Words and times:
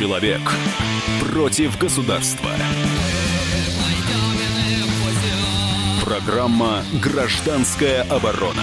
Человек 0.00 0.40
против 1.20 1.78
государства. 1.78 2.48
Программа 6.02 6.82
«Гражданская 7.02 8.04
оборона». 8.04 8.62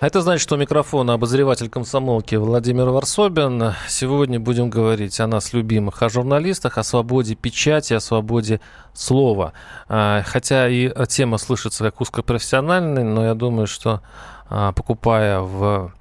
Это 0.00 0.22
значит, 0.22 0.40
что 0.40 0.56
микрофон 0.56 1.10
обозреватель 1.10 1.68
комсомолки 1.68 2.36
Владимир 2.36 2.88
Варсобин. 2.88 3.74
Сегодня 3.86 4.40
будем 4.40 4.70
говорить 4.70 5.20
о 5.20 5.26
нас 5.26 5.52
любимых, 5.52 6.02
о 6.02 6.08
журналистах, 6.08 6.78
о 6.78 6.84
свободе 6.84 7.34
печати, 7.34 7.92
о 7.92 8.00
свободе 8.00 8.62
слова. 8.94 9.52
А, 9.90 10.22
хотя 10.22 10.70
и 10.70 10.90
тема 11.06 11.36
слышится 11.36 11.84
как 11.84 12.00
узкопрофессиональная, 12.00 13.04
но 13.04 13.26
я 13.26 13.34
думаю, 13.34 13.66
что 13.66 14.00
а, 14.48 14.72
покупая 14.72 15.40
в 15.40 15.92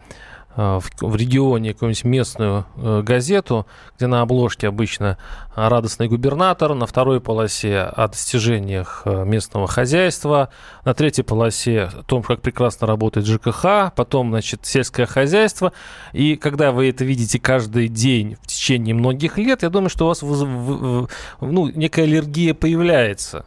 в, 0.56 0.84
в 1.00 1.16
регионе 1.16 1.74
какую-нибудь 1.74 2.04
местную 2.04 2.66
э, 2.76 3.02
газету, 3.04 3.66
где 3.98 4.08
на 4.08 4.22
обложке 4.22 4.68
обычно 4.68 5.18
радостный 5.56 6.08
губернатор, 6.08 6.74
на 6.74 6.86
второй 6.86 7.20
полосе 7.20 7.80
о 7.80 8.08
достижениях 8.08 9.04
э, 9.06 9.26
местного 9.26 9.68
хозяйства, 9.68 10.50
на 10.86 10.94
третьей 10.94 11.24
полосе 11.24 11.84
о 11.94 12.04
том, 12.04 12.24
как 12.24 12.42
прекрасно 12.42 12.88
работает 12.88 13.28
ЖКХ, 13.28 13.94
потом, 13.96 14.30
значит, 14.30 14.66
сельское 14.66 15.06
хозяйство. 15.06 15.74
И 16.14 16.36
когда 16.36 16.72
вы 16.72 16.90
это 16.90 17.06
видите 17.06 17.40
каждый 17.40 17.88
день 17.88 18.38
в 18.42 18.48
течение 18.48 18.96
многих 18.96 19.38
лет, 19.38 19.64
я 19.64 19.70
думаю, 19.70 19.90
что 19.90 20.06
у 20.06 20.08
вас 20.10 20.22
ну, 20.22 21.68
некая 21.70 22.04
аллергия 22.04 22.54
появляется. 22.54 23.46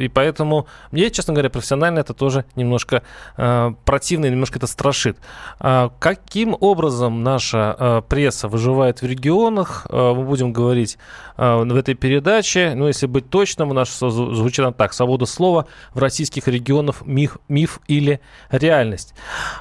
И 0.00 0.08
поэтому 0.08 0.66
мне, 0.92 1.10
честно 1.10 1.34
говоря, 1.34 1.50
профессионально 1.50 2.00
это 2.00 2.14
тоже 2.14 2.44
немножко 2.56 3.02
противно 3.36 4.26
немножко 4.26 4.58
это 4.58 4.66
страшит. 4.66 5.18
А 5.58 5.90
какие 5.98 6.39
каким 6.40 6.56
образом 6.58 7.22
наша 7.22 7.76
э, 7.78 8.02
пресса 8.08 8.48
выживает 8.48 9.02
в 9.02 9.06
регионах, 9.06 9.86
э, 9.90 10.14
мы 10.16 10.24
будем 10.24 10.54
говорить 10.54 10.96
э, 11.36 11.56
в 11.56 11.76
этой 11.76 11.92
передаче. 11.92 12.72
Ну, 12.74 12.86
если 12.86 13.04
быть 13.04 13.28
точным, 13.28 13.68
у 13.68 13.74
нас 13.74 13.98
звучит 13.98 14.64
так. 14.78 14.94
Свобода 14.94 15.26
слова 15.26 15.66
в 15.92 15.98
российских 15.98 16.48
регионах 16.48 17.04
миф, 17.04 17.36
миф 17.48 17.80
или 17.88 18.22
реальность. 18.50 19.12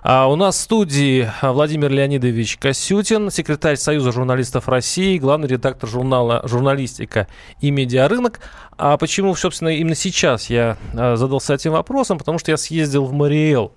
А 0.03 0.27
у 0.29 0.37
нас 0.37 0.55
в 0.55 0.59
студии 0.61 1.29
Владимир 1.41 1.91
Леонидович 1.91 2.55
Косютин, 2.55 3.29
секретарь 3.29 3.75
Союза 3.75 4.13
журналистов 4.13 4.69
России, 4.69 5.17
главный 5.17 5.49
редактор 5.49 5.89
журнала 5.89 6.43
«Журналистика 6.45 7.27
и 7.59 7.71
медиарынок». 7.71 8.39
А 8.77 8.95
почему, 8.95 9.35
собственно, 9.35 9.67
именно 9.67 9.95
сейчас 9.95 10.49
я 10.49 10.77
задался 10.93 11.55
этим 11.55 11.73
вопросом? 11.73 12.17
Потому 12.17 12.39
что 12.39 12.51
я 12.51 12.57
съездил 12.57 13.03
в 13.03 13.11
Мариэл, 13.11 13.73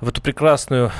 в 0.00 0.08
эту 0.08 0.20
прекрасную 0.20 0.90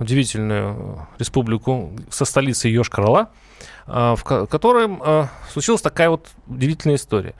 удивительную 0.00 1.06
республику 1.18 1.92
со 2.08 2.24
столицей 2.24 2.72
Йошкар-Ола, 2.72 3.28
а, 3.86 4.16
в 4.16 4.24
которой 4.24 4.88
а, 4.88 5.28
случилась 5.52 5.82
такая 5.82 6.10
вот 6.10 6.28
удивительная 6.48 6.96
история. 6.96 7.34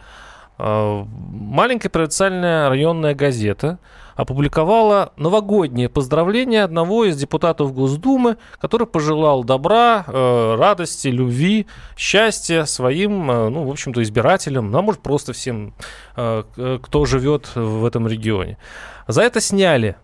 Маленькая 0.59 1.89
провинциальная 1.89 2.69
районная 2.69 3.15
газета 3.15 3.79
опубликовала 4.15 5.15
новогоднее 5.17 5.89
поздравление 5.89 6.65
одного 6.65 7.07
из 7.07 7.17
депутатов 7.17 7.73
Госдумы, 7.73 8.37
который 8.61 8.87
пожелал 8.87 9.43
добра, 9.43 10.05
радости, 10.07 11.09
любви, 11.09 11.67
счастья 11.97 12.67
своим, 12.67 13.27
ну, 13.29 13.65
в 13.65 13.71
общем-то, 13.71 14.03
избирателям, 14.03 14.71
ну, 14.71 14.81
а 14.81 14.83
может, 14.83 15.01
просто 15.01 15.33
всем, 15.33 15.73
кто 16.13 17.07
живет 17.07 17.53
в 17.55 17.87
этом 17.87 18.07
регионе. 18.07 18.59
За 19.07 19.23
это 19.23 19.41
сняли 19.41 19.97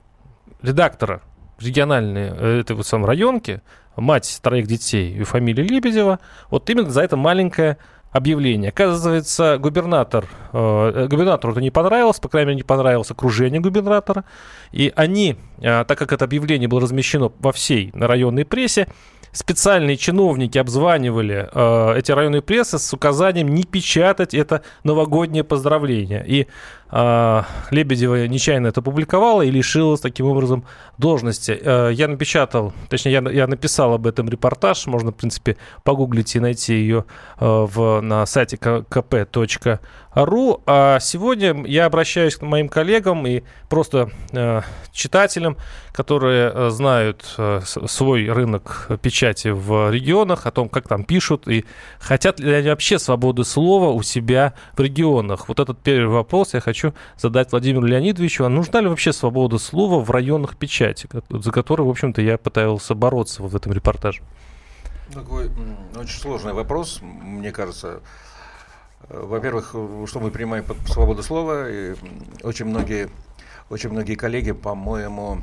редактора 0.62 1.20
региональные, 1.58 2.34
э, 2.36 2.60
этой 2.60 2.76
вот 2.76 2.86
самой 2.86 3.06
районки, 3.06 3.62
мать 3.96 4.38
троих 4.42 4.66
детей 4.66 5.16
и 5.16 5.24
фамилия 5.24 5.62
Лебедева, 5.62 6.18
вот 6.50 6.68
именно 6.68 6.90
за 6.90 7.02
это 7.02 7.16
маленькое 7.16 7.78
объявление. 8.16 8.70
Оказывается, 8.70 9.58
губернатор, 9.58 10.26
э, 10.52 11.06
губернатору 11.08 11.52
это 11.52 11.60
не 11.60 11.70
понравилось, 11.70 12.18
по 12.18 12.28
крайней 12.28 12.48
мере, 12.48 12.56
не 12.56 12.62
понравилось 12.62 13.10
окружение 13.10 13.60
губернатора. 13.60 14.24
И 14.72 14.92
они, 14.96 15.36
э, 15.58 15.84
так 15.84 15.98
как 15.98 16.12
это 16.12 16.24
объявление 16.24 16.68
было 16.68 16.80
размещено 16.80 17.32
во 17.38 17.52
всей 17.52 17.90
районной 17.94 18.44
прессе, 18.44 18.88
специальные 19.36 19.98
чиновники 19.98 20.56
обзванивали 20.56 21.48
э, 21.52 21.98
эти 21.98 22.10
районные 22.10 22.40
прессы 22.40 22.78
с 22.78 22.92
указанием 22.94 23.48
не 23.48 23.64
печатать 23.64 24.32
это 24.32 24.62
новогоднее 24.82 25.44
поздравление. 25.44 26.24
И 26.26 26.46
э, 26.90 27.42
Лебедева 27.70 28.26
нечаянно 28.26 28.68
это 28.68 28.80
публиковала 28.80 29.42
и 29.42 29.50
лишилась 29.50 30.00
таким 30.00 30.26
образом 30.26 30.64
должности. 30.96 31.58
Э, 31.60 31.90
я 31.92 32.08
напечатал, 32.08 32.72
точнее, 32.88 33.12
я, 33.12 33.30
я 33.30 33.46
написал 33.46 33.92
об 33.92 34.06
этом 34.06 34.26
репортаж, 34.30 34.86
можно, 34.86 35.12
в 35.12 35.16
принципе, 35.16 35.58
погуглить 35.84 36.34
и 36.34 36.40
найти 36.40 36.74
ее 36.74 37.04
э, 37.38 37.44
в, 37.44 38.00
на 38.00 38.24
сайте 38.24 38.56
kp.ru. 38.56 39.78
А 40.16 40.98
сегодня 40.98 41.66
я 41.66 41.84
обращаюсь 41.84 42.36
к 42.36 42.42
моим 42.42 42.70
коллегам 42.70 43.26
и 43.26 43.42
просто 43.68 44.10
э, 44.32 44.62
читателям, 44.90 45.58
которые 45.92 46.50
э, 46.54 46.70
знают 46.70 47.34
э, 47.36 47.60
свой 47.66 48.26
рынок 48.30 48.88
печати 49.02 49.48
в 49.48 49.90
регионах, 49.90 50.46
о 50.46 50.52
том, 50.52 50.70
как 50.70 50.88
там 50.88 51.04
пишут, 51.04 51.46
и 51.48 51.66
хотят 52.00 52.40
ли 52.40 52.50
они 52.50 52.70
вообще 52.70 52.98
свободы 52.98 53.44
слова 53.44 53.90
у 53.90 54.02
себя 54.02 54.54
в 54.74 54.80
регионах. 54.80 55.48
Вот 55.48 55.60
этот 55.60 55.82
первый 55.82 56.14
вопрос 56.14 56.54
я 56.54 56.60
хочу 56.60 56.94
задать 57.18 57.52
Владимиру 57.52 57.84
Леонидовичу. 57.84 58.46
А 58.46 58.48
нужна 58.48 58.80
ли 58.80 58.88
вообще 58.88 59.12
свобода 59.12 59.58
слова 59.58 60.02
в 60.02 60.10
районах 60.10 60.56
печати, 60.56 61.10
за 61.28 61.52
которую, 61.52 61.88
в 61.88 61.90
общем-то, 61.90 62.22
я 62.22 62.38
пытался 62.38 62.94
бороться 62.94 63.42
в 63.42 63.54
этом 63.54 63.74
репортаже? 63.74 64.22
Такой 65.12 65.50
очень 65.94 66.18
сложный 66.18 66.54
вопрос, 66.54 67.00
мне 67.02 67.52
кажется. 67.52 68.00
Во-первых, 69.08 69.74
что 70.06 70.20
мы 70.20 70.30
принимаем 70.30 70.64
под 70.64 70.78
свободу 70.88 71.22
слова, 71.22 71.70
и 71.70 71.94
очень 72.42 72.66
многие, 72.66 73.08
очень 73.70 73.90
многие 73.90 74.16
коллеги, 74.16 74.52
по-моему, 74.52 75.42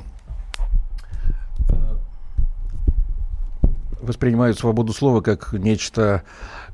воспринимают 4.02 4.58
свободу 4.58 4.92
слова 4.92 5.22
как 5.22 5.52
нечто, 5.54 6.24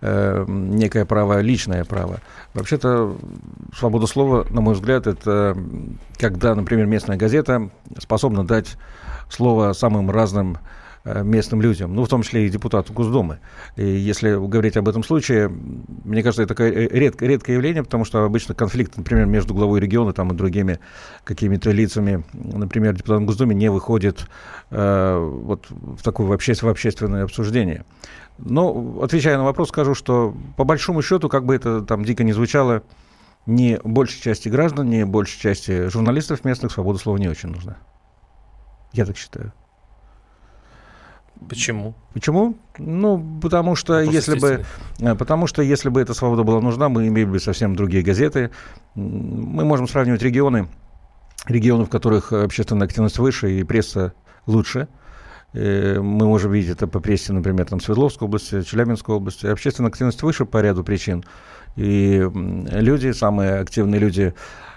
э, 0.00 0.44
некое 0.48 1.04
право, 1.04 1.40
личное 1.40 1.84
право. 1.84 2.20
Вообще-то 2.54 3.16
свобода 3.72 4.06
слова, 4.06 4.44
на 4.50 4.60
мой 4.60 4.74
взгляд, 4.74 5.06
это 5.06 5.56
когда, 6.18 6.56
например, 6.56 6.86
местная 6.86 7.16
газета 7.16 7.70
способна 7.98 8.44
дать 8.44 8.76
слово 9.28 9.72
самым 9.74 10.10
разным 10.10 10.58
Э, 10.58 10.79
местным 11.04 11.62
людям, 11.62 11.94
ну, 11.94 12.04
в 12.04 12.08
том 12.08 12.22
числе 12.22 12.46
и 12.46 12.50
депутату 12.50 12.92
Госдумы. 12.92 13.38
И 13.76 13.84
если 13.84 14.34
говорить 14.34 14.76
об 14.76 14.88
этом 14.88 15.02
случае, 15.02 15.48
мне 15.48 16.22
кажется, 16.22 16.42
это 16.42 16.54
такое 16.54 16.88
редкое, 16.88 17.26
редкое 17.26 17.54
явление, 17.54 17.82
потому 17.82 18.04
что 18.04 18.24
обычно 18.24 18.54
конфликт, 18.54 18.96
например, 18.96 19.26
между 19.26 19.54
главой 19.54 19.80
региона 19.80 20.12
там, 20.12 20.32
и 20.32 20.36
другими 20.36 20.78
какими-то 21.24 21.70
лицами, 21.70 22.24
например, 22.32 22.94
депутатом 22.94 23.26
Госдумы, 23.26 23.54
не 23.54 23.70
выходит 23.70 24.26
э, 24.70 25.18
вот 25.18 25.66
в 25.70 26.02
такое 26.02 26.26
в, 26.26 26.32
обще, 26.32 26.54
в 26.54 26.64
общественное 26.64 27.24
обсуждение. 27.24 27.84
Но, 28.38 29.00
отвечая 29.02 29.36
на 29.38 29.44
вопрос, 29.44 29.68
скажу, 29.68 29.94
что 29.94 30.34
по 30.56 30.64
большому 30.64 31.02
счету, 31.02 31.28
как 31.28 31.44
бы 31.44 31.54
это 31.54 31.82
там 31.82 32.04
дико 32.04 32.24
не 32.24 32.32
звучало, 32.32 32.82
не 33.46 33.78
большей 33.84 34.20
части 34.20 34.48
граждан, 34.48 34.90
не 34.90 35.04
большей 35.06 35.40
части 35.40 35.88
журналистов 35.88 36.44
местных 36.44 36.72
свобода 36.72 36.98
слова 36.98 37.16
не 37.16 37.28
очень 37.28 37.48
нужна. 37.48 37.78
Я 38.92 39.06
так 39.06 39.16
считаю. 39.16 39.52
Почему? 41.48 41.94
Почему? 42.12 42.56
Ну, 42.78 43.40
потому 43.40 43.74
что 43.74 43.94
Вопрос 43.94 44.14
если 44.14 44.38
бы, 44.38 44.64
э, 44.98 45.14
потому 45.14 45.46
что 45.46 45.62
если 45.62 45.88
бы 45.88 46.00
эта 46.00 46.14
свобода 46.14 46.42
была 46.42 46.60
нужна, 46.60 46.88
мы 46.88 47.08
имели 47.08 47.24
бы 47.24 47.40
совсем 47.40 47.74
другие 47.76 48.02
газеты. 48.02 48.50
Мы 48.94 49.64
можем 49.64 49.88
сравнивать 49.88 50.22
регионы, 50.22 50.68
регионы, 51.46 51.84
в 51.84 51.88
которых 51.88 52.32
общественная 52.32 52.86
активность 52.86 53.18
выше 53.18 53.58
и 53.58 53.64
пресса 53.64 54.12
лучше. 54.46 54.88
Э, 55.52 55.98
мы 56.00 56.26
можем 56.26 56.52
видеть 56.52 56.72
это 56.72 56.86
по 56.86 57.00
прессе, 57.00 57.32
например, 57.32 57.66
там, 57.66 57.80
Свердловской 57.80 58.26
области, 58.26 58.62
Челябинской 58.62 59.14
области. 59.14 59.46
Общественная 59.46 59.90
активность 59.90 60.22
выше 60.22 60.44
по 60.44 60.60
ряду 60.60 60.84
причин. 60.84 61.24
И 61.76 62.28
люди, 62.70 63.12
самые 63.12 63.60
активные 63.60 64.00
люди 64.00 64.34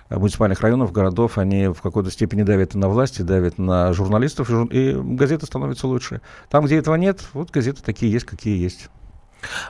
муниципальных 0.09 0.61
районов, 0.61 0.91
городов, 0.91 1.38
они 1.38 1.67
в 1.67 1.81
какой-то 1.81 2.11
степени 2.11 2.44
давят 2.44 2.75
на 2.75 2.89
власти, 2.89 3.21
давят 3.21 3.57
на 3.57 3.94
журналистов, 3.94 4.50
и 4.71 4.94
газеты 4.94 5.45
становятся 5.45 5.88
лучше. 5.88 6.21
Там, 6.50 6.65
где 6.65 6.77
этого 6.77 6.95
нет, 6.95 7.21
вот 7.33 7.51
газеты 7.51 7.81
такие 7.83 8.11
есть, 8.11 8.25
какие 8.25 8.61
есть. 8.61 8.89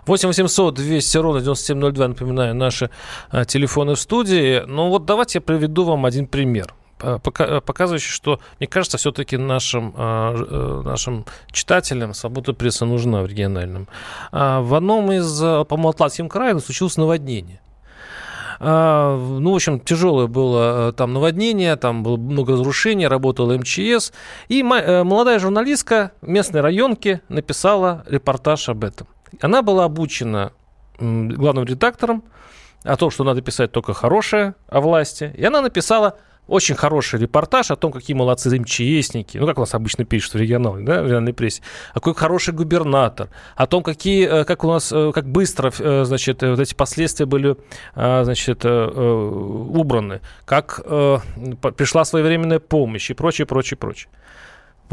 8 0.06 0.27
800 0.27 0.75
200 0.75 1.18
ровно 1.18 1.41
9702, 1.41 2.07
напоминаю, 2.07 2.56
наши 2.56 2.89
а, 3.31 3.45
телефоны 3.45 3.95
в 3.95 4.00
студии. 4.00 4.63
Ну 4.68 4.89
вот 4.89 5.06
давайте 5.06 5.38
я 5.38 5.41
приведу 5.41 5.83
вам 5.83 6.06
один 6.06 6.27
пример 6.27 6.74
показывающий, 7.00 8.12
что, 8.12 8.39
мне 8.59 8.68
кажется, 8.68 8.97
все-таки 8.97 9.36
нашим, 9.36 9.94
нашим 9.97 11.25
читателям 11.51 12.13
свобода 12.13 12.53
прессы 12.53 12.86
нужна 12.86 13.21
в 13.24 13.25
региональном. 13.25 13.89
В 14.31 14.74
одном 14.74 15.12
из, 15.12 15.38
по-моему, 15.39 15.89
Атлантским 15.89 16.29
краем 16.29 16.62
случилось 16.62 16.95
наводнение. 16.95 17.59
А, 18.65 19.18
ну, 19.18 19.51
в 19.51 19.56
общем, 19.56 19.77
тяжелое 19.77 20.27
было 20.27 20.89
э, 20.89 20.94
там 20.94 21.12
наводнение, 21.12 21.75
там 21.75 22.01
было 22.01 22.15
много 22.15 22.54
разрушений, 22.54 23.07
работала 23.07 23.57
МЧС. 23.57 24.13
И 24.48 24.62
э, 24.62 25.04
молодая 25.04 25.38
журналистка 25.39 26.13
местной 26.21 26.62
районки 26.62 27.21
написала 27.27 28.04
репортаж 28.07 28.69
об 28.69 28.86
этом. 28.86 29.07
Она 29.42 29.63
была 29.63 29.83
обучена 29.83 30.54
главным 30.98 31.65
редактором 31.65 32.24
о 32.83 32.95
том, 32.95 33.12
что 33.12 33.25
надо 33.25 33.42
писать 33.42 33.74
только 33.74 33.94
хорошее 33.94 34.56
о 34.68 34.80
власти. 34.80 35.33
И 35.36 35.44
она 35.44 35.62
написала 35.62 36.18
очень 36.48 36.75
хороший 36.75 37.19
репортаж 37.19 37.72
о 37.72 37.75
том, 37.75 37.92
какие 37.92 38.16
молодцы 38.16 38.50
МЧСники, 38.60 39.38
ну, 39.38 39.48
как 39.48 39.57
у 39.57 39.62
нас 39.62 39.74
обычно 39.74 40.06
пишут 40.06 40.34
в 40.34 40.38
регионале, 40.38 40.86
да, 40.86 41.01
в 41.01 41.06
региональной 41.06 41.34
прессе, 41.34 41.62
какой 41.94 42.13
хороший 42.13 42.54
губернатор, 42.54 43.30
о 43.56 43.66
том, 43.66 43.84
какие, 43.84 44.28
э, 44.28 44.44
как 44.44 44.63
у 44.63 44.68
нас, 44.68 44.92
э, 44.92 45.12
как 45.13 45.28
быстро, 45.28 45.72
э, 45.78 46.04
значит, 46.06 46.42
вот 46.42 46.60
эти 46.60 46.74
последствия 46.74 47.25
были, 47.25 47.56
значит, 47.95 48.66
убраны, 48.66 50.22
как 50.45 50.81
пришла 51.78 52.06
своевременная 52.06 52.60
помощь 52.60 53.10
и 53.10 53.13
прочее, 53.13 53.46
прочее, 53.46 53.78
прочее. 53.78 54.10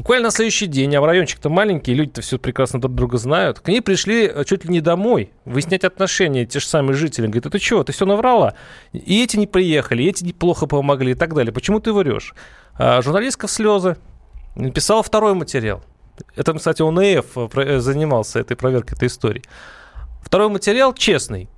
Буквально 0.00 0.28
на 0.28 0.30
следующий 0.30 0.66
день, 0.66 0.96
а 0.96 1.02
в 1.02 1.04
райончик-то 1.04 1.50
маленький, 1.50 1.92
люди-то 1.92 2.22
все 2.22 2.38
прекрасно 2.38 2.80
друг 2.80 2.94
друга 2.94 3.18
знают, 3.18 3.60
к 3.60 3.68
ней 3.68 3.82
пришли 3.82 4.32
э, 4.34 4.44
чуть 4.46 4.64
ли 4.64 4.70
не 4.70 4.80
домой, 4.80 5.30
выяснять 5.44 5.84
отношения, 5.84 6.46
те 6.46 6.58
же 6.58 6.64
самые 6.64 6.96
жители. 6.96 7.26
Говорит, 7.26 7.44
это 7.44 7.58
что, 7.58 7.84
ты 7.84 7.92
все 7.92 8.06
наврала? 8.06 8.54
И 8.94 9.22
эти 9.22 9.36
не 9.36 9.46
приехали, 9.46 10.02
и 10.02 10.08
эти 10.08 10.24
неплохо 10.24 10.66
помогли 10.66 11.12
и 11.12 11.14
так 11.14 11.34
далее. 11.34 11.52
Почему 11.52 11.80
ты 11.80 11.92
врешь? 11.92 12.34
А 12.78 13.02
журналистка 13.02 13.46
в 13.46 13.50
слезы 13.50 13.98
написала 14.56 15.02
второй 15.02 15.34
материал. 15.34 15.82
Это, 16.34 16.54
кстати, 16.54 16.80
ОНФ 16.80 17.36
э, 17.36 17.60
э, 17.60 17.80
занимался 17.80 18.40
этой 18.40 18.56
проверкой 18.56 18.96
этой 18.96 19.08
истории. 19.08 19.42
Второй 20.22 20.48
материал 20.48 20.94
честный. 20.94 21.50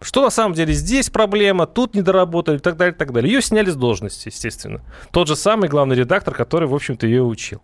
Что 0.00 0.22
на 0.22 0.30
самом 0.30 0.54
деле 0.54 0.72
здесь 0.72 1.10
проблема, 1.10 1.66
тут 1.66 1.94
не 1.94 2.02
доработали 2.02 2.56
и 2.56 2.60
так 2.60 2.76
далее, 2.76 2.94
и 2.94 2.98
так 2.98 3.12
далее. 3.12 3.32
Ее 3.32 3.42
сняли 3.42 3.70
с 3.70 3.76
должности, 3.76 4.28
естественно. 4.28 4.80
Тот 5.10 5.28
же 5.28 5.34
самый 5.34 5.68
главный 5.68 5.96
редактор, 5.96 6.34
который, 6.34 6.68
в 6.68 6.74
общем-то, 6.74 7.06
ее 7.06 7.22
учил. 7.22 7.60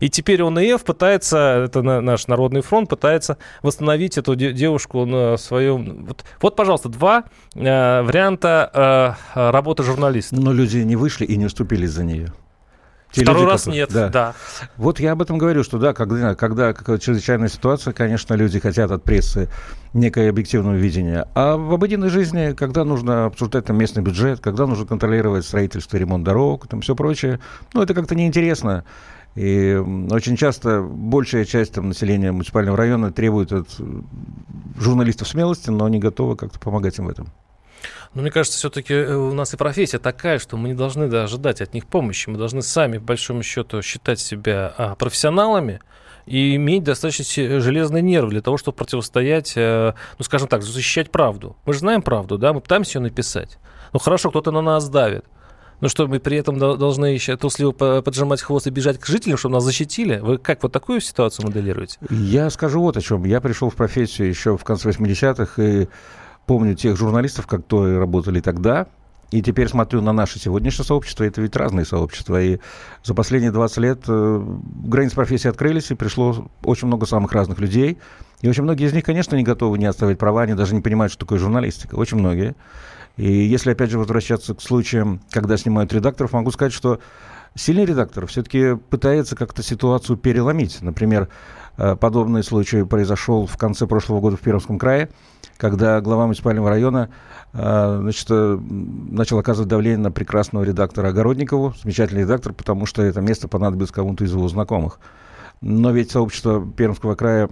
И 0.00 0.08
теперь 0.08 0.42
ОНФ 0.42 0.82
пытается, 0.82 1.64
это 1.66 1.82
наш 1.82 2.26
Народный 2.26 2.62
фронт, 2.62 2.88
пытается 2.88 3.36
восстановить 3.62 4.18
эту 4.18 4.34
девушку 4.34 5.04
на 5.04 5.36
своем... 5.36 6.06
Вот, 6.06 6.24
вот 6.40 6.56
пожалуйста, 6.56 6.88
два 6.88 7.24
э, 7.54 8.02
варианта 8.02 9.16
э, 9.34 9.50
работы 9.50 9.82
журналиста. 9.82 10.36
Но 10.36 10.52
люди 10.52 10.78
не 10.78 10.96
вышли 10.96 11.26
и 11.26 11.36
не 11.36 11.46
уступили 11.46 11.86
за 11.86 12.04
нее. 12.04 12.32
Те 13.12 13.22
Второй 13.22 13.42
люди, 13.42 13.50
раз 13.50 13.62
которые... 13.62 13.80
нет, 13.80 13.92
да. 13.92 14.08
да. 14.08 14.34
Вот 14.76 15.00
я 15.00 15.12
об 15.12 15.22
этом 15.22 15.36
говорю, 15.36 15.64
что 15.64 15.78
да, 15.78 15.92
когда, 15.94 16.34
когда 16.34 16.98
чрезвычайная 16.98 17.48
ситуация, 17.48 17.92
конечно, 17.92 18.34
люди 18.34 18.60
хотят 18.60 18.90
от 18.92 19.02
прессы 19.02 19.48
некое 19.92 20.30
объективное 20.30 20.76
видение. 20.76 21.26
А 21.34 21.56
в 21.56 21.74
обыденной 21.74 22.08
жизни, 22.08 22.52
когда 22.52 22.84
нужно 22.84 23.26
обсуждать 23.26 23.64
там 23.64 23.78
местный 23.78 24.02
бюджет, 24.02 24.38
когда 24.38 24.66
нужно 24.66 24.86
контролировать 24.86 25.44
строительство, 25.44 25.96
ремонт 25.96 26.22
дорог, 26.24 26.68
там 26.68 26.82
все 26.82 26.94
прочее, 26.94 27.40
ну, 27.74 27.82
это 27.82 27.94
как-то 27.94 28.14
неинтересно. 28.14 28.84
И 29.34 29.74
очень 30.10 30.36
часто 30.36 30.82
большая 30.82 31.44
часть 31.44 31.74
там, 31.74 31.88
населения 31.88 32.30
муниципального 32.30 32.76
района 32.76 33.12
требует 33.12 33.52
от 33.52 33.68
журналистов 34.78 35.28
смелости, 35.28 35.70
но 35.70 35.88
не 35.88 35.98
готовы 35.98 36.36
как-то 36.36 36.60
помогать 36.60 36.98
им 36.98 37.06
в 37.06 37.10
этом. 37.10 37.28
Но 38.14 38.22
мне 38.22 38.30
кажется, 38.30 38.58
все-таки 38.58 38.92
э, 38.92 39.14
у 39.14 39.32
нас 39.32 39.54
и 39.54 39.56
профессия 39.56 39.98
такая, 39.98 40.38
что 40.38 40.56
мы 40.56 40.68
не 40.68 40.74
должны 40.74 41.08
да, 41.08 41.24
ожидать 41.24 41.60
от 41.60 41.74
них 41.74 41.86
помощи. 41.86 42.28
Мы 42.28 42.38
должны 42.38 42.62
сами, 42.62 42.98
по 42.98 43.04
большому 43.04 43.42
счету, 43.42 43.82
считать 43.82 44.18
себя 44.18 44.74
а, 44.76 44.94
профессионалами 44.96 45.80
и 46.26 46.56
иметь 46.56 46.82
достаточно 46.82 47.60
железный 47.60 48.02
нерв 48.02 48.30
для 48.30 48.40
того, 48.40 48.56
чтобы 48.56 48.76
противостоять, 48.76 49.52
э, 49.56 49.94
ну, 50.18 50.24
скажем 50.24 50.48
так, 50.48 50.62
защищать 50.62 51.10
правду. 51.10 51.56
Мы 51.66 51.72
же 51.72 51.80
знаем 51.80 52.02
правду, 52.02 52.36
да, 52.36 52.52
мы 52.52 52.60
пытаемся 52.60 52.98
ее 52.98 53.04
написать. 53.04 53.58
Ну, 53.92 54.00
хорошо, 54.00 54.30
кто-то 54.30 54.50
на 54.50 54.60
нас 54.60 54.88
давит. 54.88 55.24
Но 55.80 55.88
что, 55.88 56.06
мы 56.06 56.20
при 56.20 56.36
этом 56.36 56.58
должны 56.58 57.06
еще 57.06 57.36
трусливо 57.36 57.72
поджимать 58.02 58.42
хвост 58.42 58.66
и 58.66 58.70
бежать 58.70 58.98
к 58.98 59.06
жителям, 59.06 59.38
чтобы 59.38 59.54
нас 59.54 59.64
защитили? 59.64 60.18
Вы 60.18 60.36
как 60.36 60.62
вот 60.62 60.72
такую 60.72 61.00
ситуацию 61.00 61.46
моделируете? 61.46 61.98
Я 62.10 62.50
скажу 62.50 62.82
вот 62.82 62.98
о 62.98 63.00
чем. 63.00 63.24
Я 63.24 63.40
пришел 63.40 63.70
в 63.70 63.76
профессию 63.76 64.28
еще 64.28 64.58
в 64.58 64.64
конце 64.64 64.90
80-х, 64.90 65.62
и 65.62 65.88
помню 66.50 66.74
тех 66.74 66.96
журналистов, 66.96 67.46
которые 67.46 68.00
работали 68.00 68.40
тогда, 68.40 68.88
и 69.30 69.40
теперь 69.40 69.68
смотрю 69.68 70.00
на 70.00 70.12
наше 70.12 70.40
сегодняшнее 70.40 70.84
сообщество, 70.84 71.22
это 71.22 71.40
ведь 71.40 71.54
разные 71.54 71.86
сообщества. 71.86 72.42
И 72.42 72.58
за 73.04 73.14
последние 73.14 73.52
20 73.52 73.78
лет 73.78 74.00
э, 74.08 74.44
границы 74.84 75.14
профессии 75.14 75.46
открылись, 75.46 75.92
и 75.92 75.94
пришло 75.94 76.50
очень 76.64 76.88
много 76.88 77.06
самых 77.06 77.30
разных 77.30 77.60
людей. 77.60 77.98
И 78.40 78.48
очень 78.48 78.64
многие 78.64 78.88
из 78.88 78.92
них, 78.92 79.04
конечно, 79.04 79.36
не 79.36 79.44
готовы 79.44 79.78
не 79.78 79.86
оставить 79.86 80.18
права, 80.18 80.42
они 80.42 80.54
даже 80.54 80.74
не 80.74 80.80
понимают, 80.80 81.12
что 81.12 81.20
такое 81.20 81.38
журналистика. 81.38 81.94
Очень 81.94 82.18
многие. 82.18 82.56
И 83.16 83.30
если, 83.30 83.70
опять 83.70 83.92
же, 83.92 84.00
возвращаться 84.00 84.52
к 84.56 84.60
случаям, 84.60 85.20
когда 85.30 85.56
снимают 85.56 85.92
редакторов, 85.92 86.32
могу 86.32 86.50
сказать, 86.50 86.72
что 86.72 86.98
сильный 87.54 87.84
редактор 87.84 88.26
все-таки 88.26 88.74
пытается 88.74 89.36
как-то 89.36 89.62
ситуацию 89.62 90.16
переломить. 90.16 90.82
Например, 90.82 91.28
подобный 92.00 92.42
случай 92.42 92.84
произошел 92.84 93.46
в 93.46 93.56
конце 93.56 93.86
прошлого 93.86 94.20
года 94.20 94.36
в 94.36 94.40
Пермском 94.40 94.78
крае 94.78 95.10
когда 95.60 96.00
глава 96.00 96.24
муниципального 96.24 96.70
района 96.70 97.10
а, 97.52 97.98
значит, 98.00 98.26
э, 98.30 98.58
начал 99.10 99.38
оказывать 99.38 99.68
давление 99.68 99.98
на 99.98 100.10
прекрасного 100.10 100.64
редактора 100.64 101.08
Огородникову, 101.08 101.74
замечательный 101.82 102.20
редактор, 102.22 102.54
потому 102.54 102.86
что 102.86 103.02
это 103.02 103.20
место 103.20 103.46
понадобилось 103.46 103.90
кому-то 103.90 104.24
из 104.24 104.32
его 104.32 104.48
знакомых. 104.48 104.98
Но 105.60 105.90
ведь 105.90 106.10
сообщество 106.10 106.66
Пермского 106.66 107.14
края 107.14 107.48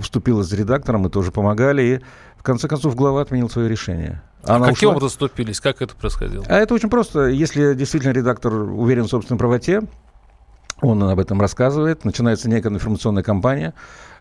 вступило 0.00 0.44
за 0.44 0.56
редактором, 0.56 1.02
мы 1.02 1.10
тоже 1.10 1.32
помогали, 1.32 1.82
и 1.82 2.00
в 2.38 2.44
конце 2.44 2.68
концов 2.68 2.94
глава 2.94 3.22
отменил 3.22 3.50
свое 3.50 3.68
решение. 3.68 4.22
Она 4.44 4.66
а 4.66 4.68
каким 4.68 4.94
ушла... 4.94 5.08
вступились? 5.08 5.58
Как 5.58 5.82
это 5.82 5.96
происходило? 5.96 6.44
А 6.48 6.58
это 6.58 6.74
очень 6.74 6.90
просто. 6.90 7.26
Если 7.26 7.74
действительно 7.74 8.12
редактор 8.12 8.54
уверен 8.54 9.04
в 9.04 9.08
собственной 9.08 9.38
правоте, 9.38 9.82
он 10.84 11.02
об 11.02 11.18
этом 11.18 11.40
рассказывает, 11.40 12.04
начинается 12.04 12.48
некая 12.48 12.68
информационная 12.68 13.22
кампания, 13.22 13.74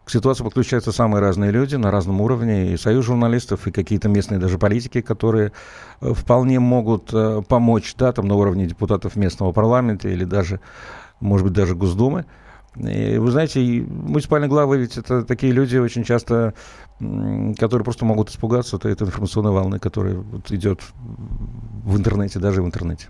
к 0.06 0.10
ситуации 0.10 0.44
подключаются 0.44 0.92
самые 0.92 1.22
разные 1.22 1.52
люди 1.52 1.76
на 1.76 1.90
разном 1.92 2.20
уровне, 2.22 2.74
и 2.74 2.78
союз 2.78 3.06
журналистов, 3.06 3.68
и 3.68 3.72
какие-то 3.72 4.10
местные 4.10 4.40
даже 4.40 4.58
политики, 4.58 5.02
которые 5.02 5.54
э, 6.02 6.14
вполне 6.14 6.60
могут 6.60 7.10
э, 7.14 7.42
помочь, 7.48 7.96
да, 7.98 8.12
там 8.12 8.28
на 8.28 8.36
уровне 8.36 8.66
депутатов 8.66 9.16
местного 9.16 9.52
парламента 9.54 10.10
или 10.10 10.26
даже, 10.26 10.60
может 11.20 11.46
быть, 11.46 11.54
даже 11.54 11.76
Госдумы. 11.76 12.26
И 12.76 13.18
вы 13.18 13.32
знаете, 13.32 13.60
муниципальные 13.62 14.50
главы 14.50 14.78
ведь 14.78 14.98
это 14.98 15.24
такие 15.24 15.54
люди 15.54 15.78
очень 15.78 16.04
часто 16.04 16.54
которые 17.58 17.84
просто 17.84 18.06
могут 18.06 18.30
испугаться 18.30 18.76
от 18.76 18.86
этой 18.86 19.04
информационной 19.08 19.52
волны, 19.52 19.80
которая 19.80 20.16
вот 20.16 20.52
идет 20.52 20.82
в 21.84 21.98
интернете, 21.98 22.40
даже 22.40 22.62
в 22.62 22.66
интернете. 22.66 23.08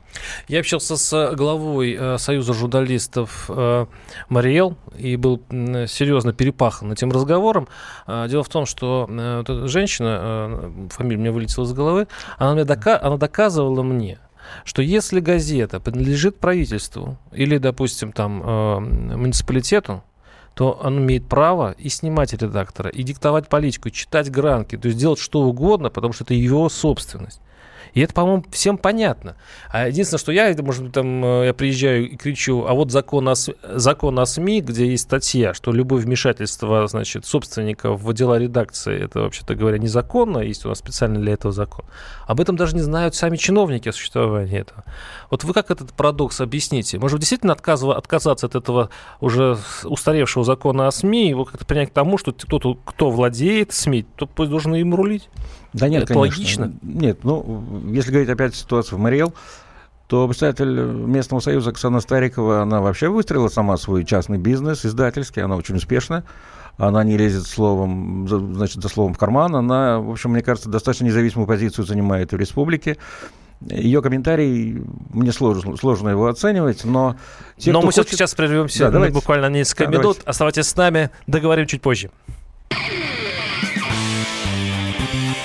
Я 0.48 0.60
общался 0.62 0.98
с 0.98 1.36
главой 1.36 1.96
э, 2.00 2.18
Союза 2.18 2.54
журналистов 2.54 3.46
э, 3.50 3.86
Мариэл 4.30 4.78
и 4.98 5.16
был 5.16 5.42
э, 5.50 5.86
серьезно 5.88 6.34
перепахан 6.34 6.92
этим 6.92 7.12
разговором. 7.12 7.68
Э, 8.08 8.28
дело 8.30 8.44
в 8.44 8.50
том, 8.50 8.66
что 8.66 9.08
э, 9.10 9.44
вот 9.48 9.70
женщина, 9.70 10.18
э, 10.20 10.88
фамилия 10.90 11.20
мне 11.20 11.32
вылетела 11.32 11.66
из 11.66 11.74
головы, 11.74 12.08
она, 12.38 12.54
мне 12.54 12.64
дока- 12.64 13.00
она 13.00 13.18
доказывала 13.18 13.84
мне, 13.84 14.18
что 14.64 14.82
если 14.82 15.20
газета 15.20 15.80
принадлежит 15.80 16.40
правительству 16.40 17.18
или, 17.32 17.58
допустим, 17.58 18.12
там 18.12 18.42
э, 18.44 18.80
муниципалитету, 19.16 20.04
то 20.54 20.80
он 20.84 21.00
имеет 21.00 21.28
право 21.28 21.72
и 21.72 21.90
снимать 21.90 22.34
редактора, 22.34 22.90
и 22.90 23.04
диктовать 23.04 23.48
политику, 23.48 23.90
и 23.90 23.92
читать 23.92 24.30
гранки, 24.30 24.78
то 24.78 24.88
есть 24.88 25.00
делать 25.00 25.20
что 25.20 25.42
угодно, 25.42 25.90
потому 25.90 26.14
что 26.14 26.24
это 26.24 26.34
его 26.34 26.70
собственность. 26.70 27.42
И 27.94 28.02
это, 28.02 28.14
по-моему, 28.14 28.44
всем 28.52 28.78
понятно. 28.78 29.36
А 29.70 29.88
единственное, 29.88 30.20
что 30.20 30.32
я, 30.32 30.56
может 30.60 30.84
быть, 30.84 30.94
там 30.94 31.24
э, 31.24 31.46
я 31.48 31.54
приезжаю 31.54 32.10
и 32.10 32.16
кричу, 32.16 32.66
а 32.68 32.74
вот 32.74 32.92
закон 32.92 33.28
о, 33.30 33.34
закон 33.36 34.20
о 34.20 34.26
СМИ, 34.26 34.62
где 34.62 34.90
есть 34.90 35.04
статья, 35.04 35.54
что 35.54 35.72
любое 35.72 36.02
вмешательство, 36.02 36.88
значит, 36.88 37.26
собственников 37.26 38.02
в 38.02 38.14
дела 38.14 38.40
редакции, 38.40 39.04
это, 39.04 39.22
вообще-то 39.22 39.56
говоря, 39.56 39.78
незаконно, 39.78 40.40
есть 40.40 40.66
у 40.66 40.70
нас 40.70 40.80
специально 40.80 41.20
для 41.20 41.34
этого 41.34 41.54
закон. 41.54 41.86
Об 42.28 42.40
этом 42.40 42.56
даже 42.56 42.76
не 42.76 42.82
знают 42.82 43.16
сами 43.16 43.38
чиновники 43.38 43.90
о 43.90 43.94
существовании 43.94 44.60
этого. 44.60 44.84
Вот 45.30 45.44
вы 45.44 45.54
как 45.54 45.72
этот 45.72 45.94
парадокс 45.94 46.42
объясните? 46.42 47.00
Может, 47.00 47.20
действительно 47.20 47.54
отказыва, 47.54 47.98
отказаться 47.98 48.46
от 48.46 48.56
этого 48.56 48.90
уже 49.20 49.58
устаревшего 49.84 50.44
закона 50.44 50.88
о 50.88 50.92
СМИ, 50.92 51.30
его 51.30 51.46
как-то 51.46 51.66
принять 51.66 51.90
к 51.90 51.94
тому, 51.94 52.18
что 52.18 52.32
кто-то, 52.32 52.78
кто 52.86 53.10
владеет 53.10 53.74
СМИ, 53.74 54.06
то 54.16 54.26
пусть 54.26 54.52
должен 54.52 54.76
им 54.76 54.94
рулить? 54.96 55.30
Да 55.74 55.90
нет, 55.90 56.04
Это 56.04 56.14
конечно. 56.14 56.38
логично? 56.40 56.74
Нет, 56.82 57.24
ну, 57.24 57.64
если 57.92 58.12
говорить 58.12 58.30
опять 58.30 58.54
о 58.54 58.56
ситуации 58.56 58.96
в 58.96 59.00
Мариэл, 59.00 59.34
то 60.08 60.28
представитель 60.28 60.70
местного 60.70 61.40
союза 61.40 61.72
Оксана 61.72 62.00
Старикова, 62.00 62.62
она 62.62 62.82
вообще 62.82 63.10
выстроила 63.10 63.48
сама 63.48 63.78
свой 63.78 64.06
частный 64.06 64.38
бизнес, 64.38 64.86
издательский, 64.86 65.42
она 65.42 65.56
очень 65.56 65.76
успешна. 65.76 66.24
Она 66.78 67.04
не 67.04 67.18
лезет 67.18 67.46
словом, 67.46 68.28
значит, 68.28 68.82
за 68.82 68.90
словом 68.90 69.14
в 69.14 69.18
карман. 69.18 69.56
Она, 69.56 70.00
в 70.00 70.10
общем, 70.10 70.32
мне 70.32 70.42
кажется, 70.42 70.70
достаточно 70.70 71.06
независимую 71.06 71.48
позицию 71.48 71.86
занимает 71.86 72.32
в 72.32 72.36
республике. 72.36 72.98
Ее 73.62 74.02
комментарий, 74.02 74.84
мне 75.10 75.32
сложно, 75.32 75.78
сложно 75.78 76.10
его 76.10 76.28
оценивать, 76.28 76.84
но... 76.84 77.16
Те, 77.58 77.72
но 77.72 77.80
мы 77.80 77.86
хочет... 77.86 77.94
все-таки 77.94 78.18
сейчас 78.18 78.34
прервемся 78.34 78.90
да, 78.90 79.08
буквально 79.10 79.50
несколько 79.50 79.86
да, 79.86 79.92
минут. 79.92 80.04
Давайте. 80.04 80.22
Оставайтесь 80.26 80.68
с 80.68 80.76
нами, 80.76 81.12
договорим 81.28 81.68
чуть 81.68 81.82
позже. 81.82 82.10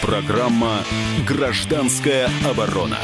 Программа 0.09 0.85
«Гражданская 1.27 2.31
оборона». 2.50 2.99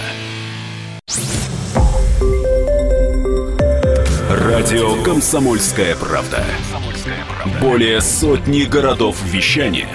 Радио 4.30 5.02
«Комсомольская 5.02 5.96
правда». 5.96 6.42
Более 7.60 8.00
сотни 8.00 8.62
городов 8.62 9.22
вещания 9.22 9.90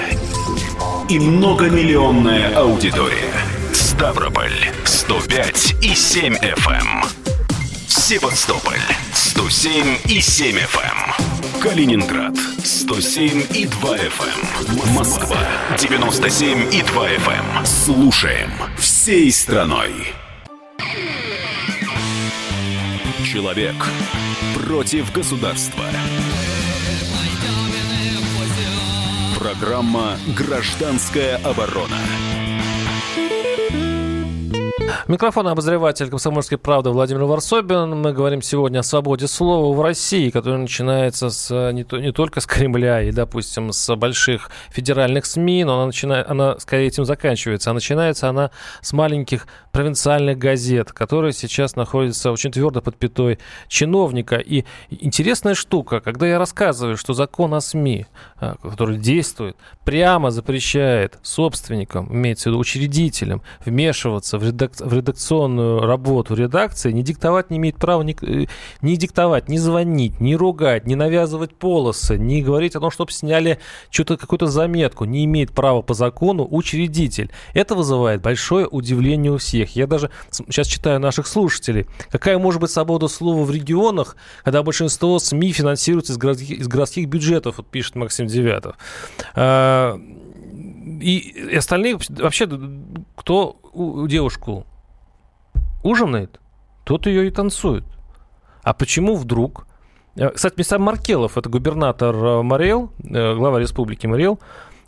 и 1.09 1.17
многомиллионная 1.17 2.55
аудитория. 2.55 3.33
Ставрополь 3.73 4.69
105 4.85 5.77
и 5.81 5.95
7 5.95 6.35
FM. 6.35 6.75
Эм. 6.75 7.03
Севастополь 7.87 8.77
107 9.15 9.97
и 10.05 10.21
7 10.21 10.57
FM. 10.57 11.48
Эм. 11.59 11.61
Калининград 11.61 12.35
107 12.63 13.43
и 13.53 13.65
2 13.65 13.97
FM. 13.97 14.87
Эм. 14.87 14.93
Москва 14.95 15.37
97 15.77 16.73
и 16.73 16.81
2 16.81 17.09
FM. 17.09 17.65
Слушаем 17.65 18.51
всей 18.77 19.31
страной. 19.31 19.91
Человек 23.23 23.75
против 24.55 25.11
государства. 25.11 25.83
Программа 29.37 30.17
«Гражданская 30.35 31.37
оборона». 31.37 31.97
Микрофон 35.07 35.47
обозреватель 35.47 36.09
«Комсомольской 36.09 36.57
правды» 36.57 36.89
Владимир 36.89 37.23
Варсобин. 37.23 38.01
Мы 38.01 38.13
говорим 38.13 38.41
сегодня 38.41 38.79
о 38.79 38.83
свободе 38.83 39.27
слова 39.27 39.75
в 39.75 39.81
России, 39.81 40.29
которая 40.29 40.59
начинается 40.59 41.29
с, 41.29 41.71
не, 41.71 41.83
то, 41.83 41.99
не 41.99 42.11
только 42.11 42.41
с 42.41 42.45
Кремля 42.45 43.01
и, 43.01 43.11
допустим, 43.11 43.71
с 43.71 43.95
больших 43.95 44.49
федеральных 44.71 45.25
СМИ, 45.25 45.63
но 45.63 45.75
она, 45.75 45.87
начинает, 45.87 46.29
она 46.29 46.57
скорее 46.59 46.87
этим 46.87 47.05
заканчивается. 47.05 47.71
А 47.71 47.73
начинается 47.73 48.29
она 48.29 48.51
с 48.81 48.93
маленьких 48.93 49.47
провинциальных 49.71 50.37
газет, 50.37 50.91
которые 50.91 51.33
сейчас 51.33 51.75
находятся 51.75 52.31
очень 52.31 52.51
твердо 52.51 52.81
под 52.81 52.97
пятой 52.97 53.39
чиновника. 53.67 54.37
И 54.37 54.65
интересная 54.89 55.55
штука, 55.55 55.99
когда 55.99 56.27
я 56.27 56.39
рассказываю, 56.39 56.97
что 56.97 57.13
закон 57.13 57.53
о 57.53 57.61
СМИ, 57.61 58.07
а, 58.37 58.55
который 58.61 58.97
действует, 58.97 59.55
прямо 59.85 60.31
запрещает 60.31 61.19
собственникам, 61.21 62.13
имеется 62.13 62.43
в 62.43 62.47
виду 62.47 62.59
учредителям, 62.59 63.41
вмешиваться 63.65 64.37
в, 64.37 64.43
редак... 64.43 64.78
в 64.81 64.93
редакционную 64.93 65.81
работу 65.81 66.35
редакции, 66.35 66.91
не 66.91 67.03
диктовать 67.03 67.49
не 67.49 67.57
имеет 67.57 67.77
права 67.77 68.01
ни, 68.01 68.15
э, 68.21 68.47
не 68.81 68.97
диктовать, 68.97 69.49
не 69.49 69.57
звонить, 69.57 70.19
не 70.19 70.35
ругать, 70.35 70.85
не 70.85 70.95
навязывать 70.95 71.55
полосы, 71.55 72.17
не 72.17 72.41
говорить 72.41 72.75
о 72.75 72.79
том, 72.79 72.91
чтобы 72.91 73.11
сняли 73.11 73.59
что-то, 73.89 74.17
какую-то 74.17 74.47
заметку, 74.47 75.05
не 75.05 75.25
имеет 75.25 75.51
права 75.51 75.81
по 75.81 75.93
закону 75.93 76.47
учредитель. 76.49 77.31
Это 77.53 77.75
вызывает 77.75 78.21
большое 78.21 78.67
удивление 78.67 79.31
у 79.31 79.37
всех. 79.37 79.75
Я 79.75 79.87
даже 79.87 80.09
сейчас 80.31 80.67
читаю 80.67 80.99
наших 80.99 81.27
слушателей. 81.27 81.85
Какая 82.11 82.37
может 82.37 82.61
быть 82.61 82.71
свобода 82.71 83.07
слова 83.07 83.43
в 83.43 83.51
регионах, 83.51 84.15
когда 84.43 84.63
большинство 84.63 85.19
СМИ 85.19 85.51
финансируется 85.53 86.13
из 86.13 86.17
городских, 86.17 86.59
из 86.59 86.67
городских 86.67 87.07
бюджетов, 87.07 87.57
вот 87.57 87.67
пишет 87.67 87.95
Максим 87.95 88.27
Девятов. 88.27 88.75
А, 89.35 89.99
и 91.01 91.55
остальные 91.55 91.97
вообще, 92.09 92.47
кто 93.15 93.59
девушку 94.07 94.65
ужинает, 95.83 96.39
тот 96.83 97.05
ее 97.05 97.27
и 97.27 97.31
танцует. 97.31 97.85
А 98.63 98.73
почему 98.73 99.15
вдруг? 99.15 99.67
Э, 100.15 100.29
кстати, 100.29 100.55
Мисам 100.57 100.81
Маркелов, 100.81 101.37
это 101.37 101.49
губернатор 101.49 102.15
э, 102.15 102.41
Мариэл, 102.41 102.91
э, 103.03 103.35
глава 103.35 103.59
республики 103.59 104.07
Мариэл, 104.07 104.39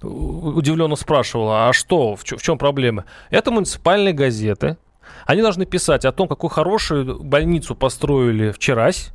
удивленно 0.02 0.96
спрашивал, 0.96 1.52
а 1.52 1.74
что, 1.74 2.16
в 2.16 2.24
чем 2.24 2.58
проблема? 2.58 3.06
Это 3.30 3.52
муниципальные 3.52 4.14
газеты. 4.14 4.78
Они 5.26 5.42
должны 5.42 5.66
писать 5.66 6.06
о 6.06 6.12
том, 6.12 6.28
какую 6.28 6.50
хорошую 6.50 7.24
больницу 7.24 7.76
построили 7.76 8.52
вчерась, 8.52 9.12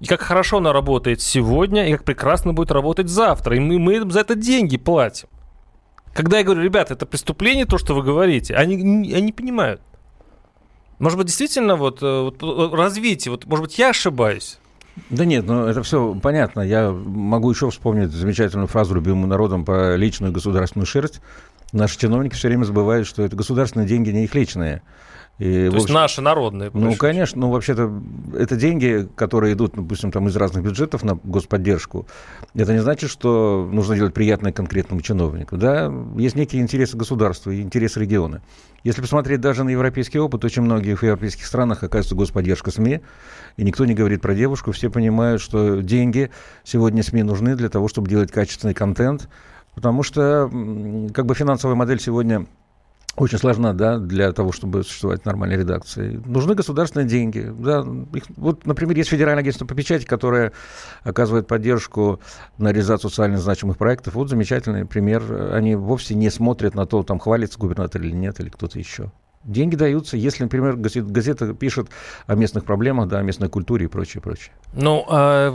и 0.00 0.06
как 0.06 0.20
хорошо 0.20 0.58
она 0.58 0.72
работает 0.72 1.20
сегодня, 1.20 1.88
и 1.88 1.92
как 1.92 2.04
прекрасно 2.04 2.52
будет 2.52 2.70
работать 2.70 3.08
завтра. 3.08 3.56
И 3.56 3.60
мы, 3.60 3.78
мы 3.78 3.96
им 3.96 4.10
за 4.10 4.20
это 4.20 4.34
деньги 4.34 4.76
платим. 4.76 5.28
Когда 6.14 6.38
я 6.38 6.44
говорю, 6.44 6.62
ребята, 6.62 6.94
это 6.94 7.06
преступление, 7.06 7.66
то, 7.66 7.76
что 7.76 7.94
вы 7.94 8.02
говорите, 8.02 8.54
они, 8.54 9.12
они 9.12 9.32
понимают. 9.32 9.80
Может 10.98 11.18
быть, 11.18 11.26
действительно, 11.26 11.76
вот, 11.76 12.02
э, 12.02 12.20
вот 12.22 12.42
э, 12.42 12.76
развитие, 12.76 13.32
вот, 13.32 13.46
может 13.46 13.64
быть, 13.64 13.78
я 13.78 13.90
ошибаюсь. 13.90 14.58
Да 15.10 15.24
нет, 15.24 15.44
ну 15.46 15.66
это 15.66 15.82
все 15.82 16.14
понятно. 16.14 16.60
Я 16.60 16.92
могу 16.92 17.50
еще 17.50 17.68
вспомнить 17.70 18.10
замечательную 18.12 18.68
фразу 18.68 18.94
любимым 18.94 19.28
народом 19.28 19.64
про 19.64 19.96
личную 19.96 20.32
государственную 20.32 20.86
шерсть. 20.86 21.20
Наши 21.72 21.98
чиновники 21.98 22.34
все 22.34 22.46
время 22.48 22.64
забывают, 22.64 23.08
что 23.08 23.24
это 23.24 23.34
государственные 23.34 23.88
деньги, 23.88 24.10
не 24.10 24.24
их 24.24 24.34
личные. 24.34 24.82
И, 25.40 25.68
То 25.68 25.76
есть 25.76 25.88
наши 25.88 26.20
народные. 26.20 26.70
Ну, 26.72 26.94
конечно, 26.94 27.40
ну, 27.40 27.50
вообще-то, 27.50 27.92
это 28.38 28.54
деньги, 28.54 29.08
которые 29.16 29.54
идут, 29.54 29.72
допустим, 29.74 30.12
там 30.12 30.28
из 30.28 30.36
разных 30.36 30.62
бюджетов 30.62 31.02
на 31.02 31.18
господдержку. 31.24 32.06
Это 32.54 32.72
не 32.72 32.78
значит, 32.78 33.10
что 33.10 33.68
нужно 33.70 33.96
делать 33.96 34.14
приятное 34.14 34.52
конкретному 34.52 35.00
чиновнику. 35.00 35.56
Да, 35.56 35.92
есть 36.16 36.36
некие 36.36 36.62
интересы 36.62 36.96
государства 36.96 37.50
и 37.50 37.60
интересы 37.60 37.98
региона. 37.98 38.42
Если 38.84 39.00
посмотреть 39.00 39.40
даже 39.40 39.64
на 39.64 39.70
европейский 39.70 40.18
опыт, 40.18 40.44
очень 40.44 40.60
многих 40.60 41.00
в 41.00 41.02
европейских 41.02 41.46
странах 41.46 41.82
оказывается 41.82 42.14
господдержка 42.14 42.70
СМИ, 42.70 43.00
и 43.56 43.64
никто 43.64 43.86
не 43.86 43.94
говорит 43.94 44.20
про 44.20 44.34
девушку, 44.34 44.72
все 44.72 44.90
понимают, 44.90 45.40
что 45.40 45.80
деньги 45.80 46.30
сегодня 46.64 47.02
СМИ 47.02 47.22
нужны 47.22 47.56
для 47.56 47.70
того, 47.70 47.88
чтобы 47.88 48.10
делать 48.10 48.30
качественный 48.30 48.74
контент, 48.74 49.30
потому 49.74 50.02
что 50.02 50.50
как 51.14 51.24
бы 51.24 51.34
финансовая 51.34 51.76
модель 51.76 51.98
сегодня 51.98 52.46
очень 53.16 53.38
сложна, 53.38 53.72
да, 53.72 53.98
для 53.98 54.32
того, 54.32 54.52
чтобы 54.52 54.82
существовать 54.82 55.24
нормальной 55.24 55.56
редакции. 55.56 56.20
Нужны 56.26 56.54
государственные 56.54 57.08
деньги. 57.08 57.52
Да. 57.58 57.84
Их, 58.12 58.24
вот, 58.36 58.66
например, 58.66 58.96
есть 58.96 59.10
Федеральное 59.10 59.42
агентство 59.42 59.66
по 59.66 59.74
печати, 59.74 60.04
которое 60.04 60.52
оказывает 61.02 61.46
поддержку 61.46 62.20
на 62.58 62.72
реализацию 62.72 63.10
социально 63.10 63.38
значимых 63.38 63.78
проектов. 63.78 64.14
Вот 64.14 64.30
замечательный 64.30 64.84
пример. 64.84 65.52
Они 65.52 65.76
вовсе 65.76 66.14
не 66.14 66.30
смотрят 66.30 66.74
на 66.74 66.86
то, 66.86 67.02
там 67.02 67.18
хвалится 67.18 67.58
губернатор 67.58 68.02
или 68.02 68.12
нет, 68.12 68.40
или 68.40 68.48
кто-то 68.48 68.78
еще. 68.78 69.12
Деньги 69.44 69.76
даются, 69.76 70.16
если, 70.16 70.44
например, 70.44 70.76
газета 70.76 71.52
пишет 71.52 71.88
о 72.26 72.34
местных 72.34 72.64
проблемах, 72.64 73.08
да, 73.08 73.18
о 73.18 73.22
местной 73.22 73.48
культуре 73.48 73.84
и 73.84 73.88
прочее, 73.88 74.22
прочее. 74.22 74.52
Ну, 74.72 75.04
а 75.08 75.50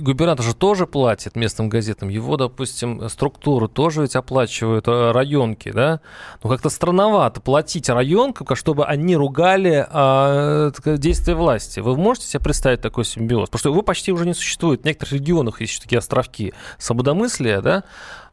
губернатор 0.00 0.44
же 0.44 0.54
тоже 0.54 0.86
платит 0.86 1.34
местным 1.34 1.68
газетам. 1.68 2.08
Его, 2.08 2.36
допустим, 2.36 3.08
структуру 3.08 3.68
тоже 3.68 4.02
ведь 4.02 4.14
оплачивают 4.14 4.86
э, 4.86 5.10
районки, 5.10 5.72
да? 5.72 6.00
Ну, 6.42 6.50
как-то 6.50 6.68
странновато 6.68 7.40
платить 7.40 7.88
районкам, 7.88 8.46
чтобы 8.54 8.86
они 8.86 9.16
ругали 9.16 9.86
а, 9.90 10.70
действия 10.84 11.34
власти. 11.34 11.80
Вы 11.80 11.96
можете 11.96 12.26
себе 12.26 12.40
представить 12.40 12.80
такой 12.80 13.04
симбиоз? 13.04 13.48
Потому 13.48 13.58
что 13.58 13.68
его 13.70 13.82
почти 13.82 14.12
уже 14.12 14.26
не 14.26 14.34
существует. 14.34 14.82
В 14.82 14.84
некоторых 14.84 15.12
регионах 15.12 15.60
есть 15.60 15.82
такие 15.82 15.98
островки 15.98 16.54
свободомыслия, 16.78 17.60
да? 17.60 17.84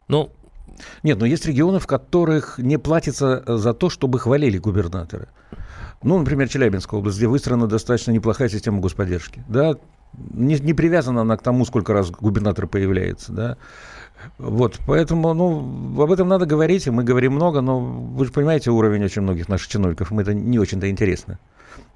Ну, 0.07 0.31
нет, 1.03 1.19
но 1.19 1.25
есть 1.25 1.45
регионы, 1.45 1.79
в 1.79 1.87
которых 1.87 2.57
не 2.57 2.77
платится 2.77 3.43
э, 3.45 3.57
за 3.57 3.73
то, 3.73 3.89
чтобы 3.89 4.19
хвалили 4.19 4.57
губернатора. 4.57 5.27
Ну, 6.03 6.17
например, 6.17 6.49
Челябинская 6.49 6.99
область, 6.99 7.17
где 7.17 7.27
выстроена 7.27 7.67
достаточно 7.67 8.11
неплохая 8.11 8.49
система 8.49 8.79
господдержки. 8.79 9.43
Да, 9.47 9.75
не, 10.13 10.55
не 10.59 10.73
привязана 10.73 11.21
она 11.21 11.37
к 11.37 11.43
тому, 11.43 11.65
сколько 11.65 11.93
раз 11.93 12.09
губернатор 12.09 12.67
появляется, 12.67 13.31
да. 13.31 13.57
Вот, 14.37 14.79
поэтому, 14.85 15.33
ну, 15.33 16.01
об 16.01 16.11
этом 16.11 16.27
надо 16.27 16.45
говорить, 16.45 16.85
и 16.87 16.91
мы 16.91 17.03
говорим 17.03 17.33
много, 17.33 17.61
но 17.61 17.79
вы 17.79 18.25
же 18.25 18.31
понимаете 18.31 18.71
уровень 18.71 19.03
очень 19.03 19.21
многих 19.23 19.49
наших 19.49 19.67
чиновников, 19.67 20.11
им 20.11 20.19
это 20.19 20.33
не 20.33 20.59
очень-то 20.59 20.89
интересно. 20.89 21.39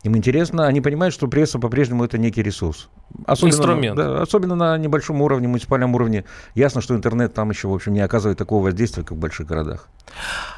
Им 0.05 0.15
интересно, 0.15 0.67
они 0.67 0.81
понимают, 0.81 1.15
что 1.15 1.27
пресса 1.27 1.57
по-прежнему 1.57 2.05
это 2.05 2.19
некий 2.19 2.43
ресурс. 2.43 2.89
Особенно, 3.25 3.55
Инструмент. 3.55 3.97
Да, 3.97 4.21
особенно 4.21 4.53
на 4.53 4.77
небольшом 4.77 5.19
уровне, 5.19 5.47
муниципальном 5.47 5.95
уровне. 5.95 6.25
Ясно, 6.53 6.79
что 6.79 6.95
интернет 6.95 7.33
там 7.33 7.50
еще, 7.50 7.67
в 7.67 7.74
общем, 7.74 7.93
не 7.93 8.01
оказывает 8.01 8.38
такого 8.38 8.65
воздействия, 8.65 9.01
как 9.01 9.13
в 9.13 9.19
больших 9.19 9.47
городах. 9.47 9.89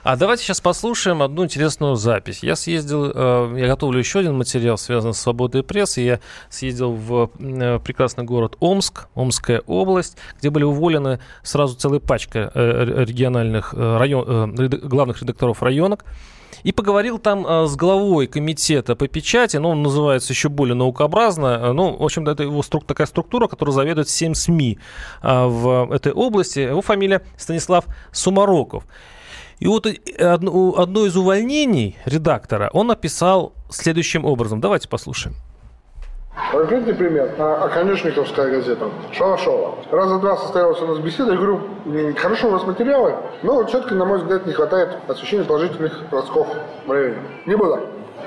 А 0.03 0.17
давайте 0.17 0.43
сейчас 0.43 0.59
послушаем 0.59 1.21
одну 1.21 1.45
интересную 1.45 1.95
запись. 1.95 2.43
Я 2.43 2.57
съездил, 2.57 3.09
э, 3.15 3.55
я 3.57 3.67
готовлю 3.67 3.99
еще 3.99 4.19
один 4.19 4.35
материал, 4.35 4.77
связанный 4.77 5.13
с 5.13 5.19
свободой 5.19 5.63
прессы. 5.63 6.01
Я 6.01 6.19
съездил 6.49 6.91
в 6.91 7.31
э, 7.39 7.79
прекрасный 7.79 8.25
город 8.25 8.57
Омск, 8.59 9.07
Омская 9.15 9.61
область, 9.65 10.17
где 10.39 10.49
были 10.49 10.65
уволены 10.65 11.21
сразу 11.41 11.77
целая 11.77 12.01
пачка 12.01 12.51
э, 12.53 13.05
региональных 13.05 13.73
район, 13.73 14.55
главных 14.55 15.21
редакторов 15.21 15.63
районок. 15.63 16.03
И 16.63 16.71
поговорил 16.71 17.19
там 17.19 17.45
э, 17.45 17.67
с 17.67 17.75
главой 17.75 18.27
комитета 18.27 18.95
по 18.95 19.07
печати, 19.07 19.57
ну, 19.57 19.69
он 19.69 19.83
называется 19.83 20.33
еще 20.33 20.49
более 20.49 20.75
наукообразно, 20.75 21.45
э, 21.61 21.71
ну, 21.73 21.95
в 21.97 22.03
общем-то, 22.03 22.31
это 22.31 22.43
его 22.43 22.63
струк, 22.63 22.85
такая 22.85 23.07
структура, 23.07 23.47
которая 23.47 23.73
заведует 23.73 24.07
всем 24.07 24.35
СМИ 24.35 24.79
э, 25.21 25.45
в 25.45 25.91
этой 25.91 26.11
области. 26.11 26.59
Его 26.59 26.81
фамилия 26.81 27.21
Станислав 27.37 27.85
Сумароков. 28.11 28.83
И 29.59 29.67
вот 29.67 29.87
одно, 30.19 30.75
одно 30.77 31.05
из 31.05 31.15
увольнений 31.15 31.97
редактора 32.05 32.69
он 32.73 32.91
описал 32.91 33.53
следующим 33.69 34.25
образом. 34.25 34.61
Давайте 34.61 34.87
послушаем. 34.87 35.35
Конкретный 36.51 36.93
пример. 36.93 37.35
А, 37.39 37.65
Оконечниковская 37.65 38.49
газета. 38.49 38.89
Шалашова. 39.11 39.75
Раза 39.91 40.19
два 40.19 40.37
состоялась 40.37 40.79
у 40.81 40.87
нас 40.87 40.99
беседа. 40.99 41.31
Я 41.31 41.37
говорю, 41.37 41.61
хорошо 42.15 42.47
у 42.47 42.51
вас 42.51 42.63
материалы, 42.63 43.15
но 43.43 43.63
четко, 43.65 43.95
на 43.95 44.05
мой 44.05 44.19
взгляд, 44.19 44.45
не 44.45 44.53
хватает 44.53 44.97
освещения 45.07 45.43
положительных 45.43 46.09
бросков 46.09 46.47
в 46.85 46.91
районе. 46.91 47.17
Не 47.45 47.57
было. 47.57 47.81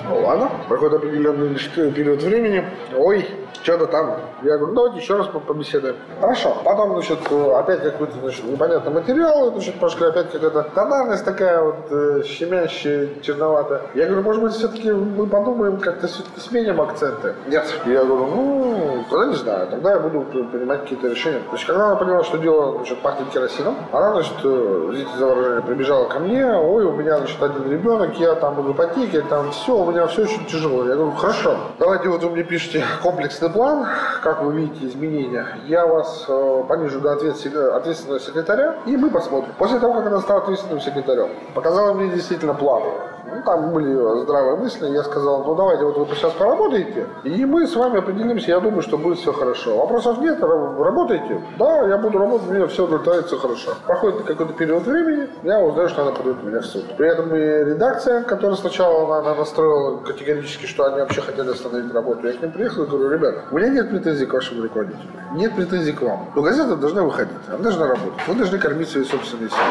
Ну 0.09 0.21
ладно, 0.21 0.51
проходит 0.69 0.95
определенный 0.97 1.55
период 1.93 2.23
времени. 2.23 2.65
Ой, 2.97 3.27
что-то 3.63 3.87
там. 3.87 4.17
Я 4.43 4.59
говорю, 4.59 4.75
давайте 4.75 4.99
еще 4.99 5.17
раз 5.17 5.27
побеседуем. 5.27 5.97
Хорошо. 6.21 6.57
Потом, 6.65 6.93
значит, 6.93 7.19
опять 7.31 7.83
какой-то, 7.83 8.19
значит, 8.21 8.45
непонятный 8.45 8.93
материал, 8.93 9.53
значит, 9.53 9.79
пошли 9.79 10.07
опять 10.07 10.31
какая-то 10.33 10.63
тональность 10.75 11.25
такая 11.25 11.63
вот 11.63 11.91
э, 11.91 12.23
щемящая, 12.27 13.21
черноватая. 13.23 13.83
Я 13.95 14.07
говорю, 14.07 14.23
может 14.23 14.43
быть, 14.43 14.53
все-таки 14.53 14.91
мы 14.91 15.27
подумаем, 15.27 15.79
как-то 15.79 16.07
все-таки 16.07 16.41
сменим 16.41 16.81
акценты? 16.81 17.35
Нет. 17.47 17.65
Я 17.87 18.05
говорю, 18.05 18.27
ну, 18.27 19.05
тогда 19.11 19.27
не 19.27 19.37
знаю, 19.37 19.69
тогда 19.69 19.93
я 19.93 19.99
буду 19.99 20.23
принимать 20.23 20.83
какие-то 20.83 21.09
решения. 21.09 21.41
То 21.41 21.57
есть, 21.57 21.67
когда 21.67 21.87
она 21.87 21.97
поняла, 21.97 22.25
что 22.25 22.39
дело, 22.39 22.77
значит, 22.77 22.99
пахнет 23.01 23.31
керосином, 23.31 23.77
она, 23.93 24.13
значит, 24.13 24.35
э, 24.45 24.89
извините 24.91 25.17
за 25.19 25.27
выражение, 25.27 25.63
прибежала 25.63 26.07
ко 26.07 26.19
мне, 26.19 26.45
ой, 26.45 26.85
у 26.85 26.93
меня, 26.93 27.19
значит, 27.19 27.43
один 27.43 27.71
ребенок, 27.71 28.15
я 28.19 28.35
там 28.35 28.55
в 28.55 28.73
ипотеке, 28.73 29.23
там 29.23 29.51
все, 29.53 29.77
у 29.77 29.91
меня 29.91 30.07
все 30.07 30.23
очень 30.23 30.45
тяжело. 30.47 30.85
Я 30.85 30.95
говорю, 30.95 31.13
хорошо, 31.13 31.57
давайте 31.79 32.09
вот 32.09 32.23
вы 32.23 32.31
мне 32.31 32.43
пишите 32.43 32.85
комплексный 33.41 33.51
план, 33.51 33.87
как 34.23 34.43
вы 34.43 34.53
видите 34.53 34.87
изменения, 34.87 35.47
я 35.67 35.87
вас 35.87 36.25
э, 36.29 36.65
понижу 36.69 37.01
до 37.01 37.13
ответственного 37.13 38.21
секретаря, 38.21 38.77
и 38.87 38.97
мы 38.97 39.11
посмотрим. 39.11 39.53
После 39.59 39.79
того, 39.79 39.95
как 39.95 40.07
она 40.07 40.21
стала 40.21 40.43
ответственным 40.43 40.81
секретарем, 40.81 41.31
показала 41.55 41.95
мне 41.95 42.11
действительно 42.11 42.55
план. 42.55 42.83
Ну, 43.25 43.43
там 43.45 43.73
были 43.73 44.23
здравые 44.23 44.57
мысли, 44.57 44.89
я 44.89 45.03
сказал, 45.03 45.45
ну 45.45 45.55
давайте 45.55 45.85
вот 45.85 45.97
вы 45.97 46.15
сейчас 46.15 46.33
поработаете, 46.33 47.07
и 47.25 47.45
мы 47.45 47.67
с 47.67 47.77
вами 47.77 47.99
определимся, 47.99 48.51
я 48.51 48.61
думаю, 48.61 48.83
что 48.83 48.99
будет 48.99 49.19
все 49.19 49.33
хорошо. 49.33 49.77
Вопросов 49.77 50.19
нет, 50.19 50.41
работаете? 50.43 51.43
Да, 51.59 51.87
я 51.87 51.99
буду 51.99 52.19
работать, 52.19 52.49
у 52.49 52.53
меня 52.53 52.67
все 52.67 52.85
удовлетворяется 52.85 53.37
хорошо. 53.39 53.73
Проходит 53.87 54.23
какой-то 54.25 54.53
период 54.55 54.85
времени, 54.85 55.29
я 55.43 55.61
узнаю, 55.61 55.89
что 55.89 56.03
она 56.03 56.13
подает 56.13 56.43
меня 56.43 56.61
в 56.61 56.67
суд. 56.67 56.85
При 56.97 57.09
этом 57.09 57.35
и 57.35 57.39
редакция, 57.39 58.23
которая 58.23 58.57
сначала 58.57 59.05
она, 59.05 59.19
она 59.19 59.35
настроила 59.35 59.99
категорически, 59.99 60.67
что 60.67 60.85
они 60.85 61.01
вообще 61.01 61.21
хотели 61.21 61.51
остановить 61.51 61.93
работу, 61.93 62.27
я 62.27 62.33
к 62.33 62.43
ним 62.43 62.53
приехал 62.53 62.85
и 62.85 62.87
говорю, 62.87 63.11
ребят, 63.11 63.35
у 63.51 63.57
меня 63.57 63.69
нет 63.69 63.91
претензий 63.91 64.27
к 64.27 64.33
вашему 64.33 64.63
руководителю, 64.63 65.01
нет 65.33 65.55
претензий 65.55 65.93
к 65.93 66.03
вам. 66.03 66.31
Но 66.35 66.43
газета 66.43 66.77
должна 66.77 67.03
выходить, 67.03 67.33
она 67.49 67.59
должна 67.59 67.87
работать, 67.87 68.27
вы 68.27 68.35
должны 68.35 68.59
кормить 68.59 68.89
свои 68.89 69.05
собственные 69.05 69.51
семьи. 69.51 69.63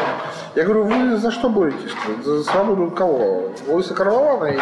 Я 0.54 0.64
говорю, 0.64 0.84
вы 0.84 1.16
за 1.16 1.30
что 1.30 1.48
боретесь? 1.48 1.92
За 2.24 2.42
свободу 2.44 2.90
кого? 2.90 3.39
Луиса 3.66 3.94
Карлована, 3.94 4.46
и, 4.46 4.58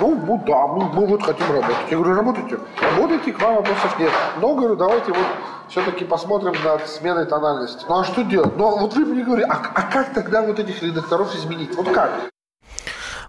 ну, 0.00 0.42
да, 0.46 0.66
мы, 0.66 0.84
мы 0.92 1.06
вот 1.06 1.22
хотим 1.22 1.46
работать. 1.48 1.76
Я 1.90 1.96
говорю, 1.96 2.14
работайте. 2.14 2.58
Работайте, 2.80 3.32
к 3.32 3.40
вам 3.40 3.56
вопросов 3.56 3.98
нет. 3.98 4.10
Но, 4.40 4.54
говорю, 4.54 4.76
давайте 4.76 5.12
вот 5.12 5.26
все-таки 5.68 6.04
посмотрим 6.04 6.54
над 6.64 6.88
сменой 6.88 7.26
тональности. 7.26 7.84
Ну, 7.88 7.98
а 7.98 8.04
что 8.04 8.22
делать? 8.22 8.56
Ну, 8.56 8.78
вот 8.78 8.94
вы 8.94 9.04
мне 9.04 9.24
говорите, 9.24 9.48
а, 9.50 9.60
а 9.74 9.82
как 9.82 10.14
тогда 10.14 10.42
вот 10.42 10.58
этих 10.58 10.82
редакторов 10.82 11.34
изменить? 11.34 11.74
Вот 11.76 11.88
как? 11.90 12.10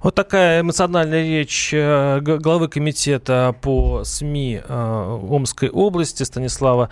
Вот 0.01 0.13
такая 0.13 0.62
эмоциональная 0.62 1.24
речь 1.24 1.72
э, 1.74 2.20
главы 2.22 2.68
комитета 2.68 3.56
по 3.62 4.04
СМИ 4.04 4.62
э, 4.63 5.20
Омской 5.30 5.70
области 5.70 6.22
Станислава 6.22 6.89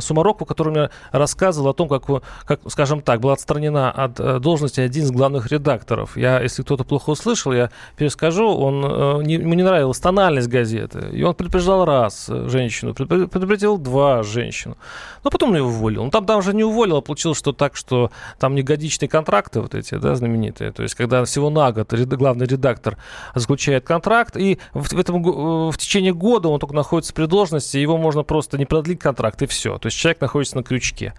Сумарокова, 0.00 0.46
который 0.46 0.70
мне 0.70 0.90
рассказывал 1.12 1.70
о 1.70 1.74
том, 1.74 1.88
как, 1.88 2.04
как, 2.44 2.60
скажем 2.68 3.00
так, 3.00 3.20
была 3.20 3.34
отстранена 3.34 3.90
от 3.90 4.20
э, 4.20 4.38
должности 4.38 4.80
один 4.80 5.04
из 5.04 5.10
главных 5.10 5.48
редакторов. 5.48 6.16
Я, 6.16 6.40
если 6.40 6.62
кто-то 6.62 6.84
плохо 6.84 7.10
услышал, 7.10 7.52
я 7.52 7.70
перескажу. 7.96 8.46
Он, 8.48 9.22
ему 9.26 9.54
не 9.54 9.62
нравилась 9.62 9.98
тональность 9.98 10.48
газеты, 10.48 11.08
и 11.12 11.22
он 11.22 11.34
предупреждал 11.34 11.84
раз 11.84 12.26
женщину, 12.28 12.94
предупредил 12.94 13.78
два 13.78 14.22
женщину. 14.22 14.76
Но 15.24 15.30
потом 15.30 15.50
он 15.50 15.56
ее 15.56 15.62
уволил. 15.64 16.04
Ну, 16.04 16.10
там, 16.10 16.26
там 16.26 16.42
же 16.42 16.54
не 16.54 16.64
уволил, 16.64 16.96
а 16.96 17.00
получилось, 17.00 17.38
что 17.38 17.52
так, 17.52 17.76
что 17.76 18.10
там 18.38 18.54
негодичные 18.54 19.08
контракты 19.08 19.60
вот 19.60 19.74
эти, 19.74 19.94
да, 19.96 20.14
знаменитые. 20.14 20.72
То 20.72 20.82
есть, 20.82 20.94
когда 20.94 21.24
всего 21.24 21.50
на 21.50 21.72
год 21.72 21.92
главный 21.92 22.46
редактор 22.46 22.96
заключает 23.34 23.84
контракт, 23.84 24.36
и 24.36 24.58
в, 24.72 24.88
в, 24.88 24.98
этом, 24.98 25.16
э, 25.16 25.70
в 25.70 25.78
течение 25.78 26.14
года 26.14 26.48
он 26.48 26.60
только 26.60 26.74
находится 26.74 27.12
при 27.12 27.26
должности, 27.26 27.76
его 27.78 27.98
можно 27.98 28.22
просто 28.22 28.58
не 28.58 28.66
продлить 28.66 28.98
контракт, 28.98 29.42
и 29.42 29.46
все. 29.46 29.78
То 29.86 29.88
есть 29.88 29.98
человек 29.98 30.20
находится 30.20 30.56
на 30.56 30.64
крючке. 30.64 31.14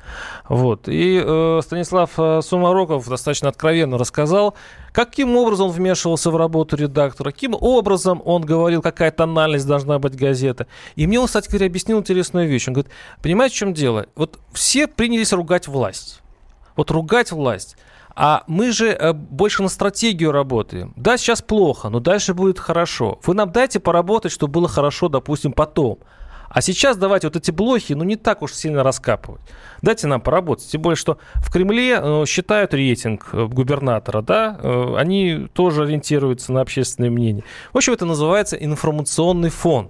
Вот. 0.49 0.89
И 0.89 1.23
э, 1.25 1.61
Станислав 1.63 2.11
э, 2.17 2.41
Сумароков 2.41 3.07
достаточно 3.07 3.47
откровенно 3.47 3.97
рассказал, 3.97 4.55
каким 4.91 5.37
образом 5.37 5.67
он 5.67 5.71
вмешивался 5.71 6.31
в 6.31 6.35
работу 6.35 6.75
редактора, 6.75 7.31
каким 7.31 7.55
образом 7.57 8.21
он 8.25 8.41
говорил, 8.41 8.81
какая 8.81 9.11
тональность 9.11 9.65
должна 9.65 9.99
быть 9.99 10.17
газета. 10.17 10.67
И 10.97 11.07
мне 11.07 11.17
он, 11.17 11.27
кстати 11.27 11.47
говоря, 11.47 11.67
объяснил 11.67 11.97
интересную 11.99 12.49
вещь. 12.49 12.67
Он 12.67 12.73
говорит, 12.73 12.91
понимаете, 13.21 13.55
в 13.55 13.57
чем 13.57 13.73
дело? 13.73 14.07
Вот 14.15 14.37
все 14.51 14.87
принялись 14.87 15.31
ругать 15.31 15.69
власть. 15.69 16.19
Вот 16.75 16.91
ругать 16.91 17.31
власть. 17.31 17.77
А 18.17 18.43
мы 18.47 18.73
же 18.73 18.89
э, 18.89 19.13
больше 19.13 19.63
на 19.63 19.69
стратегию 19.69 20.33
работаем. 20.33 20.91
Да, 20.97 21.15
сейчас 21.15 21.41
плохо, 21.41 21.87
но 21.87 22.01
дальше 22.01 22.33
будет 22.33 22.59
хорошо. 22.59 23.17
Вы 23.23 23.33
нам 23.33 23.49
дайте 23.49 23.79
поработать, 23.79 24.33
чтобы 24.33 24.51
было 24.51 24.67
хорошо, 24.67 25.07
допустим, 25.07 25.53
потом. 25.53 25.99
А 26.49 26.61
сейчас 26.61 26.97
давайте 26.97 27.27
вот 27.27 27.35
эти 27.35 27.51
блохи, 27.51 27.93
ну, 27.93 28.03
не 28.03 28.15
так 28.15 28.41
уж 28.41 28.53
сильно 28.53 28.83
раскапывать. 28.83 29.41
Дайте 29.81 30.07
нам 30.07 30.21
поработать. 30.21 30.67
Тем 30.69 30.81
более, 30.81 30.95
что 30.95 31.17
в 31.35 31.51
Кремле 31.51 31.99
э, 32.01 32.25
считают 32.25 32.73
рейтинг 32.73 33.29
э, 33.33 33.45
губернатора, 33.45 34.21
да, 34.21 34.59
э, 34.61 34.95
они 34.97 35.47
тоже 35.53 35.83
ориентируются 35.83 36.51
на 36.53 36.61
общественное 36.61 37.09
мнение. 37.09 37.43
В 37.73 37.77
общем, 37.77 37.93
это 37.93 38.05
называется 38.05 38.55
информационный 38.55 39.49
фон. 39.49 39.89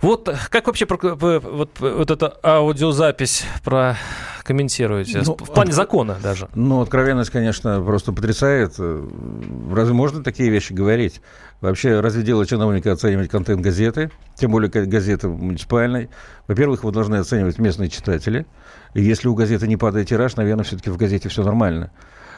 Вот 0.00 0.28
как 0.50 0.66
вообще 0.66 0.86
про, 0.86 1.14
вот, 1.14 1.70
вот 1.80 2.10
эта 2.10 2.36
аудиозапись 2.42 3.44
про 3.64 3.96
комментируете? 4.42 5.22
Ну, 5.24 5.34
в 5.34 5.52
плане 5.52 5.72
закона 5.72 6.18
даже. 6.22 6.48
Ну, 6.54 6.82
откровенность, 6.82 7.30
конечно, 7.30 7.80
просто 7.80 8.12
потрясает. 8.12 8.74
Разве 8.78 9.94
можно 9.94 10.22
такие 10.22 10.50
вещи 10.50 10.72
говорить? 10.72 11.22
Вообще, 11.60 12.00
разве 12.00 12.22
дело 12.22 12.44
чиновника 12.44 12.92
оценивать 12.92 13.30
контент 13.30 13.62
газеты, 13.62 14.10
тем 14.36 14.50
более 14.50 14.68
газеты 14.70 15.28
муниципальной? 15.28 16.10
Во-первых, 16.46 16.80
его 16.80 16.90
должны 16.90 17.16
оценивать 17.16 17.58
местные 17.58 17.88
читатели. 17.88 18.46
И 18.92 19.02
если 19.02 19.28
у 19.28 19.34
газеты 19.34 19.66
не 19.66 19.78
падает 19.78 20.08
тираж, 20.08 20.36
наверное, 20.36 20.64
все-таки 20.64 20.90
в 20.90 20.98
газете 20.98 21.30
все 21.30 21.42
нормально. 21.42 21.90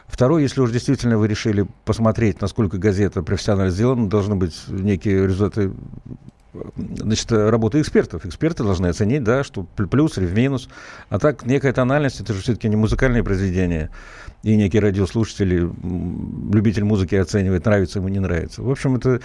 Второе, 0.07 0.43
если 0.43 0.61
уж 0.61 0.71
действительно 0.71 1.19
вы 1.19 1.27
решили 1.27 1.67
посмотреть, 1.85 2.41
насколько 2.41 2.79
газета 2.79 3.25
профессионально 3.25 3.71
сделана, 3.71 4.09
должны 4.09 4.37
быть 4.37 4.55
некие 4.69 5.27
результаты 5.27 5.73
значит, 6.77 7.31
работа 7.33 7.81
экспертов. 7.81 8.25
Эксперты 8.25 8.63
должны 8.63 8.87
оценить, 8.87 9.25
да, 9.25 9.45
что 9.45 9.65
плюс 9.65 10.19
или 10.19 10.27
в 10.27 10.35
минус. 10.35 10.69
А 11.09 11.19
так, 11.19 11.45
некая 11.47 11.73
тональность, 11.73 12.21
это 12.21 12.33
же 12.33 12.41
все-таки 12.41 12.69
не 12.69 12.77
музыкальное 12.77 13.23
произведение. 13.23 13.91
И 14.43 14.57
некий 14.57 14.79
радиослушатель, 14.79 15.71
любитель 16.53 16.85
музыки 16.85 17.15
оценивает, 17.15 17.65
нравится 17.65 17.99
ему, 17.99 18.09
не 18.09 18.21
нравится. 18.21 18.63
В 18.63 18.71
общем, 18.71 18.97
это 18.97 19.21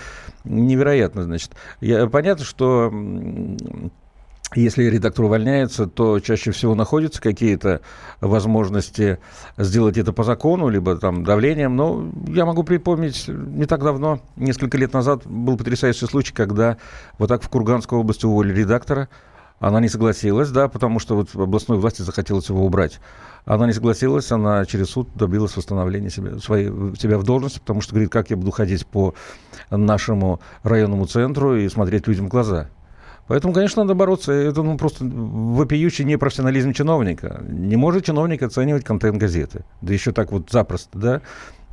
невероятно, 0.46 1.24
значит. 1.24 1.52
Я, 1.80 2.08
понятно, 2.08 2.44
что 2.44 2.92
если 4.54 4.84
редактор 4.84 5.26
увольняется, 5.26 5.88
то 5.88 6.20
чаще 6.20 6.52
всего 6.52 6.76
находятся 6.76 7.22
какие-то 7.22 7.82
возможности 8.20 9.20
сделать 9.58 9.98
это 9.98 10.12
по 10.12 10.24
закону, 10.24 10.68
либо 10.68 10.98
там 10.98 11.24
давлением. 11.24 11.76
Но 11.76 12.12
я 12.28 12.46
могу 12.46 12.64
припомнить, 12.64 13.28
не 13.28 13.66
так 13.66 13.82
давно, 13.82 14.20
несколько 14.36 14.78
лет 14.78 14.94
назад, 14.94 15.26
был 15.26 15.58
потрясающий 15.58 16.06
случай, 16.06 16.34
когда 16.34 16.78
вот 17.18 17.28
так 17.28 17.44
в 17.44 17.50
Курганской 17.50 17.98
области 17.98 18.26
уволили 18.26 18.60
редактора. 18.60 19.08
Она 19.60 19.80
не 19.80 19.90
согласилась, 19.90 20.50
да, 20.50 20.68
потому 20.68 20.98
что 20.98 21.16
вот 21.16 21.36
областной 21.36 21.78
власти 21.78 22.02
захотелось 22.02 22.50
его 22.50 22.66
убрать. 22.66 23.00
Она 23.46 23.68
не 23.68 23.74
согласилась, 23.74 24.32
она 24.32 24.66
через 24.66 24.90
суд 24.90 25.10
добилась 25.16 25.56
восстановления 25.56 26.10
себя, 26.10 26.40
своей, 26.40 26.70
себя 26.96 27.20
в 27.20 27.24
должности, 27.24 27.60
потому 27.60 27.82
что 27.82 27.94
говорит, 27.94 28.12
как 28.12 28.32
я 28.32 28.38
буду 28.38 28.50
ходить 28.50 28.88
по 28.88 29.14
нашему 29.70 30.42
районному 30.64 31.06
центру 31.06 31.56
и 31.56 31.70
смотреть 31.70 32.08
людям 32.08 32.26
в 32.26 32.30
глаза. 32.30 32.70
Поэтому, 33.32 33.54
конечно, 33.54 33.84
надо 33.84 33.94
бороться. 33.94 34.34
Это 34.34 34.62
ну, 34.62 34.78
просто 34.78 35.06
вопиющий 35.06 36.04
непрофессионализм 36.04 36.74
чиновника. 36.74 37.42
Не 37.48 37.78
может 37.78 38.04
чиновник 38.04 38.44
оценивать 38.44 38.84
контент 38.84 39.16
газеты. 39.16 39.64
Да 39.80 39.94
еще 39.94 40.12
так 40.12 40.34
вот 40.34 40.50
запросто, 40.52 41.00
да? 41.00 41.22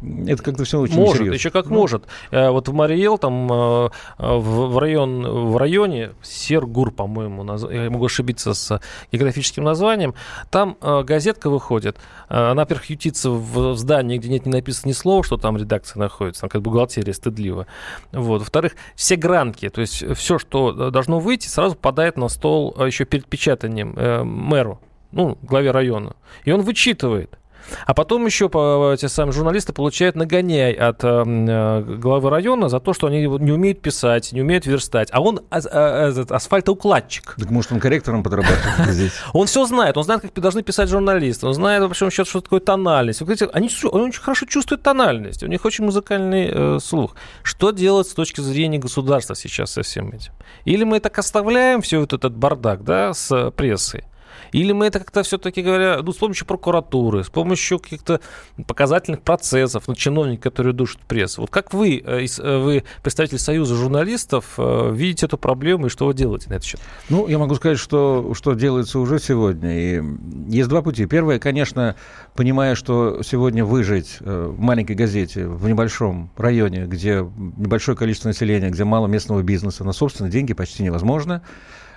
Это 0.00 0.42
как-то 0.42 0.64
все 0.64 0.78
очень 0.78 0.94
Может, 0.94 1.16
серьезно. 1.16 1.34
еще 1.34 1.50
как 1.50 1.66
ну. 1.66 1.76
может. 1.76 2.04
Э, 2.30 2.50
вот 2.50 2.68
в 2.68 2.72
Мариэл, 2.72 3.18
там 3.18 3.50
э, 3.52 3.88
в, 4.18 4.78
район, 4.78 5.26
в 5.26 5.56
районе, 5.56 6.12
Сергур, 6.22 6.92
по-моему, 6.92 7.42
наз... 7.42 7.64
я 7.68 7.90
могу 7.90 8.06
ошибиться 8.06 8.54
с 8.54 8.80
географическим 9.10 9.64
названием, 9.64 10.14
там 10.50 10.76
э, 10.80 11.02
газетка 11.02 11.50
выходит, 11.50 11.96
она, 12.28 12.62
во-первых, 12.62 12.90
ютится 12.90 13.30
в 13.30 13.74
здании, 13.76 14.18
где 14.18 14.28
нет 14.28 14.46
не 14.46 14.52
написано 14.52 14.90
ни 14.90 14.92
слова, 14.92 15.24
что 15.24 15.36
там 15.36 15.56
редакция 15.56 15.98
находится, 15.98 16.42
там 16.42 16.50
как 16.50 16.62
бухгалтерия 16.62 17.12
стыдливо. 17.12 17.66
Вот. 18.12 18.40
Во-вторых, 18.40 18.74
все 18.94 19.16
гранки, 19.16 19.68
то 19.68 19.80
есть 19.80 20.04
все, 20.16 20.38
что 20.38 20.90
должно 20.90 21.18
выйти, 21.18 21.48
сразу 21.48 21.74
попадает 21.74 22.16
на 22.16 22.28
стол 22.28 22.76
еще 22.86 23.04
перед 23.04 23.26
печатанием 23.26 23.94
мэру, 24.24 24.80
ну, 25.10 25.38
главе 25.42 25.72
района. 25.72 26.14
И 26.44 26.52
он 26.52 26.60
вычитывает. 26.62 27.38
А 27.86 27.94
потом 27.94 28.26
еще 28.26 28.48
по, 28.48 28.96
те 28.98 29.08
самые 29.08 29.32
журналисты 29.32 29.72
получают 29.72 30.16
нагоняй 30.16 30.72
от 30.72 31.04
э, 31.04 31.08
э, 31.08 31.82
главы 31.98 32.30
района 32.30 32.68
за 32.68 32.80
то, 32.80 32.92
что 32.92 33.06
они 33.06 33.20
не 33.22 33.52
умеют 33.52 33.80
писать, 33.80 34.32
не 34.32 34.40
умеют 34.40 34.66
верстать. 34.66 35.08
А 35.12 35.20
он 35.20 35.40
а, 35.50 35.58
а, 35.58 36.12
а, 36.30 36.34
асфальтоукладчик. 36.34 37.34
Так 37.38 37.50
может 37.50 37.72
он 37.72 37.80
корректором 37.80 38.22
подрабатывает 38.22 38.90
здесь? 38.90 39.12
Он 39.32 39.46
все 39.46 39.64
знает, 39.66 39.96
он 39.96 40.04
знает, 40.04 40.22
как 40.22 40.32
должны 40.34 40.62
писать 40.62 40.88
журналисты, 40.88 41.46
он 41.46 41.54
знает, 41.54 41.82
в 41.82 41.86
общем, 41.86 42.10
что 42.10 42.40
такое 42.40 42.60
тональность. 42.60 43.22
Они, 43.22 43.36
они 43.52 43.66
очень 43.66 44.20
хорошо 44.20 44.46
чувствуют 44.46 44.82
тональность, 44.82 45.42
у 45.42 45.46
них 45.46 45.64
очень 45.64 45.84
музыкальный 45.84 46.50
э, 46.50 46.78
слух. 46.80 47.14
Что 47.42 47.70
делать 47.70 48.08
с 48.08 48.14
точки 48.14 48.40
зрения 48.40 48.78
государства 48.78 49.34
сейчас 49.34 49.72
со 49.72 49.82
всем 49.82 50.10
этим? 50.10 50.32
Или 50.64 50.84
мы 50.84 51.00
так 51.00 51.18
оставляем 51.18 51.82
все 51.82 51.98
вот 51.98 52.12
этот 52.12 52.36
бардак, 52.36 52.84
да, 52.84 53.14
с 53.14 53.50
прессой? 53.52 54.04
Или 54.52 54.72
мы 54.72 54.86
это 54.86 54.98
как-то 54.98 55.22
все-таки 55.22 55.62
говоря, 55.62 56.00
ну, 56.02 56.12
с 56.12 56.16
помощью 56.16 56.46
прокуратуры, 56.46 57.24
с 57.24 57.28
помощью 57.28 57.78
каких-то 57.78 58.20
показательных 58.66 59.22
процессов, 59.22 59.84
ну, 59.86 59.94
чиновники, 59.94 60.40
которые 60.40 60.72
душат 60.72 61.00
прессу. 61.02 61.42
Вот 61.42 61.50
как 61.50 61.72
вы, 61.72 62.02
э, 62.04 62.26
э, 62.26 62.58
вы 62.58 62.84
представитель 63.02 63.38
Союза 63.38 63.74
журналистов, 63.74 64.54
э, 64.58 64.90
видите 64.92 65.26
эту 65.26 65.38
проблему 65.38 65.86
и 65.86 65.88
что 65.88 66.06
вы 66.06 66.14
делаете 66.14 66.48
на 66.50 66.54
этот 66.54 66.64
счет? 66.64 66.80
Ну, 67.08 67.28
я 67.28 67.38
могу 67.38 67.54
сказать, 67.54 67.78
что, 67.78 68.32
что 68.34 68.54
делается 68.54 68.98
уже 68.98 69.18
сегодня. 69.18 69.78
И 69.78 70.02
есть 70.48 70.68
два 70.68 70.82
пути. 70.82 71.06
Первое, 71.06 71.38
конечно, 71.38 71.96
понимая, 72.34 72.74
что 72.74 73.22
сегодня 73.22 73.64
выжить 73.64 74.18
в 74.20 74.58
маленькой 74.58 74.96
газете 74.96 75.46
в 75.46 75.68
небольшом 75.68 76.30
районе, 76.36 76.86
где 76.86 77.26
небольшое 77.56 77.96
количество 77.96 78.28
населения, 78.28 78.70
где 78.70 78.84
мало 78.84 79.06
местного 79.06 79.42
бизнеса, 79.42 79.84
на 79.84 79.92
собственные 79.92 80.30
деньги 80.30 80.52
почти 80.52 80.82
невозможно, 80.82 81.42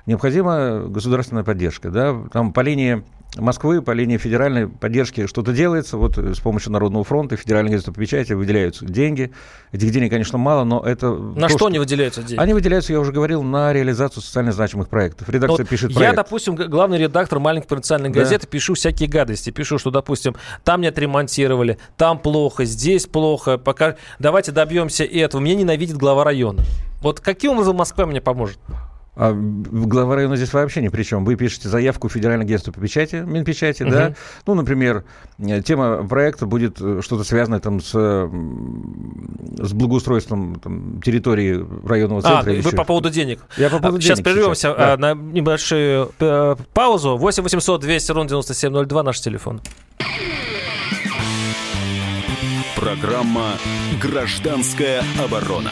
необходима 0.05 0.85
государственная 0.87 1.43
поддержка. 1.43 1.89
Да? 1.89 2.15
Там 2.31 2.53
по 2.53 2.61
линии 2.61 3.03
Москвы, 3.37 3.81
по 3.81 3.91
линии 3.91 4.17
федеральной 4.17 4.67
поддержки 4.67 5.25
что-то 5.25 5.53
делается. 5.53 5.95
Вот 5.95 6.17
с 6.17 6.39
помощью 6.41 6.73
Народного 6.73 7.05
фронта, 7.05 7.37
федеральной 7.37 7.79
печати 7.79 8.33
выделяются 8.33 8.85
деньги. 8.85 9.31
Этих 9.71 9.89
денег, 9.91 10.09
конечно, 10.09 10.37
мало, 10.37 10.65
но 10.65 10.81
это... 10.81 11.13
На 11.13 11.47
то, 11.47 11.57
что, 11.57 11.67
они 11.67 11.79
выделяются 11.79 12.23
деньги? 12.23 12.41
Они 12.41 12.53
выделяются, 12.53 12.91
я 12.91 12.99
уже 12.99 13.13
говорил, 13.13 13.41
на 13.41 13.71
реализацию 13.71 14.21
социально 14.21 14.51
значимых 14.51 14.89
проектов. 14.89 15.29
Редакция 15.29 15.63
вот 15.63 15.69
пишет 15.69 15.93
проект. 15.93 16.11
Я, 16.11 16.13
допустим, 16.13 16.55
главный 16.55 16.97
редактор 16.97 17.39
маленькой 17.39 17.67
провинциальной 17.67 18.09
газеты, 18.09 18.47
да. 18.47 18.51
пишу 18.51 18.73
всякие 18.73 19.07
гадости. 19.07 19.49
Пишу, 19.49 19.77
что, 19.77 19.91
допустим, 19.91 20.35
там 20.65 20.81
не 20.81 20.87
отремонтировали, 20.87 21.77
там 21.95 22.19
плохо, 22.19 22.65
здесь 22.65 23.05
плохо. 23.05 23.57
Пока... 23.57 23.95
Давайте 24.19 24.51
добьемся 24.51 25.05
этого. 25.05 25.41
Меня 25.41 25.55
ненавидит 25.55 25.95
глава 25.95 26.25
района. 26.25 26.63
Вот 27.01 27.21
каким 27.21 27.53
образом 27.53 27.77
Москва 27.77 28.05
мне 28.05 28.19
поможет? 28.19 28.59
А 29.13 29.33
глава 29.33 30.15
района 30.15 30.37
здесь 30.37 30.53
вообще 30.53 30.81
ни 30.81 30.87
при 30.87 31.03
чем. 31.03 31.25
Вы 31.25 31.35
пишете 31.35 31.67
заявку 31.67 32.07
в 32.07 32.13
Федеральное 32.13 32.45
агентство 32.45 32.71
по 32.71 32.79
печати, 32.79 33.15
Минпечати, 33.15 33.83
угу. 33.83 33.91
да? 33.91 34.13
Ну, 34.47 34.53
например, 34.53 35.03
тема 35.65 36.07
проекта 36.07 36.45
будет 36.45 36.79
э, 36.79 37.01
что-то 37.01 37.25
связанное 37.25 37.59
там 37.59 37.81
с, 37.81 37.91
с 37.91 39.73
благоустройством 39.73 40.55
там, 40.61 41.01
территории 41.01 41.65
районного 41.85 42.21
центра. 42.21 42.51
А, 42.51 42.53
вы 42.53 42.59
еще. 42.59 42.71
по 42.71 42.85
поводу 42.85 43.09
денег. 43.09 43.41
Я 43.57 43.69
по 43.69 43.79
поводу 43.79 43.99
сейчас 43.99 44.19
денег 44.19 44.33
прервемся 44.33 44.73
сейчас. 44.73 44.77
Да. 44.77 44.97
на 44.97 45.13
небольшую 45.13 46.11
э, 46.17 46.55
паузу. 46.73 47.17
8 47.17 47.43
800 47.43 47.81
200 47.81 48.11
ровно 48.13 48.29
9702 48.29 49.03
наш 49.03 49.19
телефон. 49.19 49.61
Программа 52.77 53.51
«Гражданская 54.01 55.03
оборона». 55.23 55.71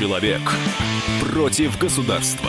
Человек 0.00 0.40
против 1.20 1.78
государства. 1.78 2.48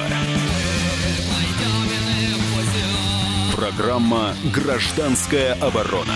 Программа 3.54 4.34
«Гражданская 4.54 5.56
оборона». 5.56 6.16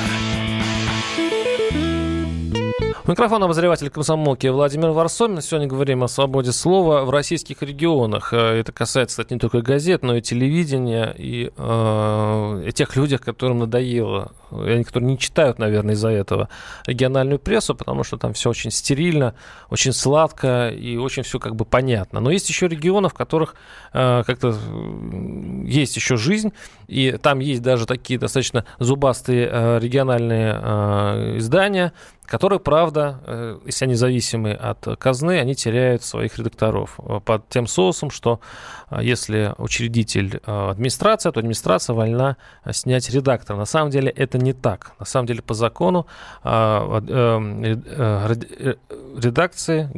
Микрофон 3.08 3.44
обозреватель 3.44 3.92
комсомолки 3.92 4.48
Владимир 4.48 4.90
Варсомин. 4.90 5.40
Сегодня 5.40 5.68
говорим 5.68 6.04
о 6.04 6.08
свободе 6.08 6.52
слова 6.52 7.06
в 7.06 7.12
российских 7.12 7.62
регионах. 7.62 8.34
Э, 8.34 8.60
это 8.60 8.72
касается, 8.72 9.22
кстати, 9.22 9.34
не 9.34 9.40
только 9.40 9.62
газет, 9.62 10.02
но 10.02 10.16
и 10.16 10.22
телевидения, 10.22 11.14
и, 11.16 11.52
э, 11.56 12.64
и 12.68 12.72
тех 12.72 12.96
людях, 12.96 13.22
которым 13.22 13.60
надоело, 13.60 14.32
и 14.52 14.70
они, 14.70 14.84
которые 14.84 15.12
не 15.12 15.20
читают, 15.20 15.60
наверное, 15.60 15.94
из-за 15.94 16.10
этого 16.10 16.50
региональную 16.88 17.38
прессу, 17.38 17.76
потому 17.76 18.04
что 18.04 18.18
там 18.18 18.34
все 18.34 18.50
очень 18.50 18.72
стерильно, 18.72 19.36
очень 19.70 19.94
сладко 19.94 20.70
и 20.70 20.98
очень 20.98 21.22
все 21.22 21.38
как 21.38 21.56
бы 21.56 21.64
понятно. 21.64 22.20
Но 22.20 22.32
есть 22.32 22.50
еще 22.50 22.68
регионы, 22.68 23.10
в 23.10 23.14
которых 23.14 23.54
э, 23.94 24.24
как-то 24.26 24.58
есть 25.64 25.96
еще 25.96 26.18
жизнь, 26.18 26.54
и 26.88 27.12
там 27.22 27.38
есть 27.38 27.62
даже 27.62 27.86
такие 27.86 28.20
достаточно 28.20 28.66
зубастые 28.80 29.48
э, 29.52 29.80
региональные 29.80 30.60
э, 30.60 31.38
издания, 31.38 31.94
которые, 32.26 32.60
правда, 32.60 33.20
э, 33.26 33.60
если 33.66 33.86
они 33.86 33.96
зависимы 33.96 34.54
от 34.54 34.86
казны, 34.98 35.40
они 35.40 35.56
теряют 35.56 36.04
своих 36.04 36.38
редакторов 36.38 37.00
э, 37.00 37.20
под 37.24 37.48
тем 37.50 37.68
соусом, 37.68 38.10
что 38.10 38.40
э, 38.90 39.00
если 39.02 39.54
учредитель 39.58 40.38
администрация, 40.46 41.32
то 41.32 41.40
администрация 41.40 41.94
вольна 41.94 42.38
снять 42.72 43.10
редактора. 43.10 43.58
На 43.58 43.66
самом 43.66 43.92
деле 43.92 44.10
это 44.10 44.38
не 44.38 44.54
так. 44.54 44.92
На 45.00 45.06
самом 45.06 45.28
деле 45.28 45.42
по 45.42 45.54
закону 45.54 46.08
редакции, 49.18 49.90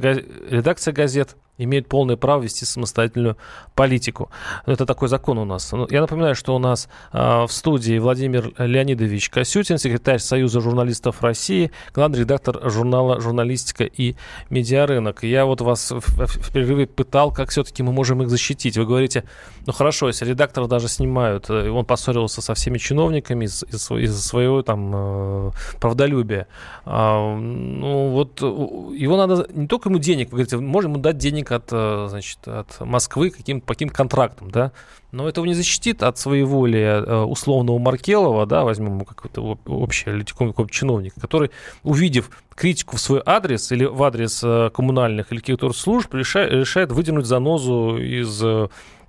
редакция 0.49 0.93
газет 0.93 1.35
имеют 1.57 1.87
полное 1.87 2.15
право 2.17 2.41
вести 2.41 2.65
самостоятельную 2.65 3.37
политику. 3.75 4.29
Это 4.65 4.85
такой 4.85 5.07
закон 5.07 5.37
у 5.37 5.45
нас. 5.45 5.71
Ну, 5.71 5.87
я 5.89 6.01
напоминаю, 6.01 6.35
что 6.35 6.55
у 6.55 6.59
нас 6.59 6.87
э, 7.13 7.43
в 7.45 7.51
студии 7.51 7.97
Владимир 7.99 8.53
Леонидович 8.57 9.29
Косютин, 9.29 9.77
секретарь 9.77 10.19
Союза 10.19 10.61
журналистов 10.61 11.21
России, 11.21 11.71
главный 11.93 12.19
редактор 12.19 12.69
журнала 12.69 13.19
«Журналистика 13.19 13.83
и 13.83 14.15
медиарынок». 14.49 15.23
Я 15.23 15.45
вот 15.45 15.61
вас 15.61 15.91
в, 15.91 16.53
перерыве 16.53 16.87
пытал, 16.87 17.31
как 17.31 17.49
все-таки 17.49 17.83
мы 17.83 17.91
можем 17.91 18.21
их 18.21 18.29
защитить. 18.29 18.77
Вы 18.77 18.85
говорите, 18.85 19.23
ну 19.65 19.73
хорошо, 19.73 20.07
если 20.07 20.25
редактора 20.25 20.67
даже 20.67 20.87
снимают, 20.87 21.49
э, 21.49 21.69
он 21.69 21.85
поссорился 21.85 22.41
со 22.41 22.53
всеми 22.53 22.77
чиновниками 22.77 23.45
из- 23.45 23.63
из- 23.63 23.89
из-за 23.91 24.21
своего 24.21 24.61
там 24.61 24.91
э, 24.93 25.51
правдолюбия. 25.79 26.47
А, 26.85 27.35
ну 27.35 28.09
вот 28.09 28.41
его 28.41 29.17
надо, 29.17 29.47
не 29.53 29.67
только 29.67 29.89
ему 29.89 29.99
денег, 29.99 30.27
вы 30.27 30.37
говорите, 30.37 30.57
можем 30.57 30.91
ему 30.93 31.01
дать 31.01 31.17
денег 31.17 31.46
от, 31.51 31.69
э, 31.71 32.07
значит, 32.09 32.47
от 32.47 32.79
Москвы 32.81 33.29
каким, 33.29 33.61
по 33.61 33.73
каким 33.73 33.89
контрактам, 33.89 34.51
да, 34.51 34.71
но 35.11 35.27
этого 35.27 35.45
не 35.45 35.53
защитит 35.53 36.03
от 36.03 36.17
своей 36.17 36.43
воли 36.43 36.79
э, 36.79 37.21
условного 37.23 37.77
Маркелова, 37.79 38.45
да, 38.45 38.63
возьмем 38.63 39.05
какой-то 39.05 39.57
общий 39.65 40.09
или 40.09 40.23
какой-то 40.23 40.67
чиновник, 40.67 41.13
который, 41.19 41.51
увидев 41.83 42.29
критику 42.55 42.97
в 42.97 42.99
свой 42.99 43.21
адрес 43.25 43.71
или 43.71 43.85
в 43.85 44.01
адрес 44.03 44.41
э, 44.43 44.69
коммунальных 44.73 45.31
или 45.31 45.39
каких-то 45.39 45.71
служб, 45.73 46.13
решает, 46.13 46.51
решает 46.51 46.91
выдернуть 46.91 47.25
занозу 47.25 47.97
из 47.97 48.43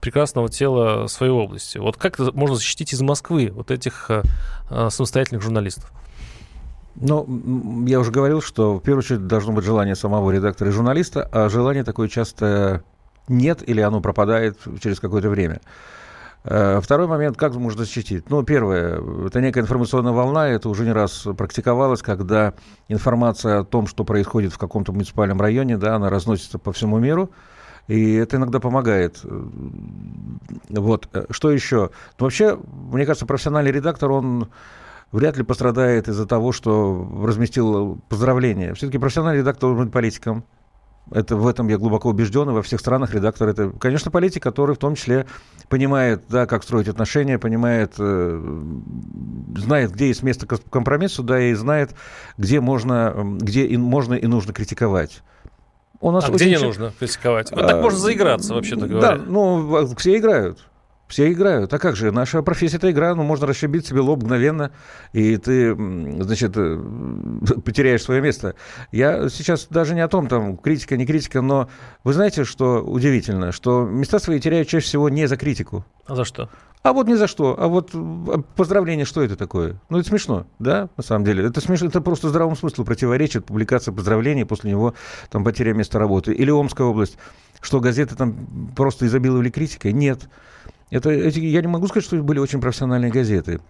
прекрасного 0.01 0.48
тела 0.48 1.07
своей 1.09 1.33
области. 1.33 1.79
Вот 1.79 1.96
как 1.96 2.18
можно 2.35 2.57
защитить 2.57 2.92
из 2.92 3.01
Москвы 3.01 3.51
вот 3.53 3.70
этих 3.70 4.11
самостоятельных 4.70 5.42
журналистов? 5.42 5.90
Ну, 7.01 7.85
я 7.87 8.01
уже 8.01 8.11
говорил, 8.11 8.43
что 8.43 8.77
в 8.77 8.83
первую 8.83 9.01
очередь 9.01 9.27
должно 9.27 9.53
быть 9.53 9.65
желание 9.65 9.95
самого 9.95 10.31
редактора 10.31 10.71
и 10.71 10.73
журналиста, 10.73 11.29
а 11.33 11.49
желание 11.49 11.85
такое 11.85 12.09
часто 12.09 12.83
нет 13.29 13.63
или 13.69 13.81
оно 13.81 14.01
пропадает 14.01 14.59
через 14.83 14.99
какое-то 14.99 15.29
время. 15.29 15.61
Э, 16.45 16.81
второй 16.83 17.07
момент, 17.07 17.37
как 17.37 17.55
можно 17.55 17.85
защитить? 17.85 18.29
Ну, 18.31 18.43
первое, 18.43 19.01
это 19.27 19.41
некая 19.41 19.61
информационная 19.61 20.13
волна, 20.13 20.49
это 20.49 20.69
уже 20.69 20.85
не 20.85 20.93
раз 20.93 21.27
практиковалось, 21.37 22.03
когда 22.03 22.55
информация 22.89 23.61
о 23.61 23.65
том, 23.65 23.87
что 23.87 24.05
происходит 24.05 24.53
в 24.53 24.59
каком-то 24.59 24.93
муниципальном 24.93 25.41
районе, 25.41 25.77
да, 25.77 25.97
она 25.97 26.11
разносится 26.11 26.59
по 26.59 26.73
всему 26.73 26.99
миру, 26.99 27.31
и 27.87 28.15
это 28.15 28.37
иногда 28.37 28.61
помогает. 28.61 29.21
Вот. 30.69 31.09
Э, 31.13 31.27
что 31.31 31.51
еще? 31.51 31.91
Ну, 32.19 32.25
вообще, 32.25 32.59
мне 32.91 33.07
кажется, 33.07 33.27
профессиональный 33.27 33.73
редактор, 33.73 34.11
он 34.11 34.49
вряд 35.12 35.37
ли 35.37 35.42
пострадает 35.42 36.09
из-за 36.09 36.27
того, 36.27 36.53
что 36.53 37.09
разместил 37.25 37.99
поздравления. 38.09 38.75
Все-таки 38.75 38.99
профессиональный 38.99 39.40
редактор 39.40 39.71
должен 39.71 39.85
быть 39.85 39.92
политиком. 39.92 40.44
Это, 41.11 41.37
в 41.37 41.47
этом 41.47 41.68
я 41.68 41.79
глубоко 41.79 42.11
убежден, 42.11 42.51
и 42.51 42.53
во 42.53 42.62
всех 42.62 42.81
странах 42.81 43.14
редактор 43.14 43.49
это, 43.49 43.71
конечно, 43.71 44.11
политик, 44.11 44.42
который 44.42 44.75
в 44.75 44.79
том 44.79 44.94
числе 44.94 45.27
понимает, 45.71 46.25
да, 46.29 46.44
как 46.47 46.62
строить 46.62 46.88
отношения, 46.88 47.38
понимает, 47.38 47.94
э, 47.99 48.62
знает, 49.57 49.92
где 49.92 50.09
есть 50.09 50.23
место 50.23 50.47
к 50.47 50.59
компромиссу, 50.71 51.23
да, 51.23 51.40
и 51.40 51.55
знает, 51.55 51.94
где 52.37 52.61
можно, 52.61 53.14
где 53.40 53.64
и 53.64 53.79
можно 53.79 54.14
и 54.14 54.27
нужно 54.27 54.53
критиковать. 54.53 55.23
У 56.01 56.11
нас 56.11 56.29
а 56.29 56.33
где 56.33 56.51
не 56.51 56.59
нужно 56.59 56.92
критиковать? 56.99 57.51
Вот 57.53 57.62
а, 57.62 57.68
так 57.68 57.83
можно 57.83 57.99
заиграться, 57.99 58.53
вообще-то 58.55 58.87
говоря. 58.87 59.16
Да, 59.16 59.23
ну, 59.25 59.87
все 59.97 60.18
играют. 60.18 60.59
Все 61.09 61.33
играют. 61.33 61.73
А 61.73 61.79
как 61.79 61.97
же? 61.97 62.12
Наша 62.12 62.42
профессия 62.42 62.77
это 62.77 62.90
игра, 62.90 63.14
ну, 63.14 63.23
можно 63.23 63.47
расшибить 63.47 63.87
себе 63.87 64.01
лоб 64.01 64.23
мгновенно, 64.23 64.71
и 65.14 65.38
ты, 65.38 65.75
значит, 65.75 66.53
э, 66.57 66.79
потеряешь 67.64 68.03
свое 68.03 68.21
место. 68.21 68.55
Я 68.92 69.31
сейчас 69.31 69.66
даже 69.71 69.94
не 69.94 70.03
о 70.03 70.09
том, 70.09 70.29
там, 70.29 70.59
критика, 70.59 70.99
не 70.99 71.07
критика, 71.07 71.40
но 71.40 71.71
вы 72.05 72.12
знаете, 72.12 72.44
что 72.44 72.83
удивительно, 72.83 73.53
что 73.53 73.85
места 73.85 74.18
свои 74.18 74.38
теряют 74.38 74.68
чаще 74.68 74.87
всего 74.87 75.09
не 75.09 75.27
за 75.27 75.38
критику. 75.38 75.85
А 76.07 76.14
за 76.14 76.27
что? 76.27 76.51
А 76.83 76.92
вот 76.92 77.09
ни 77.09 77.14
за 77.14 77.27
что. 77.27 77.57
А 77.59 77.68
вот 77.68 77.90
а 77.94 78.42
поздравление, 78.55 79.07
что 79.07 79.23
это 79.23 79.37
такое? 79.37 79.81
Ну, 79.88 79.99
это 79.99 80.09
смешно, 80.09 80.47
да, 80.59 80.90
на 80.97 81.03
самом 81.03 81.25
деле. 81.25 81.44
Это 81.44 81.61
смешно, 81.62 81.88
это 81.88 82.03
просто 82.03 82.29
здравому 82.29 82.55
смыслу 82.55 82.85
противоречит 82.85 83.47
публикация 83.47 83.92
поздравлений, 83.92 84.44
после 84.44 84.71
него 84.71 84.94
там 85.31 85.42
потеря 85.42 85.73
места 85.73 85.99
работы. 85.99 86.33
Или 86.33 86.51
Омская 86.51 86.87
область. 86.87 87.16
Что 87.61 87.81
газеты 87.81 88.14
там 88.14 88.71
просто 88.77 89.07
изобиловали 89.07 89.51
критикой? 89.51 89.92
Нет. 89.92 90.29
Это, 90.90 91.11
эти, 91.11 91.40
я 91.40 91.61
не 91.61 91.68
могу 91.68 91.87
сказать, 91.88 92.05
что 92.05 92.16
были 92.16 92.38
очень 92.38 92.61
профессиональные 92.61 93.11
газеты. 93.11 93.61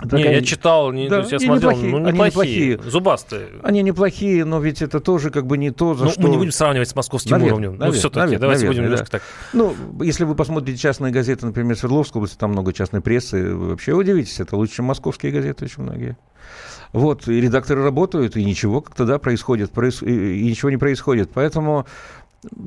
Так 0.00 0.14
не, 0.14 0.24
я 0.24 0.42
читал, 0.42 0.90
не, 0.90 1.08
да, 1.08 1.20
я 1.20 1.38
смотрел, 1.38 1.70
неплохие, 1.70 1.90
ну, 1.92 1.98
неплохие, 2.00 2.10
они 2.10 2.26
неплохие, 2.26 2.90
зубастые. 2.90 3.48
Они 3.62 3.82
неплохие, 3.82 4.44
но 4.44 4.58
ведь 4.58 4.82
это 4.82 4.98
тоже 4.98 5.30
как 5.30 5.46
бы 5.46 5.56
не 5.56 5.70
то, 5.70 5.94
за 5.94 6.06
ну, 6.06 6.10
что... 6.10 6.20
мы 6.22 6.30
не 6.30 6.36
будем 6.36 6.50
сравнивать 6.50 6.88
с 6.88 6.96
московским 6.96 7.30
наверное, 7.30 7.52
уровнем. 7.52 7.70
Наверное, 7.78 7.86
ну, 7.86 7.98
все-таки, 7.98 8.18
наверное, 8.18 8.40
давайте 8.40 8.64
наверное, 8.64 8.82
будем 8.82 8.90
немножко 8.90 9.12
да. 9.12 9.18
так. 9.18 9.22
Ну, 9.52 10.02
если 10.02 10.24
вы 10.24 10.34
посмотрите 10.34 10.78
частные 10.78 11.12
газеты, 11.12 11.46
например, 11.46 11.76
Свердловской 11.76 12.18
области, 12.18 12.36
там 12.36 12.50
много 12.50 12.72
частной 12.72 13.02
прессы, 13.02 13.54
вы 13.54 13.68
вообще 13.68 13.92
удивитесь, 13.92 14.40
это 14.40 14.56
лучше, 14.56 14.76
чем 14.76 14.86
московские 14.86 15.30
газеты 15.30 15.66
очень 15.66 15.84
многие. 15.84 16.16
Вот, 16.92 17.28
и 17.28 17.40
редакторы 17.40 17.84
работают, 17.84 18.36
и 18.36 18.44
ничего 18.44 18.80
как-то, 18.80 19.04
да, 19.04 19.18
происходит, 19.18 19.70
проис... 19.70 20.02
и 20.02 20.44
ничего 20.44 20.70
не 20.70 20.76
происходит. 20.76 21.30
Поэтому 21.32 21.86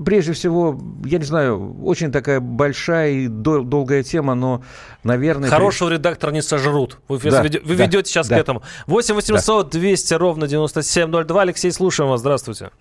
прежде 0.05 0.33
всего, 0.33 0.79
я 1.05 1.17
не 1.17 1.23
знаю, 1.23 1.75
очень 1.83 2.11
такая 2.11 2.39
большая 2.39 3.11
и 3.11 3.27
дол- 3.27 3.63
долгая 3.63 4.03
тема, 4.03 4.35
но, 4.35 4.61
наверное... 5.03 5.49
Хорошего 5.49 5.89
при... 5.89 5.95
редактора 5.95 6.31
не 6.31 6.41
сожрут. 6.41 6.97
Вы, 7.07 7.19
да, 7.19 7.41
вы 7.41 7.49
да, 7.49 7.85
ведете 7.85 8.09
сейчас 8.09 8.27
да. 8.27 8.37
к 8.37 8.39
этому. 8.39 8.61
8 8.87 9.15
800 9.15 9.69
да. 9.69 9.79
200 9.79 10.13
ровно 10.15 10.47
9702. 10.47 11.41
Алексей, 11.41 11.71
слушаем 11.71 12.09
вас. 12.09 12.21
Здравствуйте. 12.21 12.71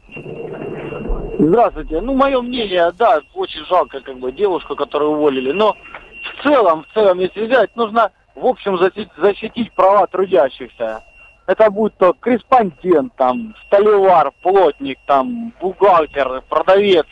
Здравствуйте. 1.39 2.01
Ну, 2.01 2.15
мое 2.15 2.41
мнение, 2.41 2.91
да, 2.99 3.21
очень 3.35 3.65
жалко 3.67 4.01
как 4.01 4.19
бы 4.19 4.33
девушку, 4.33 4.75
которую 4.75 5.13
уволили, 5.13 5.53
но 5.53 5.77
в 6.23 6.43
целом, 6.43 6.85
в 6.85 6.95
целом, 6.95 7.19
если 7.21 7.47
взять, 7.47 7.75
нужно, 7.77 8.11
в 8.35 8.47
общем, 8.47 8.79
защитить, 8.79 9.09
защитить 9.17 9.73
права 9.75 10.07
трудящихся 10.07 11.03
это 11.47 11.71
будет 11.71 11.97
то 11.97 12.13
корреспондент, 12.15 13.15
там, 13.17 13.55
столевар, 13.67 14.33
плотник, 14.43 14.99
там, 15.07 15.53
бухгалтер, 15.61 16.43
продавец. 16.49 17.07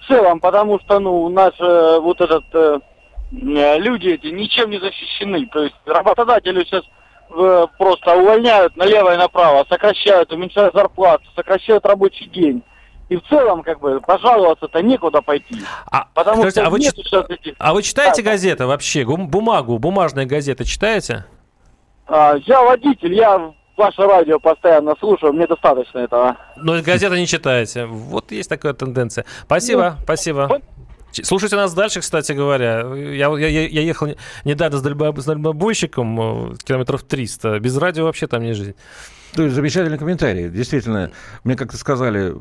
В 0.00 0.08
целом, 0.08 0.40
потому 0.40 0.80
что, 0.80 0.98
ну, 0.98 1.22
у 1.22 1.28
нас 1.28 1.52
э, 1.60 1.98
вот 2.00 2.20
этот, 2.20 2.44
э, 2.54 2.78
э, 3.32 3.78
люди 3.78 4.08
эти 4.08 4.28
ничем 4.28 4.70
не 4.70 4.78
защищены. 4.78 5.46
То 5.46 5.64
есть 5.64 5.76
работодатели 5.84 6.64
сейчас 6.64 6.84
э, 7.30 7.66
просто 7.78 8.16
увольняют 8.16 8.76
налево 8.76 9.14
и 9.14 9.18
направо, 9.18 9.66
сокращают, 9.68 10.32
уменьшают 10.32 10.74
зарплату, 10.74 11.24
сокращают 11.36 11.84
рабочий 11.84 12.26
день. 12.26 12.62
И 13.10 13.16
в 13.16 13.22
целом, 13.28 13.62
как 13.62 13.80
бы, 13.80 14.00
пожаловаться-то 14.00 14.80
некуда 14.82 15.20
пойти. 15.20 15.60
А, 15.90 16.06
потому 16.14 16.42
скажите, 16.42 16.60
что 16.60 16.66
а, 16.66 16.70
вы, 16.70 16.80
чит... 16.80 17.30
этих... 17.30 17.54
а 17.58 17.74
вы 17.74 17.82
читаете 17.82 18.22
да, 18.22 18.30
газеты 18.30 18.66
вообще? 18.66 19.04
Бумагу, 19.04 19.78
бумажные 19.78 20.26
газеты 20.26 20.64
читаете? 20.64 21.26
А, 22.10 22.34
я 22.44 22.60
водитель, 22.62 23.14
я 23.14 23.52
ваше 23.76 24.02
радио 24.02 24.40
постоянно 24.40 24.96
слушаю, 24.98 25.32
мне 25.32 25.46
достаточно 25.46 26.00
этого. 26.00 26.36
Но 26.56 26.82
газеты 26.82 27.16
не 27.16 27.26
читаете. 27.26 27.86
Вот 27.86 28.32
есть 28.32 28.48
такая 28.48 28.72
тенденция. 28.72 29.24
Спасибо, 29.44 29.96
ну, 29.96 30.04
спасибо. 30.04 30.46
Вот. 30.48 30.62
Слушайте 31.12 31.56
нас 31.56 31.72
дальше, 31.72 32.00
кстати 32.00 32.32
говоря. 32.32 32.80
Я, 32.94 33.28
я, 33.38 33.48
я 33.48 33.80
ехал 33.80 34.08
недавно 34.44 34.78
с, 34.78 34.82
дальбо, 34.82 35.14
с 35.16 35.24
дальнобойщиком, 35.24 36.52
э, 36.52 36.56
километров 36.64 37.04
300. 37.04 37.60
Без 37.60 37.76
радио 37.76 38.04
вообще 38.04 38.26
там 38.26 38.42
не 38.42 38.54
жизнь. 38.54 38.74
То 39.34 39.44
есть 39.44 39.54
замечательный 39.54 39.98
комментарий. 39.98 40.48
Действительно, 40.48 41.12
мне 41.44 41.54
как-то 41.56 41.76
сказали 41.76 42.34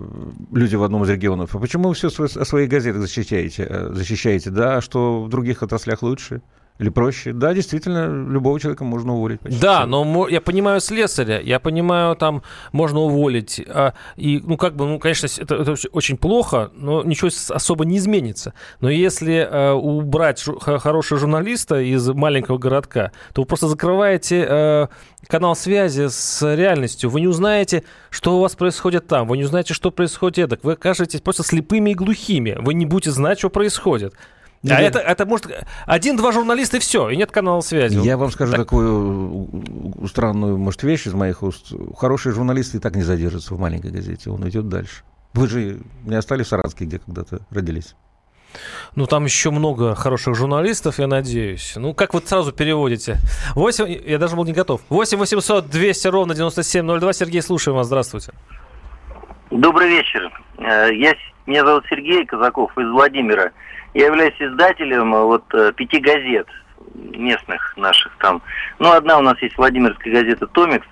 люди 0.51 0.75
в 0.75 0.84
одном 0.84 1.03
из 1.03 1.10
регионов, 1.10 1.55
а 1.55 1.60
почему 1.60 1.89
вы 1.89 1.93
все 1.93 2.08
о 2.10 2.45
своих 2.45 2.69
газетах 2.69 3.01
защищаете, 3.01 3.67
э, 3.69 3.89
защищаете, 3.91 4.49
да, 4.49 4.77
а 4.77 4.82
что 4.82 5.21
в 5.21 5.29
других 5.29 5.62
отраслях 5.62 6.01
лучше? 6.01 6.41
Или 6.80 6.88
проще? 6.88 7.34
Да, 7.34 7.54
действительно, 7.54 8.08
любого 8.08 8.58
человека 8.58 8.86
можно 8.86 9.13
уволить. 9.13 9.42
Да, 9.60 9.86
но 9.86 10.30
я 10.30 10.39
понимаю 10.39 10.80
слесаря, 10.80 11.42
я 11.42 11.60
понимаю, 11.60 12.15
там 12.15 12.42
можно 12.72 13.02
уволить. 13.02 13.62
А, 13.68 13.94
и, 14.15 14.42
ну, 14.42 14.56
как 14.56 14.78
бы, 14.78 14.86
ну, 14.86 14.98
конечно, 14.98 15.28
это, 15.28 15.56
это 15.56 15.76
очень 15.92 16.15
плохо, 16.15 16.72
но 16.74 17.04
ничего 17.04 17.30
особо 17.50 17.84
не 17.84 17.98
изменится. 17.98 18.54
Но 18.80 18.89
если 18.89 19.46
а, 19.50 19.74
убрать 19.74 20.39
жу- 20.39 20.80
хорошего 20.80 21.20
журналиста 21.20 21.82
из 21.82 22.08
маленького 22.08 22.58
городка, 22.58 23.12
то 23.34 23.42
вы 23.42 23.46
просто 23.46 23.68
закрываете 23.68 24.48
а, 24.50 24.89
канал 25.28 25.58
связи 25.58 26.08
с 26.08 26.56
реальностью. 26.56 27.10
Вы 27.10 27.20
не 27.20 27.28
узнаете, 27.28 27.84
что 28.10 28.38
у 28.38 28.39
вас 28.39 28.56
происходит 28.56 29.06
там. 29.06 29.28
Вы 29.28 29.38
не 29.38 29.44
узнаете, 29.44 29.74
что 29.74 29.92
происходит 29.92 30.39
эдак. 30.39 30.63
Вы 30.63 30.74
окажетесь 30.74 31.20
просто 31.20 31.44
слепыми 31.44 31.89
и 31.89 31.94
глухими. 31.94 32.56
Вы 32.58 32.74
не 32.74 32.86
будете 32.86 33.12
знать, 33.12 33.39
что 33.39 33.50
происходит. 33.50 34.13
А 34.63 34.67
да. 34.67 34.80
это, 34.82 35.00
это 35.00 35.26
может 35.26 35.48
один-два 35.86 36.34
журналиста 36.34 36.78
и 36.78 36.80
все, 36.82 37.10
и 37.10 37.15
нет 37.15 37.32
канала 37.32 37.62
связи. 37.62 37.98
Я 38.00 38.17
вам 38.17 38.30
скажу 38.30 38.52
так. 38.52 38.62
такую 38.62 39.48
странную, 40.08 40.58
может, 40.58 40.84
вещь 40.84 41.08
из 41.08 41.13
моих 41.13 41.43
уст. 41.43 41.72
Хорошие 41.98 42.34
журналисты 42.34 42.78
и 42.78 42.80
так 42.82 42.95
не 42.95 43.04
задержатся 43.04 43.56
в 43.56 43.60
маленькой 43.60 43.91
газете, 43.91 44.30
он 44.30 44.48
идет 44.50 44.67
дальше. 44.67 45.04
Вы 45.34 45.48
же 45.48 45.80
не 46.04 46.15
остались 46.15 46.48
в 46.48 46.50
Саратовске, 46.50 46.86
где 46.86 47.00
когда-то 47.00 47.39
родились. 47.52 47.95
Ну, 48.95 49.06
там 49.06 49.26
еще 49.26 49.52
много 49.52 49.95
хороших 49.95 50.36
журналистов, 50.36 51.00
я 51.00 51.08
надеюсь. 51.08 51.74
Ну, 51.76 51.93
как 51.93 52.13
вы 52.13 52.22
сразу 52.22 52.52
переводите? 52.52 53.17
8, 53.56 54.02
я 54.08 54.17
даже 54.17 54.36
был 54.36 54.45
не 54.45 54.54
готов. 54.54 54.82
8 54.89 55.17
800 55.17 55.69
200 55.69 56.08
ровно 56.08 56.36
9702. 56.36 57.13
Сергей, 57.13 57.41
слушаем 57.41 57.78
вас. 57.78 57.88
Здравствуйте. 57.88 58.34
Добрый 59.52 59.89
вечер. 59.89 60.32
Э, 60.58 60.89
я, 60.93 61.15
меня 61.45 61.65
зовут 61.65 61.86
Сергей 61.89 62.26
Казаков 62.26 62.76
из 62.78 62.89
Владимира. 62.89 63.52
Я 63.93 64.08
являюсь 64.08 64.39
издателем 64.39 65.13
э, 65.15 65.23
вот 65.23 65.43
э, 65.54 65.71
пяти 65.75 65.99
газет 65.99 66.47
местных 66.95 67.75
наших 67.78 68.12
там. 68.19 68.41
Ну, 68.80 68.91
одна 68.91 69.17
у 69.17 69.21
нас 69.21 69.39
есть 69.41 69.58
Владимирская 69.58 70.13
газета 70.13 70.47
«Томикс». 70.47 70.88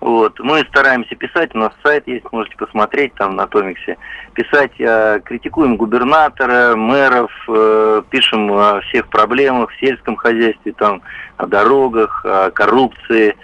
Вот. 0.00 0.38
Мы 0.40 0.60
стараемся 0.68 1.14
писать, 1.16 1.54
у 1.54 1.58
нас 1.58 1.72
сайт 1.82 2.06
есть, 2.06 2.30
можете 2.30 2.56
посмотреть 2.56 3.14
там 3.14 3.34
на 3.34 3.46
Томиксе. 3.46 3.96
Писать, 4.34 4.72
э, 4.78 5.20
критикуем 5.24 5.76
губернатора, 5.76 6.76
мэров, 6.76 7.32
э, 7.48 8.02
пишем 8.10 8.52
о 8.52 8.80
всех 8.82 9.08
проблемах 9.08 9.70
в 9.70 9.80
сельском 9.80 10.16
хозяйстве, 10.16 10.72
там, 10.72 11.00
о 11.38 11.46
дорогах, 11.46 12.24
о 12.24 12.50
коррупции. 12.50 13.36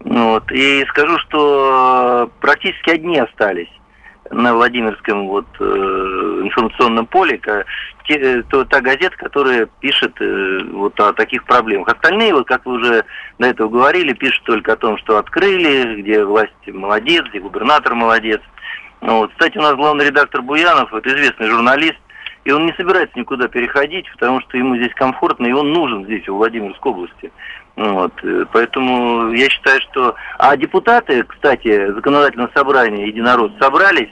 Вот. 0.00 0.50
И 0.50 0.84
скажу, 0.88 1.18
что 1.18 2.30
практически 2.40 2.90
одни 2.90 3.18
остались 3.18 3.68
на 4.30 4.54
Владимирском 4.54 5.28
вот, 5.28 5.46
э, 5.60 5.64
информационном 6.44 7.06
поле 7.06 7.40
те, 8.06 8.42
то, 8.50 8.64
та 8.64 8.80
газета, 8.80 9.16
которая 9.16 9.68
пишет 9.80 10.12
э, 10.20 10.60
вот 10.72 10.98
о 11.00 11.12
таких 11.12 11.44
проблемах. 11.44 11.88
Остальные, 11.88 12.34
вот 12.34 12.46
как 12.46 12.64
вы 12.64 12.74
уже 12.74 13.04
до 13.38 13.46
этого 13.46 13.68
говорили, 13.68 14.12
пишут 14.12 14.42
только 14.44 14.72
о 14.72 14.76
том, 14.76 14.96
что 14.98 15.18
открыли, 15.18 16.00
где 16.00 16.24
власть 16.24 16.52
молодец, 16.66 17.24
где 17.28 17.40
губернатор 17.40 17.94
молодец. 17.94 18.40
Ну, 19.00 19.18
вот. 19.18 19.30
Кстати, 19.32 19.58
у 19.58 19.62
нас 19.62 19.74
главный 19.74 20.06
редактор 20.06 20.42
Буянов, 20.42 20.92
это 20.92 21.08
известный 21.10 21.48
журналист, 21.48 21.98
и 22.48 22.50
он 22.50 22.64
не 22.64 22.72
собирается 22.72 23.18
никуда 23.18 23.46
переходить, 23.46 24.10
потому 24.12 24.40
что 24.40 24.56
ему 24.56 24.74
здесь 24.76 24.94
комфортно, 24.94 25.46
и 25.46 25.52
он 25.52 25.70
нужен 25.70 26.06
здесь, 26.06 26.26
в 26.26 26.32
Владимирской 26.32 26.92
области. 26.92 27.30
Вот, 27.76 28.12
э, 28.24 28.46
поэтому 28.50 29.32
я 29.32 29.50
считаю, 29.50 29.78
что... 29.82 30.14
А 30.38 30.56
депутаты, 30.56 31.24
кстати, 31.24 31.92
законодательного 31.92 32.50
собрания 32.54 33.06
единород 33.06 33.52
собрались 33.60 34.08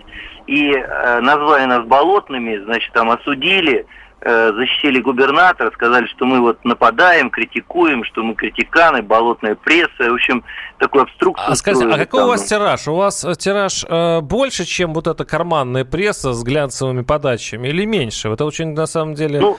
и 0.46 0.70
э, 0.70 1.20
назвали 1.20 1.64
нас 1.64 1.86
болотными, 1.86 2.58
значит, 2.58 2.92
там 2.92 3.08
осудили, 3.08 3.86
защитили 4.22 5.00
губернатора, 5.00 5.70
сказали, 5.72 6.06
что 6.06 6.24
мы 6.24 6.40
вот 6.40 6.64
нападаем, 6.64 7.30
критикуем, 7.30 8.02
что 8.04 8.22
мы 8.22 8.34
критиканы, 8.34 9.02
болотная 9.02 9.54
пресса, 9.54 10.10
в 10.10 10.14
общем, 10.14 10.42
такой 10.78 11.02
обструкцию. 11.02 11.52
А 11.52 11.54
скажите, 11.54 11.86
а 11.86 11.98
какой 11.98 12.20
там... 12.20 12.28
у 12.28 12.32
вас 12.32 12.44
тираж? 12.44 12.88
У 12.88 12.94
вас 12.94 13.24
э, 13.24 13.34
тираж 13.34 13.84
э, 13.88 14.20
больше, 14.22 14.64
чем 14.64 14.94
вот 14.94 15.06
эта 15.06 15.24
карманная 15.24 15.84
пресса 15.84 16.32
с 16.32 16.42
глянцевыми 16.42 17.02
подачами 17.02 17.68
или 17.68 17.84
меньше? 17.84 18.28
Это 18.28 18.44
очень, 18.44 18.74
на 18.74 18.86
самом 18.86 19.14
деле... 19.14 19.40
Ну, 19.40 19.58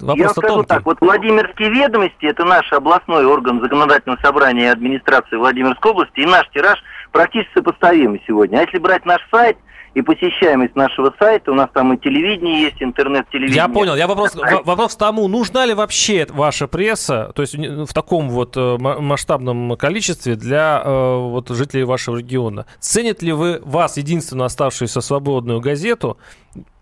Вопрос 0.00 0.18
Я 0.18 0.28
скажу 0.30 0.54
тонкий. 0.54 0.68
так, 0.68 0.86
вот 0.86 0.96
Владимирские 1.02 1.68
ведомости, 1.68 2.24
это 2.24 2.44
наш 2.44 2.72
областной 2.72 3.26
орган 3.26 3.60
законодательного 3.60 4.18
собрания 4.22 4.64
и 4.64 4.68
администрации 4.68 5.36
Владимирской 5.36 5.90
области, 5.90 6.20
и 6.20 6.26
наш 6.26 6.48
тираж 6.48 6.82
практически 7.12 7.52
сопоставимый 7.58 8.22
сегодня. 8.26 8.58
А 8.58 8.62
если 8.62 8.78
брать 8.78 9.04
наш 9.04 9.20
сайт 9.30 9.58
и 9.94 10.02
посещаемость 10.02 10.74
нашего 10.74 11.12
сайта. 11.18 11.52
У 11.52 11.54
нас 11.54 11.68
там 11.72 11.92
и 11.92 11.98
телевидение 11.98 12.62
есть, 12.62 12.82
интернет-телевидение. 12.82 13.56
Я 13.56 13.68
понял. 13.68 13.94
Я 13.94 14.06
вопрос, 14.06 14.34
вопрос 14.64 14.94
к 14.94 14.98
тому, 14.98 15.28
нужна 15.28 15.66
ли 15.66 15.74
вообще 15.74 16.26
ваша 16.30 16.66
пресса, 16.66 17.32
то 17.34 17.42
есть 17.42 17.54
в 17.54 17.92
таком 17.92 18.30
вот 18.30 18.56
э, 18.56 18.76
масштабном 18.78 19.76
количестве 19.76 20.36
для 20.36 20.82
э, 20.84 21.16
вот 21.18 21.48
жителей 21.50 21.84
вашего 21.84 22.16
региона? 22.16 22.66
Ценят 22.78 23.22
ли 23.22 23.32
вы 23.32 23.60
вас, 23.64 23.96
единственную 23.96 24.46
оставшуюся 24.46 25.00
свободную 25.00 25.60
газету, 25.60 26.18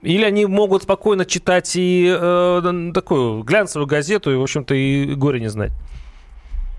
или 0.02 0.24
они 0.24 0.46
могут 0.46 0.84
спокойно 0.84 1.24
читать 1.24 1.74
и 1.76 2.14
э, 2.16 2.90
такую 2.94 3.42
глянцевую 3.42 3.86
газету, 3.86 4.30
и, 4.32 4.36
в 4.36 4.42
общем-то, 4.42 4.74
и 4.74 5.14
горе 5.14 5.40
не 5.40 5.48
знать? 5.48 5.72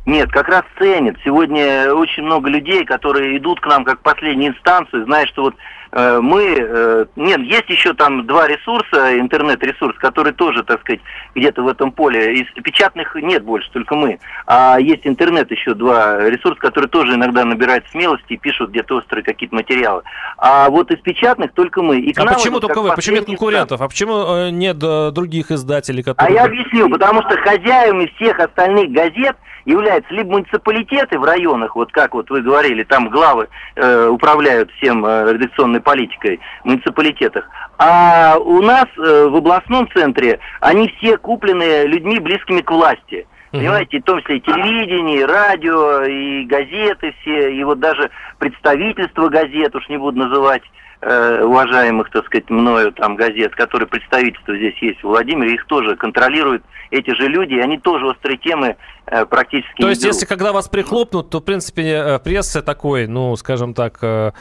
Нет, 0.05 0.31
как 0.31 0.47
раз 0.47 0.63
ценят. 0.79 1.15
Сегодня 1.23 1.93
очень 1.93 2.23
много 2.23 2.49
людей, 2.49 2.85
которые 2.85 3.37
идут 3.37 3.59
к 3.59 3.67
нам 3.67 3.83
как 3.83 4.01
последнюю 4.01 4.53
инстанцию, 4.53 5.05
зная, 5.05 5.27
что 5.27 5.43
вот 5.43 5.55
мы... 5.91 6.55
Э, 6.57 7.05
нет, 7.15 7.41
есть 7.41 7.69
еще 7.69 7.93
там 7.93 8.25
два 8.25 8.47
ресурса, 8.47 9.19
интернет-ресурс, 9.19 9.97
который 9.97 10.33
тоже, 10.33 10.63
так 10.63 10.81
сказать, 10.81 11.01
где-то 11.35 11.63
в 11.63 11.67
этом 11.67 11.91
поле. 11.91 12.35
Из 12.35 12.63
печатных 12.63 13.15
нет 13.15 13.43
больше, 13.43 13.69
только 13.71 13.95
мы. 13.95 14.19
А 14.47 14.77
есть 14.79 15.05
интернет 15.05 15.51
еще 15.51 15.73
два 15.73 16.29
ресурса, 16.29 16.59
которые 16.59 16.89
тоже 16.89 17.15
иногда 17.15 17.43
набирают 17.43 17.85
смелости 17.91 18.33
и 18.33 18.37
пишут 18.37 18.69
где-то 18.71 18.97
острые 18.97 19.23
какие-то 19.23 19.55
материалы. 19.55 20.03
А 20.37 20.69
вот 20.69 20.91
из 20.91 20.99
печатных 20.99 21.53
только 21.53 21.81
мы. 21.81 21.99
И 21.99 22.13
а 22.17 22.25
почему 22.25 22.59
только 22.59 22.81
вы? 22.81 22.93
Почему 22.95 23.17
нет 23.17 23.25
конкурентов? 23.25 23.81
А 23.81 23.87
почему 23.87 24.35
э, 24.35 24.49
нет 24.49 24.77
э, 24.81 25.11
других 25.11 25.51
издателей, 25.51 26.03
которые... 26.03 26.39
А 26.39 26.41
я 26.41 26.45
объясню, 26.45 26.89
потому 26.89 27.21
что 27.23 27.37
хозяевами 27.37 28.11
всех 28.15 28.39
остальных 28.39 28.91
газет– 28.91 29.35
являются 29.65 30.13
либо 30.13 30.31
муниципалитеты 30.31 31.19
в 31.19 31.23
районах, 31.23 31.75
вот 31.75 31.91
как 31.91 32.13
вот 32.13 32.29
вы 32.29 32.41
говорили, 32.41 32.83
там 32.83 33.09
главы 33.09 33.47
э, 33.75 34.07
управляют 34.07 34.71
всем 34.77 35.05
э, 35.05 35.33
редакционной 35.33 35.80
политикой 35.81 36.39
в 36.63 36.65
муниципалитетах, 36.65 37.47
а 37.77 38.37
у 38.37 38.61
нас 38.61 38.85
э, 38.97 39.27
в 39.27 39.35
областном 39.35 39.89
центре 39.91 40.39
они 40.59 40.93
все 40.97 41.17
куплены 41.17 41.85
людьми, 41.85 42.19
близкими 42.19 42.61
к 42.61 42.71
власти. 42.71 43.27
Понимаете, 43.51 43.99
в 43.99 44.03
том 44.03 44.21
числе 44.21 44.37
и 44.37 44.41
телевидение, 44.41 45.19
и 45.19 45.25
радио, 45.25 46.03
и 46.03 46.45
газеты 46.45 47.13
все, 47.19 47.53
и 47.53 47.63
вот 47.65 47.79
даже 47.79 48.09
представительство 48.39 49.27
газет, 49.27 49.75
уж 49.75 49.89
не 49.89 49.97
буду 49.97 50.19
называть, 50.19 50.61
э, 51.01 51.43
уважаемых, 51.43 52.09
так 52.11 52.25
сказать, 52.27 52.49
мною 52.49 52.93
там 52.93 53.15
газет, 53.17 53.53
которые 53.55 53.87
представительство 53.87 54.55
здесь 54.55 54.77
есть 54.81 54.99
в 55.01 55.07
Владимире, 55.07 55.55
их 55.55 55.65
тоже 55.65 55.97
контролируют 55.97 56.63
эти 56.91 57.13
же 57.15 57.27
люди, 57.27 57.55
и 57.55 57.59
они 57.59 57.77
тоже 57.77 58.05
острые 58.05 58.37
темы 58.37 58.77
э, 59.07 59.25
практически 59.25 59.81
То 59.81 59.89
есть, 59.89 60.01
берут. 60.01 60.15
если 60.15 60.25
когда 60.25 60.53
вас 60.53 60.69
прихлопнут, 60.69 61.29
то, 61.29 61.39
в 61.39 61.43
принципе, 61.43 61.83
э, 61.83 62.19
пресса 62.19 62.61
такой, 62.61 63.07
ну, 63.07 63.35
скажем 63.35 63.73
так, 63.73 63.97
э, 64.01 64.31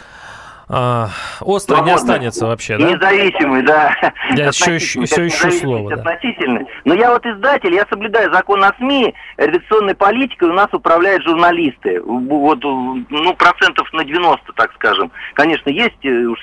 а, 0.73 1.11
острый 1.41 1.83
не 1.83 1.91
останется 1.91 2.47
вообще, 2.47 2.79
да? 2.79 2.93
Независимый, 2.93 3.63
да. 3.63 3.93
Я 4.37 4.47
еще, 4.47 4.77
еще, 4.77 5.05
все 5.05 5.27
ищу 5.27 5.51
слово. 5.51 5.91
Да. 5.91 5.97
Относительно. 5.97 6.65
Но 6.85 6.95
я 6.95 7.13
вот 7.13 7.27
издатель, 7.27 7.75
я 7.75 7.85
соблюдаю 7.91 8.33
закон 8.33 8.63
о 8.63 8.73
СМИ, 8.79 9.13
редакционной 9.37 9.97
политикой 9.97 10.51
у 10.51 10.53
нас 10.53 10.69
управляют 10.73 11.25
журналисты. 11.25 12.01
Вот, 12.01 12.63
ну, 12.63 13.35
процентов 13.35 13.93
на 13.93 14.05
90, 14.05 14.53
так 14.53 14.73
скажем. 14.75 15.11
Конечно, 15.35 15.71
есть, 15.71 16.05
э, 16.05 16.27
уж 16.27 16.39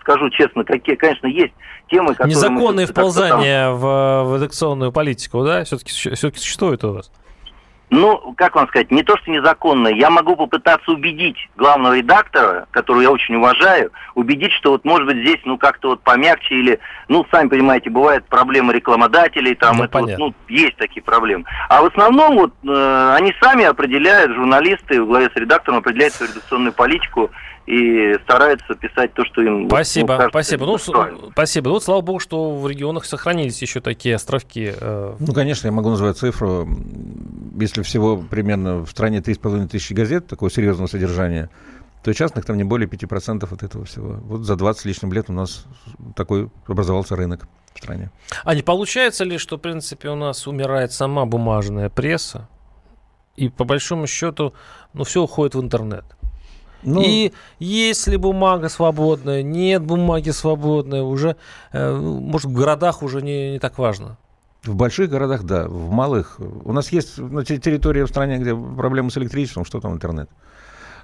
скажу 0.00 0.28
честно, 0.30 0.62
какие, 0.62 0.96
конечно, 0.96 1.26
есть 1.26 1.54
темы, 1.88 2.08
которые... 2.08 2.34
Незаконные 2.34 2.86
вползания 2.86 3.70
в, 3.70 4.24
в 4.24 4.36
редакционную 4.36 4.92
политику, 4.92 5.42
да, 5.44 5.64
все-таки 5.64 5.92
все-таки 5.92 6.38
существует 6.38 6.84
у 6.84 6.92
вас? 6.92 7.10
Ну, 7.88 8.34
как 8.36 8.56
вам 8.56 8.66
сказать, 8.68 8.90
не 8.90 9.04
то, 9.04 9.16
что 9.16 9.30
незаконно. 9.30 9.88
Я 9.88 10.10
могу 10.10 10.34
попытаться 10.34 10.90
убедить 10.90 11.36
главного 11.56 11.96
редактора, 11.96 12.66
которого 12.72 13.00
я 13.00 13.10
очень 13.12 13.36
уважаю, 13.36 13.92
убедить, 14.14 14.52
что 14.52 14.72
вот, 14.72 14.84
может 14.84 15.06
быть, 15.06 15.18
здесь, 15.18 15.38
ну, 15.44 15.56
как-то 15.56 15.90
вот 15.90 16.00
помягче 16.00 16.56
или, 16.56 16.80
ну, 17.08 17.24
сами 17.30 17.48
понимаете, 17.48 17.90
бывают 17.90 18.24
проблемы 18.26 18.72
рекламодателей, 18.72 19.54
там, 19.54 19.76
ну, 19.76 19.84
это 19.84 19.98
вот, 20.00 20.18
ну, 20.18 20.34
есть 20.48 20.76
такие 20.76 21.02
проблемы. 21.02 21.44
А 21.68 21.82
в 21.82 21.86
основном 21.86 22.34
вот 22.34 22.52
э, 22.64 23.14
они 23.16 23.32
сами 23.40 23.64
определяют, 23.64 24.32
журналисты, 24.32 25.00
в 25.00 25.06
главе 25.06 25.30
с 25.32 25.36
редактором 25.36 25.78
определяют 25.78 26.14
свою 26.14 26.32
редакционную 26.32 26.72
политику, 26.72 27.30
и 27.66 28.14
стараются 28.22 28.74
писать 28.74 29.12
то, 29.14 29.24
что 29.24 29.42
им 29.42 29.68
Спасибо, 29.68 30.12
ну, 30.12 30.18
кажется, 30.18 30.28
спасибо. 30.30 30.66
Ну, 30.66 31.30
спасибо. 31.32 31.70
Ну, 31.70 31.80
слава 31.80 32.00
богу, 32.00 32.20
что 32.20 32.52
в 32.56 32.68
регионах 32.68 33.04
сохранились 33.04 33.60
еще 33.60 33.80
такие 33.80 34.14
островки. 34.14 34.72
Э... 34.80 35.14
Ну, 35.18 35.32
конечно, 35.32 35.66
я 35.66 35.72
могу 35.72 35.90
назвать 35.90 36.16
цифру. 36.16 36.66
Если 37.58 37.82
всего 37.82 38.18
примерно 38.18 38.84
в 38.84 38.90
стране 38.90 39.18
3,5 39.18 39.68
тысячи 39.68 39.92
газет 39.92 40.26
такого 40.26 40.50
серьезного 40.50 40.86
содержания, 40.86 41.50
то 42.02 42.12
частных 42.12 42.44
там 42.44 42.56
не 42.56 42.64
более 42.64 42.88
5% 42.88 43.52
от 43.52 43.62
этого 43.62 43.84
всего. 43.84 44.18
Вот 44.22 44.42
за 44.42 44.56
20 44.56 44.82
с 44.82 44.84
лишним 44.84 45.12
лет 45.12 45.28
у 45.28 45.32
нас 45.32 45.64
такой 46.14 46.50
образовался 46.66 47.16
рынок 47.16 47.48
в 47.74 47.78
стране. 47.78 48.10
А 48.44 48.54
не 48.54 48.62
получается 48.62 49.24
ли, 49.24 49.38
что, 49.38 49.56
в 49.56 49.60
принципе, 49.60 50.10
у 50.10 50.14
нас 50.14 50.46
умирает 50.46 50.92
сама 50.92 51.26
бумажная 51.26 51.88
пресса, 51.88 52.48
и 53.36 53.48
по 53.48 53.64
большому 53.64 54.06
счету, 54.06 54.54
ну, 54.92 55.04
все 55.04 55.22
уходит 55.22 55.54
в 55.54 55.60
интернет? 55.60 56.04
Ну, 56.82 57.02
и 57.02 57.32
если 57.58 58.16
бумага 58.16 58.68
свободная, 58.68 59.42
нет 59.42 59.82
бумаги 59.82 60.30
свободной, 60.30 61.00
уже, 61.00 61.36
э, 61.72 61.92
может, 61.92 62.46
в 62.46 62.52
городах 62.52 63.02
уже 63.02 63.22
не, 63.22 63.52
не 63.52 63.58
так 63.58 63.78
важно. 63.78 64.16
В 64.66 64.74
больших 64.74 65.10
городах, 65.10 65.44
да. 65.44 65.66
В 65.68 65.90
малых. 65.90 66.38
У 66.38 66.72
нас 66.72 66.90
есть 66.92 67.18
на 67.18 67.44
территории 67.44 68.02
в 68.02 68.08
стране, 68.08 68.38
где 68.38 68.54
проблемы 68.54 69.10
с 69.10 69.18
электричеством, 69.18 69.64
что 69.64 69.80
там 69.80 69.94
интернет 69.94 70.28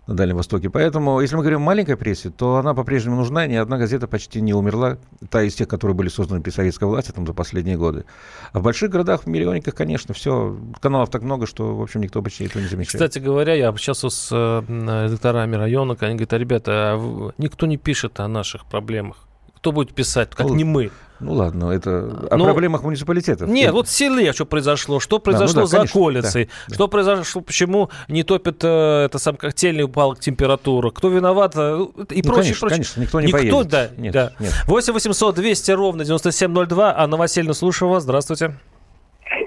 на 0.07 0.14
Дальнем 0.14 0.37
Востоке. 0.37 0.68
Поэтому, 0.68 1.20
если 1.20 1.37
мы 1.37 1.42
говорим 1.42 1.61
о 1.61 1.64
маленькой 1.64 1.96
прессе, 1.96 2.31
то 2.31 2.57
она 2.57 2.75
по-прежнему 2.75 3.16
нужна, 3.16 3.46
ни 3.46 3.55
одна 3.55 3.79
газета 3.79 4.09
почти 4.09 4.40
не 4.40 4.53
умерла, 4.53 4.98
та 5.31 5.42
из 5.42 5.55
тех, 5.55 5.68
которые 5.68 5.94
были 5.94 6.09
созданы 6.09 6.40
при 6.40 6.51
советской 6.51 6.85
власти 6.85 7.12
там, 7.12 7.27
за 7.27 7.33
последние 7.33 7.77
годы. 7.77 8.05
А 8.53 8.59
в 8.59 8.62
больших 8.62 8.90
городах, 8.90 9.22
в 9.22 9.27
миллионниках, 9.27 9.75
конечно, 9.75 10.12
все, 10.12 10.57
каналов 10.81 11.11
так 11.11 11.22
много, 11.22 11.46
что, 11.46 11.77
в 11.77 11.83
общем, 11.83 12.01
никто 12.01 12.20
почти 12.20 12.44
этого 12.44 12.62
не 12.62 12.68
замечает. 12.68 12.94
Кстати 12.94 13.20
говоря, 13.20 13.55
я 13.55 13.68
общался 13.68 14.11
с 14.11 14.29
э, 14.33 14.62
редакторами 14.66 15.55
района, 15.55 15.96
они 16.01 16.14
говорят, 16.14 16.33
а, 16.33 16.38
ребята, 16.38 16.72
а 16.96 17.31
никто 17.38 17.66
не 17.66 17.77
пишет 17.77 18.18
о 18.18 18.27
наших 18.27 18.66
проблемах. 18.66 19.29
Кто 19.57 19.70
будет 19.70 19.94
писать, 19.94 20.31
как 20.31 20.48
ну, 20.48 20.55
не 20.57 20.64
мы? 20.64 20.90
Ну 21.22 21.32
ладно, 21.35 21.70
это 21.70 22.28
о 22.30 22.37
Но... 22.37 22.44
проблемах 22.44 22.82
муниципалитетов. 22.82 23.48
Нет, 23.48 23.72
вот 23.72 23.87
в 23.87 23.90
селе 23.90 24.32
что 24.32 24.44
произошло, 24.44 25.00
что 25.00 25.18
произошло 25.18 25.54
да, 25.54 25.61
ну 25.61 25.66
да, 25.66 25.70
за 25.70 25.76
конечно, 25.78 26.00
околицей, 26.00 26.50
да, 26.68 26.74
что 26.74 26.87
да. 26.87 26.90
произошло, 26.90 27.40
почему 27.42 27.90
не 28.08 28.24
топит 28.24 28.62
э, 28.64 29.04
это 29.06 29.18
сам 29.18 29.37
котельный 29.37 29.85
упала 29.85 30.16
температура, 30.16 30.90
кто 30.90 31.08
виноват 31.08 31.54
э, 31.56 31.87
и 32.11 32.22
ну, 32.22 32.32
прочее, 32.32 32.32
конечно, 32.32 32.61
прочее. 32.61 32.68
Конечно, 32.70 33.00
никто 33.00 33.20
не 33.20 33.26
никто, 33.26 33.38
поедет. 33.38 33.68
Да, 33.68 33.88
нет, 33.96 34.12
да. 34.12 34.32
Нет. 34.38 34.52
8 34.66 34.92
800 34.92 35.35
200 35.37 35.70
ровно 35.72 36.04
9702. 36.04 36.94
Анна 36.96 37.16
Васильевна, 37.16 37.54
слушаю 37.54 37.90
вас. 37.90 38.02
Здравствуйте. 38.02 38.56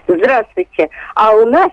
Здравствуйте. 0.07 0.89
А 1.15 1.31
у 1.31 1.45
нас 1.45 1.71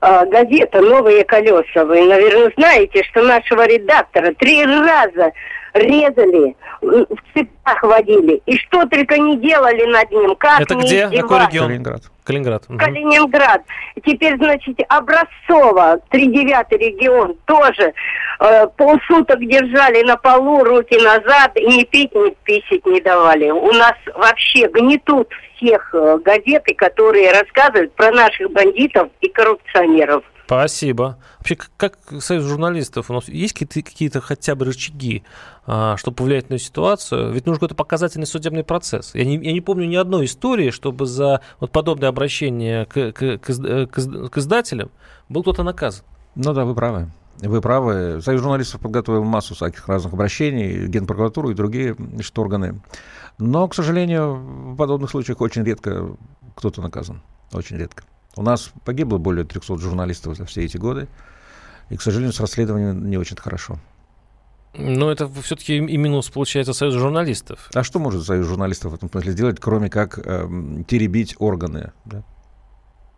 э, 0.00 0.26
газета 0.30 0.80
«Новые 0.80 1.24
колеса». 1.24 1.84
Вы, 1.84 2.06
наверное, 2.06 2.52
знаете, 2.56 3.02
что 3.04 3.22
нашего 3.22 3.66
редактора 3.66 4.34
три 4.34 4.64
раза 4.64 5.32
резали, 5.74 6.56
в 6.80 7.16
цепях 7.34 7.82
водили. 7.82 8.42
И 8.46 8.56
что 8.58 8.86
только 8.86 9.18
не 9.18 9.36
делали 9.38 9.84
над 9.86 10.10
ним. 10.10 10.34
Как 10.36 10.60
Это 10.60 10.74
где? 10.74 11.08
Какой 11.08 11.46
регион? 11.46 11.66
Калининград. 11.66 12.02
Калининград. 12.24 12.64
Угу. 12.68 12.78
Калининград. 12.78 13.62
Теперь, 14.04 14.36
значит, 14.36 14.78
Образцово, 14.88 16.00
тридевятый 16.10 16.78
регион, 16.78 17.36
тоже 17.46 17.94
э, 18.40 18.66
полсуток 18.76 19.40
держали 19.40 20.02
на 20.04 20.16
полу, 20.16 20.62
руки 20.64 20.96
назад, 20.98 21.56
и 21.56 21.66
ни 21.66 21.84
пить, 21.84 22.14
ни 22.14 22.30
писать 22.44 22.86
не 22.86 23.00
давали. 23.00 23.50
У 23.50 23.72
нас 23.72 23.94
вообще 24.14 24.68
гнетут 24.68 25.28
всех 25.56 25.90
э, 25.94 26.18
газеты, 26.24 26.74
которые 26.74 27.32
рассказывают 27.32 27.92
про 27.94 28.10
наших 28.12 28.50
бандитов 28.52 29.08
и 29.20 29.28
коррупционеров. 29.28 30.22
Спасибо. 30.46 31.18
Вообще, 31.38 31.56
как, 31.76 31.98
союз 32.20 32.44
журналистов, 32.44 33.10
у 33.10 33.14
нас 33.14 33.28
есть 33.28 33.54
какие-то, 33.54 33.90
какие-то 33.90 34.20
хотя 34.20 34.54
бы 34.54 34.64
рычаги, 34.64 35.22
а, 35.66 35.96
чтобы 35.96 36.16
повлиять 36.16 36.50
на 36.50 36.58
ситуацию? 36.58 37.32
Ведь 37.32 37.46
нужен 37.46 37.58
какой-то 37.58 37.74
показательный 37.74 38.26
судебный 38.26 38.64
процесс. 38.64 39.14
Я 39.14 39.24
не, 39.24 39.36
я 39.36 39.52
не 39.52 39.60
помню 39.60 39.86
ни 39.86 39.96
одной 39.96 40.26
истории, 40.26 40.70
чтобы 40.70 41.06
за 41.06 41.40
вот 41.60 41.70
подобное 41.70 42.08
обращение 42.08 42.86
к, 42.86 43.12
к, 43.12 43.38
к, 43.38 43.86
к, 43.86 44.28
к 44.28 44.38
издателям 44.38 44.90
был 45.28 45.42
кто-то 45.42 45.62
наказан. 45.62 46.04
Ну 46.34 46.52
да, 46.52 46.64
вы 46.64 46.74
правы. 46.74 47.10
Вы 47.38 47.60
правы. 47.60 48.20
Союз 48.22 48.42
журналистов 48.42 48.80
подготовил 48.80 49.24
массу 49.24 49.54
всяких 49.54 49.88
разных 49.88 50.12
обращений, 50.12 50.86
Генпрокуратуру 50.86 51.50
и 51.50 51.54
другие 51.54 51.94
значит, 51.94 52.38
органы. 52.38 52.80
Но, 53.38 53.66
к 53.68 53.74
сожалению, 53.74 54.34
в 54.72 54.76
подобных 54.76 55.10
случаях 55.10 55.40
очень 55.40 55.64
редко 55.64 56.16
кто-то 56.54 56.82
наказан. 56.82 57.22
Очень 57.52 57.78
редко. 57.78 58.04
У 58.36 58.42
нас 58.42 58.72
погибло 58.84 59.18
более 59.18 59.44
300 59.44 59.78
журналистов 59.78 60.36
за 60.36 60.44
все 60.44 60.64
эти 60.64 60.76
годы. 60.76 61.08
И, 61.90 61.96
к 61.96 62.02
сожалению, 62.02 62.32
с 62.32 62.40
расследованием 62.40 63.10
не 63.10 63.18
очень 63.18 63.36
хорошо. 63.36 63.78
Но 64.74 65.10
это 65.10 65.28
все-таки 65.42 65.76
и 65.76 65.96
минус, 65.98 66.30
получается, 66.30 66.72
Союз 66.72 66.94
журналистов. 66.94 67.68
А 67.74 67.82
что 67.82 67.98
может 67.98 68.24
Союз 68.24 68.46
журналистов 68.46 68.92
в 68.92 68.94
этом 68.94 69.10
смысле 69.10 69.32
сделать, 69.32 69.60
кроме 69.60 69.90
как 69.90 70.18
э, 70.18 70.48
теребить 70.88 71.36
органы? 71.38 71.92
Да? 72.06 72.24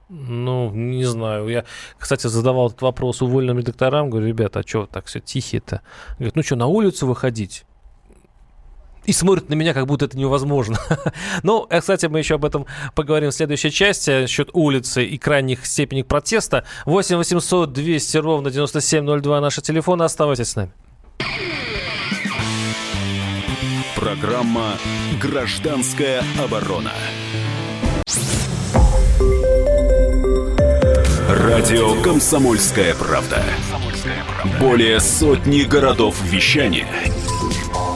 Ну, 0.08 0.70
не 0.72 1.04
знаю. 1.04 1.48
Я, 1.48 1.64
кстати, 1.96 2.26
задавал 2.26 2.68
этот 2.68 2.82
вопрос 2.82 3.22
увольным 3.22 3.58
редакторам. 3.58 4.10
Говорю, 4.10 4.26
ребята, 4.26 4.60
а 4.60 4.66
что 4.66 4.86
так 4.86 5.06
все 5.06 5.20
тихие-то? 5.20 5.80
Говорят, 6.18 6.34
ну 6.34 6.42
что, 6.42 6.56
на 6.56 6.66
улицу 6.66 7.06
выходить? 7.06 7.64
И 9.06 9.12
смотрят 9.12 9.48
на 9.48 9.54
меня, 9.54 9.74
как 9.74 9.86
будто 9.86 10.06
это 10.06 10.16
невозможно. 10.16 10.78
ну, 11.42 11.66
э, 11.70 11.80
кстати, 11.80 12.06
мы 12.06 12.18
еще 12.18 12.36
об 12.36 12.44
этом 12.44 12.66
поговорим 12.94 13.30
в 13.30 13.34
следующей 13.34 13.70
части. 13.70 14.22
Насчет 14.22 14.50
улицы 14.52 15.04
и 15.04 15.18
крайних 15.18 15.66
степеней 15.66 16.04
протеста. 16.04 16.64
8 16.86 17.16
800 17.16 17.72
200 17.72 18.16
ровно 18.18 18.50
9702 18.50 19.40
наши 19.40 19.60
телефоны. 19.60 20.02
Оставайтесь 20.04 20.48
с 20.48 20.56
нами. 20.56 20.72
Программа 23.96 24.74
«Гражданская 25.20 26.22
оборона». 26.38 26.92
Радио 31.28 32.00
«Комсомольская 32.02 32.94
правда». 32.94 33.42
Более 34.60 35.00
сотни 35.00 35.62
городов 35.62 36.20
вещания– 36.22 36.86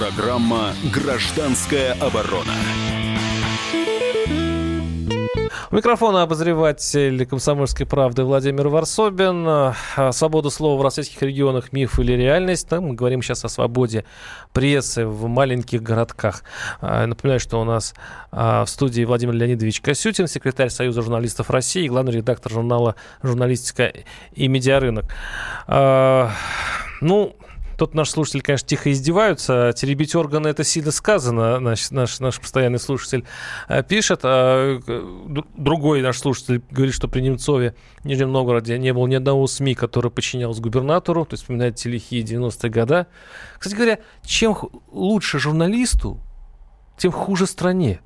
Программа 0.00 0.72
«Гражданская 0.94 1.92
оборона». 2.00 2.54
У 5.70 5.76
микрофона 5.76 6.22
обозреватель 6.22 7.26
«Комсомольской 7.26 7.84
правды» 7.84 8.24
Владимир 8.24 8.68
Варсобин. 8.68 9.44
А, 9.46 9.74
свобода 10.12 10.48
слова 10.48 10.80
в 10.80 10.82
российских 10.82 11.20
регионах– 11.20 11.72
миф 11.74 11.98
или 11.98 12.14
реальность. 12.14 12.66
Там 12.66 12.84
мы 12.84 12.94
говорим 12.94 13.20
сейчас 13.20 13.44
о 13.44 13.50
свободе 13.50 14.06
прессы 14.54 15.04
в 15.04 15.28
маленьких 15.28 15.82
городках. 15.82 16.44
А, 16.80 17.04
напоминаю, 17.04 17.38
что 17.38 17.60
у 17.60 17.64
нас 17.64 17.94
а, 18.32 18.64
в 18.64 18.70
студии 18.70 19.04
Владимир 19.04 19.34
Леонидович 19.34 19.82
Косютин, 19.82 20.28
секретарь 20.28 20.70
Союза 20.70 21.02
журналистов 21.02 21.50
России, 21.50 21.86
главный 21.86 22.12
редактор 22.12 22.52
журнала 22.52 22.94
«Журналистика 23.22 23.92
и 24.32 24.48
медиарынок». 24.48 25.14
Ну, 27.02 27.34
Тут 27.80 27.94
наш 27.94 28.10
слушатель, 28.10 28.42
конечно, 28.42 28.68
тихо 28.68 28.92
издеваются. 28.92 29.72
Теребить 29.74 30.14
органы 30.14 30.48
это 30.48 30.64
сильно 30.64 30.90
сказано, 30.90 31.58
наш, 31.60 31.90
наш, 31.90 32.20
наш 32.20 32.38
постоянный 32.38 32.78
слушатель 32.78 33.24
э, 33.68 33.82
пишет. 33.82 34.20
А 34.22 34.78
другой 35.56 36.02
наш 36.02 36.18
слушатель 36.18 36.62
говорит, 36.70 36.94
что 36.94 37.08
при 37.08 37.22
Немцове 37.22 37.74
в 38.02 38.04
Нижнем 38.04 38.32
Новгороде 38.32 38.78
не 38.78 38.92
было 38.92 39.06
ни 39.06 39.14
одного 39.14 39.46
СМИ, 39.46 39.74
который 39.74 40.10
подчинялся 40.10 40.60
губернатору. 40.60 41.24
То 41.24 41.32
есть 41.32 41.44
вспоминает 41.44 41.76
те 41.76 41.88
лихие 41.88 42.22
90-е 42.22 42.68
годы. 42.68 43.06
Кстати 43.58 43.74
говоря, 43.74 43.98
чем 44.26 44.58
лучше 44.92 45.38
журналисту, 45.38 46.20
тем 46.98 47.12
хуже 47.12 47.46
стране. 47.46 48.02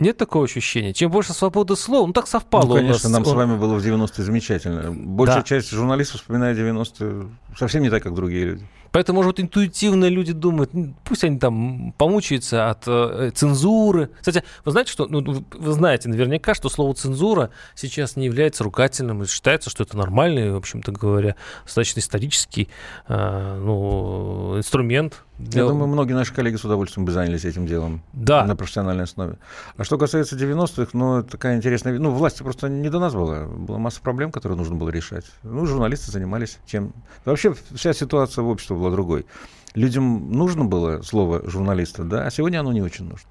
Нет 0.00 0.18
такого 0.18 0.44
ощущения? 0.44 0.92
Чем 0.92 1.10
больше 1.10 1.32
свободы 1.32 1.76
слова, 1.76 2.06
ну 2.06 2.12
так 2.12 2.26
совпало 2.26 2.66
ну, 2.66 2.74
конечно, 2.74 3.08
у 3.08 3.12
нас. 3.12 3.20
нам 3.20 3.24
с 3.24 3.32
вами 3.32 3.56
было 3.56 3.78
в 3.78 3.82
90-е 3.82 4.22
замечательно. 4.22 4.92
Большая 4.92 5.38
да. 5.38 5.42
часть 5.44 5.70
журналистов 5.70 6.20
вспоминает 6.20 6.58
90-е 6.58 7.30
совсем 7.56 7.82
не 7.82 7.88
так, 7.88 8.02
как 8.02 8.12
другие 8.12 8.44
люди. 8.44 8.66
Поэтому, 8.92 9.22
может, 9.22 9.40
интуитивно 9.40 10.06
люди 10.08 10.32
думают, 10.32 10.70
пусть 11.04 11.24
они 11.24 11.38
там 11.38 11.92
помучаются 11.96 12.70
от 12.70 12.84
э, 12.86 13.30
цензуры. 13.34 14.10
Кстати, 14.18 14.44
вы 14.64 14.72
знаете, 14.72 14.92
что, 14.92 15.06
ну, 15.06 15.44
вы 15.50 15.72
знаете 15.72 16.08
наверняка, 16.08 16.54
что 16.54 16.68
слово 16.68 16.94
цензура 16.94 17.50
сейчас 17.74 18.16
не 18.16 18.26
является 18.26 18.64
ругательным, 18.64 19.22
и 19.22 19.26
считается, 19.26 19.70
что 19.70 19.82
это 19.82 19.96
нормальный, 19.96 20.52
в 20.52 20.56
общем-то 20.56 20.92
говоря, 20.92 21.36
достаточно 21.64 22.00
исторический 22.00 22.68
э, 23.08 23.58
ну, 23.60 24.58
инструмент. 24.58 25.24
Я 25.50 25.66
думаю, 25.66 25.86
многие 25.86 26.12
наши 26.12 26.32
коллеги 26.32 26.56
с 26.56 26.64
удовольствием 26.64 27.04
бы 27.04 27.12
занялись 27.12 27.44
этим 27.44 27.66
делом 27.66 28.02
да. 28.12 28.44
на 28.44 28.56
профессиональной 28.56 29.04
основе. 29.04 29.38
А 29.76 29.84
что 29.84 29.98
касается 29.98 30.36
90-х, 30.36 30.90
ну, 30.92 31.22
такая 31.22 31.56
интересная... 31.56 31.98
Ну, 31.98 32.10
власти 32.10 32.42
просто 32.42 32.68
не 32.68 32.88
до 32.88 32.98
нас 33.00 33.14
была. 33.14 33.46
Была 33.46 33.78
масса 33.78 34.00
проблем, 34.00 34.30
которые 34.30 34.56
нужно 34.56 34.76
было 34.76 34.88
решать. 34.90 35.24
Ну, 35.42 35.66
журналисты 35.66 36.10
занимались 36.12 36.58
чем... 36.66 36.92
Вообще 37.24 37.54
вся 37.74 37.92
ситуация 37.92 38.42
в 38.42 38.48
обществе 38.48 38.76
была 38.76 38.90
другой. 38.90 39.26
Людям 39.74 40.30
нужно 40.30 40.64
было 40.64 41.02
слово 41.02 41.48
журналиста, 41.48 42.04
да, 42.04 42.26
а 42.26 42.30
сегодня 42.30 42.60
оно 42.60 42.72
не 42.72 42.82
очень 42.82 43.06
нужно. 43.06 43.28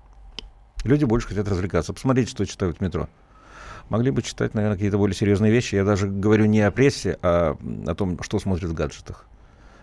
Люди 0.84 1.05
больше 1.05 1.28
хотят 1.28 1.47
развлекаться. 1.47 1.93
Посмотрите, 1.93 2.32
что 2.32 2.45
читают 2.45 2.78
в 2.78 2.82
метро. 2.82 3.07
Могли 3.89 4.09
бы 4.09 4.22
читать, 4.22 4.53
наверное, 4.53 4.78
какие-то 4.78 4.97
более 4.97 5.16
серьезные 5.16 5.51
вещи. 5.51 5.76
Я 5.76 5.84
даже 5.84 6.07
говорю 6.07 6.45
не 6.45 6.62
о 6.62 6.72
прессе, 6.72 7.18
а 7.22 7.57
о 7.86 7.95
том, 7.95 8.22
что 8.24 8.39
смотрят 8.39 8.70
в 8.70 8.74
гаджетах. 8.74 9.28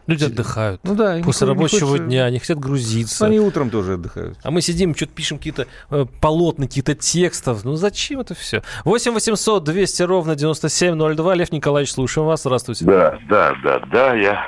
Люди 0.09 0.25
отдыхают. 0.25 0.81
Ну 0.85 0.95
да. 0.95 1.21
После 1.23 1.47
рабочего 1.47 1.91
хочется... 1.91 2.07
дня 2.07 2.25
они 2.25 2.39
хотят 2.39 2.59
грузиться. 2.59 3.27
Они 3.27 3.39
утром 3.39 3.69
тоже 3.69 3.93
отдыхают. 3.93 4.39
А 4.43 4.51
мы 4.51 4.63
сидим, 4.63 4.97
что-то 4.97 5.13
пишем 5.13 5.37
какие-то 5.37 5.67
э, 5.91 6.07
полотна, 6.23 6.67
какие-то 6.67 6.95
текстов. 6.95 7.63
Ну 7.65 7.75
зачем 7.75 8.21
это 8.21 8.35
все? 8.35 8.63
8 8.87 9.13
800 9.13 9.63
200 9.63 10.03
ровно 10.05 10.35
9702. 10.35 11.35
Лев 11.35 11.53
Николаевич, 11.53 11.93
слушаем 11.93 12.27
вас. 12.27 12.41
Здравствуйте. 12.41 12.87
Да, 12.87 13.19
да, 13.29 13.55
да, 13.63 13.81
да. 13.93 14.15
Я 14.15 14.47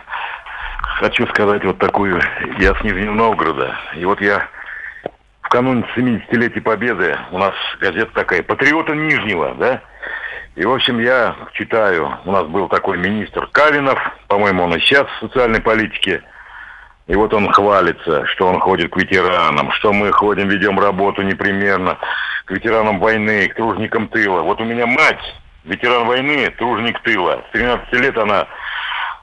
хочу 0.99 1.27
сказать 1.27 1.63
вот 1.63 1.77
такую. 1.77 2.23
Я 2.59 2.75
с 2.75 2.83
Нижнего 2.83 3.13
Новгорода. 3.13 3.77
И 3.99 4.05
вот 4.07 4.23
я 4.23 4.49
в 5.43 5.49
канун 5.51 5.85
70-летия 5.95 6.63
Победы, 6.63 7.19
у 7.33 7.39
нас 7.39 7.53
газета 7.81 8.11
такая, 8.15 8.43
«Патриоты 8.43 8.97
Нижнего», 8.97 9.55
да? 9.59 9.83
И, 10.57 10.65
в 10.65 10.73
общем, 10.73 10.99
я 10.99 11.37
читаю, 11.53 12.19
у 12.25 12.33
нас 12.33 12.47
был 12.47 12.69
такой 12.69 12.99
министр 12.99 13.47
Кавинов, 13.53 13.99
по-моему, 14.27 14.65
он 14.65 14.75
и 14.75 14.81
сейчас 14.81 15.07
в 15.07 15.27
социальной 15.27 15.61
политике, 15.61 16.23
и 17.07 17.15
вот 17.15 17.33
он 17.33 17.53
хвалится, 17.53 18.27
что 18.27 18.49
он 18.49 18.61
ходит 18.61 18.93
к 18.93 18.97
ветеранам, 18.97 19.71
что 19.73 19.93
мы 19.93 20.13
ходим, 20.13 20.49
ведем 20.49 20.79
работу 20.79 21.23
непременно 21.23 21.99
к 22.45 22.51
ветеранам 22.51 22.99
войны, 22.99 23.49
к 23.49 23.55
тружникам 23.55 24.09
тыла. 24.09 24.43
Вот 24.43 24.61
у 24.61 24.65
меня 24.65 24.87
мать, 24.87 25.23
ветеран 25.65 26.07
войны, 26.07 26.51
тружник 26.59 27.01
тыла. 27.03 27.43
С 27.49 27.53
13 27.53 27.93
лет 27.95 28.19
она 28.19 28.47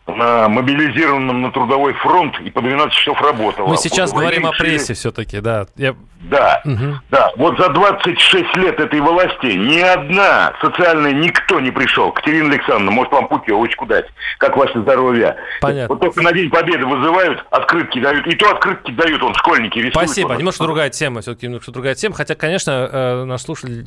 на 0.08 0.48
мобилизированном 0.48 1.42
на 1.42 1.52
трудовой 1.52 1.94
фронт 1.94 2.40
и 2.40 2.50
по 2.50 2.62
12 2.62 2.94
часов 2.94 3.22
работала. 3.22 3.68
Мы 3.68 3.78
сейчас 3.78 4.12
вот 4.12 4.22
говорим 4.22 4.46
о 4.46 4.52
прессе 4.52 4.94
все-таки, 4.94 5.40
да. 5.40 5.68
Я... 5.76 5.96
Да, 6.22 6.62
угу. 6.66 7.00
да. 7.12 7.32
Вот 7.38 7.58
за 7.60 7.70
26 7.70 8.56
лет 8.58 8.80
этой 8.80 9.00
власти 9.00 9.46
ни 9.56 9.80
одна 9.80 10.54
социальная, 10.62 11.14
никто 11.14 11.60
не 11.60 11.72
пришел. 11.72 12.12
Катерина 12.12 12.50
Александровна, 12.50 12.92
может 12.92 13.14
вам 13.14 13.28
путевочку 13.28 13.86
дать, 13.86 14.06
как 14.40 14.58
ваше 14.58 14.82
здоровье. 14.82 15.36
Понятно. 15.62 15.94
Вот 15.94 16.02
только 16.02 16.22
на 16.22 16.32
День 16.32 16.50
Победы 16.50 16.86
вызывают, 16.86 17.46
открытки 17.52 18.00
дают, 18.00 18.26
и 18.26 18.36
то 18.36 18.50
открытки 18.50 18.92
дают, 18.92 19.22
он 19.22 19.36
школьники 19.36 19.78
рисуют. 19.78 19.94
Спасибо, 19.94 20.36
немножко 20.36 20.64
другая 20.64 20.90
тема, 20.90 21.22
все-таки 21.22 21.46
немножко 21.46 21.72
другая 21.72 21.96
тема, 21.96 22.16
хотя, 22.16 22.36
конечно, 22.36 22.90
э, 22.92 23.24
наш 23.26 23.42
слушатель 23.42 23.86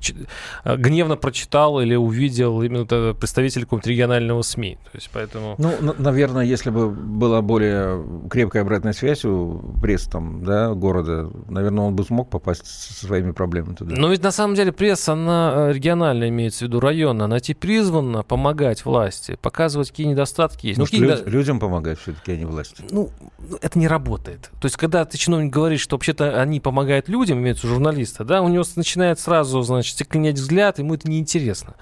э, 0.65 0.77
гневно 0.77 1.17
прочитал 1.17 1.81
или 1.81 1.97
увидел 1.97 2.63
именно 2.63 2.85
представитель 3.15 3.63
какого-то 3.63 3.89
регионального 3.89 4.43
СМИ, 4.43 4.79
то 4.85 4.91
есть 4.95 5.11
поэтому... 5.13 5.57
Ну, 5.59 5.75
наверное, 6.11 6.45
если 6.45 6.71
бы 6.71 6.91
была 6.91 7.41
более 7.41 8.05
крепкая 8.29 8.63
обратная 8.63 8.93
связь 8.93 9.25
у 9.25 9.75
прессы 9.81 10.11
там, 10.11 10.45
да, 10.45 10.75
города, 10.75 11.31
наверное, 11.49 11.85
он 11.85 11.97
бы 11.97 12.05
смог 12.05 12.29
попасть 12.31 12.67
со 12.67 13.07
своими 13.07 13.31
проблемами 13.31 13.75
туда. 13.75 13.95
Но 13.97 14.09
ведь 14.09 14.23
на 14.23 14.33
самом 14.33 14.57
деле 14.57 14.73
пресса, 14.73 15.13
она 15.13 15.53
э, 15.55 15.73
региональная, 15.73 16.29
имеется 16.29 16.61
в 16.65 16.69
виду 16.69 16.81
районная, 16.81 17.27
она 17.27 17.41
тебе 17.41 17.55
призвана 17.57 18.23
помогать 18.23 18.85
власти, 18.85 19.39
показывать, 19.41 19.91
какие 19.91 20.07
недостатки 20.07 20.67
есть. 20.67 20.79
Ну, 20.79 20.87
ну, 20.91 21.09
какие... 21.09 21.29
людям 21.31 21.61
помогать 21.61 21.99
все-таки, 22.01 22.33
а 22.33 22.37
не 22.37 22.45
власти. 22.45 22.83
Ну, 22.91 23.11
это 23.63 23.79
не 23.79 23.87
работает. 23.87 24.51
То 24.61 24.67
есть, 24.67 24.77
когда 24.77 25.05
ты 25.05 25.17
чиновник 25.17 25.53
говорит, 25.53 25.81
что 25.81 25.97
вообще-то 25.97 26.41
они 26.41 26.61
помогают 26.61 27.09
людям, 27.09 27.39
имеется 27.39 27.67
виду 27.67 27.75
журналиста, 27.75 28.25
да, 28.25 28.43
у 28.43 28.49
него 28.49 28.65
начинает 28.75 29.21
сразу, 29.21 29.63
значит, 29.63 29.95
стекленеть 29.95 30.37
взгляд, 30.37 30.79
ему 30.79 30.95
это 30.95 31.09
неинтересно. 31.09 31.75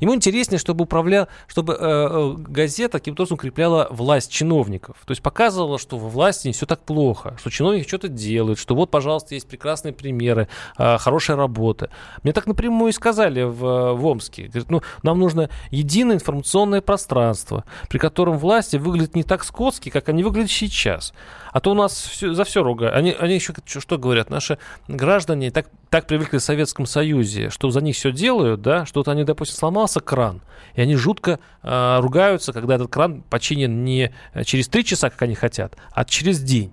Ему 0.00 0.14
интереснее, 0.14 0.58
чтобы 0.58 0.84
управлял, 0.84 1.28
чтобы 1.46 1.74
э, 1.74 1.76
э, 1.80 2.34
газета 2.48 2.98
каким-то 2.98 3.22
образом 3.22 3.36
укрепляла 3.36 3.75
показывала 3.76 3.88
власть 3.90 4.32
чиновников. 4.32 4.96
То 5.04 5.12
есть 5.12 5.22
показывала, 5.22 5.78
что 5.78 5.98
во 5.98 6.08
власти 6.08 6.48
не 6.48 6.52
все 6.52 6.66
так 6.66 6.80
плохо, 6.80 7.36
что 7.38 7.50
чиновники 7.50 7.86
что-то 7.86 8.08
делают, 8.08 8.58
что 8.58 8.74
вот, 8.74 8.90
пожалуйста, 8.90 9.34
есть 9.34 9.48
прекрасные 9.48 9.92
примеры, 9.92 10.48
э, 10.78 10.98
хорошая 10.98 11.36
работа. 11.36 11.90
Мне 12.22 12.32
так 12.32 12.46
напрямую 12.46 12.90
и 12.90 12.92
сказали 12.92 13.42
в, 13.42 13.94
в 13.94 14.06
Омске. 14.06 14.46
Говорят, 14.46 14.70
ну, 14.70 14.82
нам 15.02 15.18
нужно 15.18 15.48
единое 15.70 16.16
информационное 16.16 16.80
пространство, 16.80 17.64
при 17.88 17.98
котором 17.98 18.38
власти 18.38 18.76
выглядят 18.76 19.14
не 19.14 19.22
так 19.22 19.44
скотски, 19.44 19.90
как 19.90 20.08
они 20.08 20.22
выглядят 20.22 20.50
сейчас. 20.50 21.12
А 21.52 21.60
то 21.60 21.70
у 21.70 21.74
нас 21.74 21.92
все, 21.92 22.34
за 22.34 22.44
все 22.44 22.62
ругают. 22.62 22.94
Они, 22.94 23.16
они 23.18 23.34
еще 23.34 23.54
что 23.66 23.96
говорят? 23.96 24.28
Наши 24.28 24.58
граждане 24.88 25.50
так, 25.50 25.68
так 25.88 26.06
привыкли 26.06 26.36
в 26.38 26.42
Советском 26.42 26.84
Союзе, 26.84 27.48
что 27.48 27.70
за 27.70 27.80
них 27.80 27.96
все 27.96 28.12
делают, 28.12 28.60
да, 28.60 28.84
что-то 28.84 29.12
они, 29.12 29.24
допустим, 29.24 29.56
сломался 29.56 30.00
кран, 30.00 30.42
и 30.74 30.82
они 30.82 30.96
жутко 30.96 31.38
э, 31.62 31.98
ругаются, 32.00 32.52
когда 32.52 32.74
этот 32.74 32.90
кран 32.90 33.22
починен 33.30 33.65
не 33.66 34.12
через 34.44 34.68
три 34.68 34.84
часа, 34.84 35.10
как 35.10 35.22
они 35.22 35.34
хотят, 35.34 35.76
а 35.92 36.04
через 36.04 36.40
день. 36.40 36.72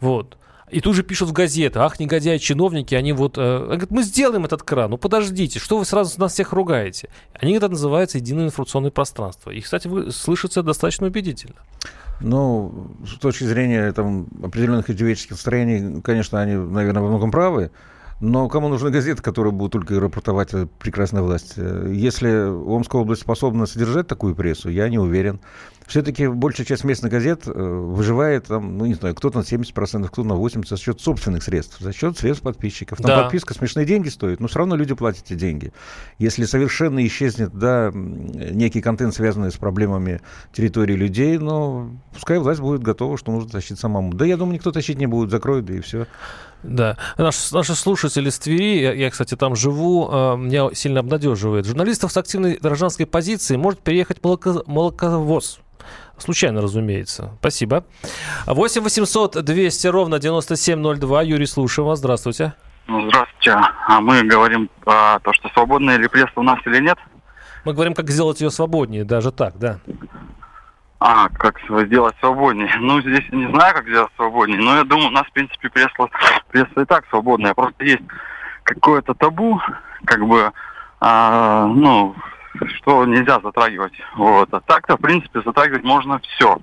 Вот. 0.00 0.36
И 0.72 0.80
тут 0.80 0.96
же 0.96 1.02
пишут 1.02 1.28
в 1.28 1.32
газеты, 1.32 1.80
ах, 1.80 2.00
негодяи, 2.00 2.38
чиновники, 2.38 2.94
они 2.94 3.12
вот... 3.12 3.36
Э, 3.36 3.66
говорят, 3.66 3.90
мы 3.90 4.02
сделаем 4.02 4.46
этот 4.46 4.62
кран, 4.62 4.90
ну 4.90 4.96
подождите, 4.96 5.58
что 5.58 5.76
вы 5.76 5.84
сразу 5.84 6.18
нас 6.18 6.32
всех 6.32 6.54
ругаете? 6.54 7.10
Они 7.34 7.52
это 7.52 7.68
называются 7.68 8.16
единое 8.16 8.46
информационное 8.46 8.90
пространство. 8.90 9.50
И, 9.50 9.60
кстати, 9.60 9.86
вы, 9.86 10.10
слышится 10.10 10.62
достаточно 10.62 11.08
убедительно. 11.08 11.56
Ну, 12.20 12.90
с 13.06 13.18
точки 13.18 13.44
зрения 13.44 13.92
там, 13.92 14.28
определенных 14.42 14.88
идеологических 14.88 15.32
настроений, 15.32 16.00
конечно, 16.00 16.40
они, 16.40 16.54
наверное, 16.54 17.02
во 17.02 17.08
многом 17.08 17.30
правы. 17.30 17.70
Но 18.22 18.48
кому 18.48 18.68
нужны 18.68 18.90
газеты, 18.90 19.20
которые 19.20 19.52
будут 19.52 19.72
только 19.72 19.98
рапортовать 19.98 20.54
о 20.54 20.68
прекрасной 20.78 21.22
власти? 21.22 21.58
Если 21.92 22.28
Омская 22.28 23.02
область 23.02 23.22
способна 23.22 23.66
содержать 23.66 24.06
такую 24.06 24.36
прессу, 24.36 24.68
я 24.70 24.88
не 24.88 24.96
уверен. 24.96 25.40
Все-таки 25.88 26.28
большая 26.28 26.64
часть 26.64 26.84
местных 26.84 27.10
газет 27.10 27.48
э, 27.48 27.50
выживает, 27.52 28.46
там, 28.46 28.78
ну, 28.78 28.86
не 28.86 28.94
знаю, 28.94 29.16
кто-то 29.16 29.38
на 29.38 29.42
70%, 29.42 30.06
кто-то 30.06 30.22
на 30.22 30.34
80% 30.34 30.68
за 30.68 30.76
счет 30.76 31.00
собственных 31.00 31.42
средств, 31.42 31.80
за 31.80 31.92
счет 31.92 32.16
средств 32.16 32.44
подписчиков. 32.44 32.98
Там 32.98 33.08
да. 33.08 33.22
подписка 33.24 33.54
смешные 33.54 33.86
деньги 33.86 34.08
стоит, 34.08 34.38
но 34.38 34.46
все 34.46 34.60
равно 34.60 34.76
люди 34.76 34.94
платят 34.94 35.24
эти 35.24 35.34
деньги. 35.34 35.72
Если 36.18 36.44
совершенно 36.44 37.04
исчезнет, 37.04 37.50
да, 37.52 37.90
некий 37.92 38.80
контент, 38.80 39.16
связанный 39.16 39.50
с 39.50 39.56
проблемами 39.56 40.20
территории 40.52 40.94
людей, 40.94 41.38
но 41.38 41.90
пускай 42.14 42.38
власть 42.38 42.60
будет 42.60 42.84
готова, 42.84 43.18
что 43.18 43.32
нужно 43.32 43.50
тащить 43.50 43.80
самому. 43.80 44.14
Да, 44.14 44.24
я 44.24 44.36
думаю, 44.36 44.54
никто 44.54 44.70
тащить 44.70 44.98
не 44.98 45.06
будет, 45.06 45.30
закроет, 45.30 45.64
да 45.64 45.74
и 45.74 45.80
все. 45.80 46.06
Да. 46.62 46.96
Наш, 47.18 47.50
наши 47.52 47.74
слушатели 47.74 48.30
с 48.30 48.38
Твери, 48.38 48.80
я, 48.80 48.92
я, 48.92 49.10
кстати, 49.10 49.36
там 49.36 49.56
живу, 49.56 50.08
э, 50.10 50.36
меня 50.36 50.68
сильно 50.74 51.00
обнадеживает. 51.00 51.66
Журналистов 51.66 52.12
с 52.12 52.16
активной 52.16 52.56
гражданской 52.56 53.06
позицией 53.06 53.58
может 53.58 53.80
переехать 53.80 54.22
молоко, 54.22 54.62
молоковоз. 54.66 55.60
Случайно, 56.18 56.62
разумеется. 56.62 57.32
Спасибо. 57.40 57.84
8 58.46 58.82
800 58.82 59.42
200 59.44 59.86
ровно 59.88 60.18
9702. 60.18 61.22
Юрий, 61.22 61.46
слушаем 61.46 61.88
вас. 61.88 61.98
Здравствуйте. 61.98 62.54
Ну, 62.86 63.08
здравствуйте. 63.08 63.58
А 63.88 64.00
мы 64.00 64.22
говорим 64.22 64.68
про 64.84 65.18
то, 65.20 65.32
что 65.32 65.48
свободная 65.48 65.96
ли 65.96 66.08
пресса 66.08 66.32
у 66.36 66.42
нас 66.42 66.58
или 66.66 66.80
нет? 66.80 66.98
Мы 67.64 67.74
говорим, 67.74 67.94
как 67.94 68.10
сделать 68.10 68.40
ее 68.40 68.50
свободнее, 68.50 69.04
даже 69.04 69.30
так, 69.30 69.56
да. 69.58 69.78
А, 71.04 71.28
как 71.30 71.58
сделать 71.86 72.14
свободнее? 72.20 72.70
Ну, 72.78 73.00
здесь 73.00 73.28
не 73.32 73.48
знаю, 73.48 73.74
как 73.74 73.88
сделать 73.88 74.12
свободнее, 74.14 74.60
но 74.60 74.76
я 74.76 74.84
думаю, 74.84 75.08
у 75.08 75.10
нас, 75.12 75.26
в 75.26 75.32
принципе, 75.32 75.68
пресса, 75.68 76.08
пресса 76.48 76.80
и 76.80 76.84
так 76.84 77.04
свободная. 77.08 77.54
Просто 77.54 77.84
есть 77.84 78.02
какое-то 78.62 79.12
табу, 79.14 79.60
как 80.04 80.24
бы, 80.24 80.52
а, 81.00 81.66
ну, 81.66 82.14
что 82.76 83.04
нельзя 83.04 83.40
затрагивать. 83.40 83.94
Вот. 84.14 84.54
А 84.54 84.60
так-то, 84.60 84.96
в 84.96 85.00
принципе, 85.00 85.42
затрагивать 85.42 85.82
можно 85.82 86.20
все. 86.20 86.58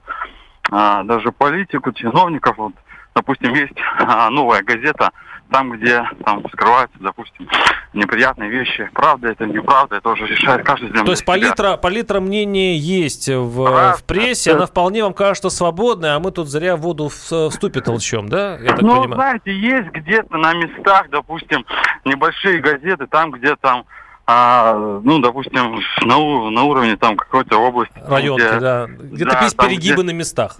А, 0.72 1.04
даже 1.04 1.34
политику, 1.34 1.92
чиновников. 1.92 2.58
Вот, 2.58 2.74
допустим, 3.16 3.54
есть 3.54 3.76
а, 3.98 4.30
новая 4.30 4.64
газета– 4.64 5.12
там, 5.52 5.72
где 5.72 6.04
там 6.26 6.44
скрываются, 6.50 6.98
допустим, 7.00 7.48
неприятные 7.94 8.50
вещи. 8.50 8.90
Правда 8.94 9.30
это, 9.30 9.46
неправда, 9.46 9.98
это 9.98 10.10
уже 10.10 10.26
решает 10.26 10.66
каждый 10.66 10.90
для 10.90 11.04
То 11.04 11.12
есть 11.12 11.26
палитра, 11.26 11.78
палитра 11.78 12.20
мнений 12.20 12.76
есть 12.76 13.28
в, 13.28 13.66
Правда, 13.66 13.98
в 13.98 14.04
прессе, 14.04 14.54
она 14.54 14.66
вполне 14.66 15.04
вам 15.04 15.14
кажется 15.14 15.50
свободной, 15.50 16.16
а 16.16 16.20
мы 16.20 16.32
тут 16.32 16.48
зря 16.48 16.76
в 16.76 16.82
воду 16.82 17.10
в, 17.10 17.32
в 17.32 17.52
ступе 17.52 17.82
толчем, 17.82 18.30
да? 18.30 18.58
Я 18.60 18.70
так 18.70 18.82
ну, 18.82 19.02
понимаю. 19.02 19.16
знаете, 19.16 19.54
есть 19.54 19.90
где-то 19.90 20.38
на 20.38 20.54
местах, 20.54 21.10
допустим, 21.10 21.66
небольшие 22.06 22.60
газеты, 22.60 23.08
там, 23.08 23.32
где 23.32 23.56
там 23.56 23.86
а, 24.32 25.00
ну, 25.04 25.18
допустим, 25.18 25.82
на, 26.02 26.52
на 26.52 26.64
уровне 26.64 26.96
там 26.98 27.18
какой-то 27.18 27.58
области. 27.58 27.96
Районки, 28.06 28.44
где, 28.44 28.60
да. 28.60 28.86
Где-то 28.88 29.32
да, 29.32 29.42
есть 29.42 29.58
перегибы 29.58 30.04
где... 30.04 30.04
на 30.04 30.12
местах. 30.12 30.56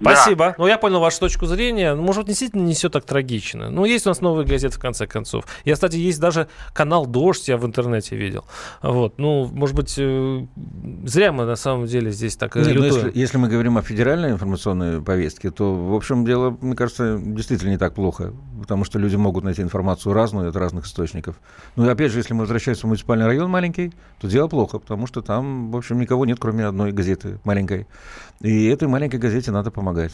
Спасибо. 0.00 0.46
Да. 0.46 0.54
Ну, 0.56 0.66
я 0.66 0.78
понял 0.78 1.00
вашу 1.00 1.20
точку 1.20 1.44
зрения. 1.44 1.94
Может, 1.94 2.26
действительно 2.26 2.62
не 2.62 2.72
все 2.72 2.88
так 2.88 3.04
трагично. 3.04 3.68
Ну, 3.68 3.84
есть 3.84 4.06
у 4.06 4.08
нас 4.08 4.22
новые 4.22 4.46
газеты, 4.46 4.76
в 4.76 4.80
конце 4.80 5.06
концов. 5.06 5.44
Я, 5.66 5.74
кстати, 5.74 5.96
есть 5.96 6.18
даже 6.18 6.48
канал 6.72 7.04
«Дождь», 7.04 7.46
я 7.46 7.58
в 7.58 7.66
интернете 7.66 8.16
видел. 8.16 8.46
Вот. 8.80 9.18
Ну, 9.18 9.50
может 9.52 9.76
быть, 9.76 9.94
э, 9.98 10.46
зря 11.04 11.32
мы 11.32 11.44
на 11.44 11.56
самом 11.56 11.84
деле 11.84 12.10
здесь 12.10 12.36
так 12.36 12.54
Нет, 12.56 12.74
ну, 12.74 12.84
если, 12.84 13.12
если 13.14 13.36
мы 13.36 13.48
говорим 13.48 13.76
о 13.76 13.82
федеральной 13.82 14.30
информационной 14.30 15.02
повестке, 15.02 15.50
то, 15.50 15.74
в 15.74 15.94
общем, 15.94 16.24
дело, 16.24 16.56
мне 16.62 16.74
кажется, 16.74 17.18
действительно 17.22 17.70
не 17.70 17.78
так 17.78 17.94
плохо. 17.94 18.32
Потому 18.62 18.84
что 18.84 18.98
люди 18.98 19.16
могут 19.16 19.44
найти 19.44 19.60
информацию 19.60 20.14
разную 20.14 20.48
от 20.48 20.56
разных 20.56 20.86
источников. 20.86 21.36
Ну, 21.76 21.84
и 21.84 21.88
опять 21.90 22.12
же, 22.12 22.18
если 22.18 22.32
мы 22.32 22.40
возвращаемся 22.40 22.86
муниципальный 22.94 23.26
район 23.26 23.50
маленький, 23.50 23.92
то 24.20 24.28
дело 24.28 24.48
плохо, 24.48 24.78
потому 24.78 25.06
что 25.06 25.20
там, 25.20 25.70
в 25.70 25.76
общем, 25.76 25.98
никого 25.98 26.24
нет, 26.26 26.38
кроме 26.40 26.64
одной 26.64 26.92
газеты 26.92 27.38
маленькой. 27.44 27.86
И 28.40 28.66
этой 28.66 28.88
маленькой 28.88 29.18
газете 29.18 29.50
надо 29.50 29.70
помогать. 29.70 30.12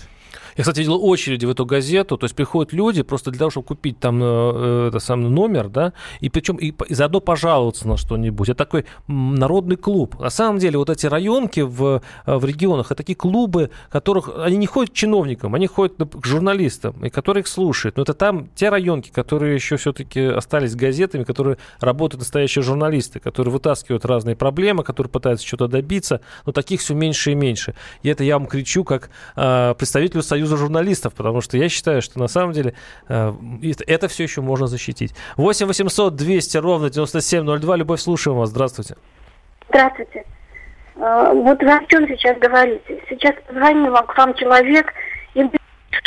Я, 0.56 0.62
кстати, 0.62 0.78
видел 0.78 1.04
очереди 1.04 1.46
в 1.46 1.50
эту 1.50 1.66
газету, 1.66 2.16
то 2.16 2.24
есть 2.24 2.36
приходят 2.36 2.72
люди 2.72 3.02
просто 3.02 3.30
для 3.30 3.38
того, 3.38 3.50
чтобы 3.50 3.66
купить 3.66 3.98
там 3.98 4.20
э, 4.22 4.88
это 4.88 4.98
самый 4.98 5.30
номер, 5.30 5.68
да, 5.68 5.92
и 6.20 6.28
причем 6.28 6.56
и, 6.56 6.72
и 6.88 6.94
заодно 6.94 7.20
пожаловаться 7.20 7.88
на 7.88 7.96
что-нибудь. 7.96 8.48
Это 8.48 8.58
такой 8.58 8.84
народный 9.08 9.76
клуб. 9.76 10.18
На 10.20 10.30
самом 10.30 10.58
деле 10.58 10.78
вот 10.78 10.90
эти 10.90 11.06
районки 11.06 11.60
в, 11.60 12.02
э, 12.26 12.36
в 12.36 12.44
регионах, 12.44 12.86
это 12.86 12.96
такие 12.96 13.16
клубы, 13.16 13.70
которых 13.90 14.30
они 14.38 14.56
не 14.56 14.66
ходят 14.66 14.92
к 14.92 14.94
чиновникам, 14.94 15.54
они 15.54 15.66
ходят 15.66 15.96
к 15.96 16.24
журналистам, 16.24 17.04
и 17.04 17.10
которые 17.10 17.42
их 17.42 17.48
слушают. 17.48 17.96
Но 17.96 18.02
это 18.02 18.14
там 18.14 18.48
те 18.54 18.68
районки, 18.68 19.10
которые 19.10 19.54
еще 19.54 19.76
все-таки 19.76 20.20
остались 20.20 20.76
газетами, 20.76 21.24
которые 21.24 21.58
работают 21.80 22.20
настоящие 22.20 22.62
журналисты, 22.62 22.69
которые 23.20 23.52
вытаскивают 23.52 24.04
разные 24.04 24.36
проблемы, 24.36 24.84
которые 24.84 25.10
пытаются 25.10 25.46
что-то 25.46 25.68
добиться, 25.68 26.20
но 26.46 26.52
таких 26.52 26.80
все 26.80 26.94
меньше 26.94 27.32
и 27.32 27.34
меньше. 27.34 27.74
И 28.02 28.08
это 28.08 28.24
я 28.24 28.38
вам 28.38 28.46
кричу 28.46 28.84
как 28.84 29.10
э, 29.36 29.74
представителю 29.74 30.22
Союза 30.22 30.56
журналистов, 30.56 31.14
потому 31.14 31.40
что 31.40 31.56
я 31.56 31.68
считаю, 31.68 32.02
что 32.02 32.18
на 32.18 32.28
самом 32.28 32.52
деле 32.52 32.74
э, 33.08 33.32
это 33.86 34.08
все 34.08 34.24
еще 34.24 34.40
можно 34.40 34.66
защитить. 34.66 35.14
8 35.36 35.66
800 35.66 36.14
200 36.14 36.56
ровно 36.58 36.90
9702. 36.90 37.76
Любовь, 37.76 38.00
слушаем 38.00 38.36
вас. 38.36 38.50
Здравствуйте. 38.50 38.96
Здравствуйте. 39.68 40.24
Э, 40.96 41.32
вот 41.34 41.62
вы 41.62 41.72
о 41.72 41.84
чем 41.86 42.06
сейчас 42.08 42.38
говорите? 42.38 43.02
Сейчас 43.08 43.34
позвонил 43.46 43.92
вам 43.92 44.06
к 44.06 44.16
вам 44.16 44.34
человек, 44.34 44.92
и 45.34 45.42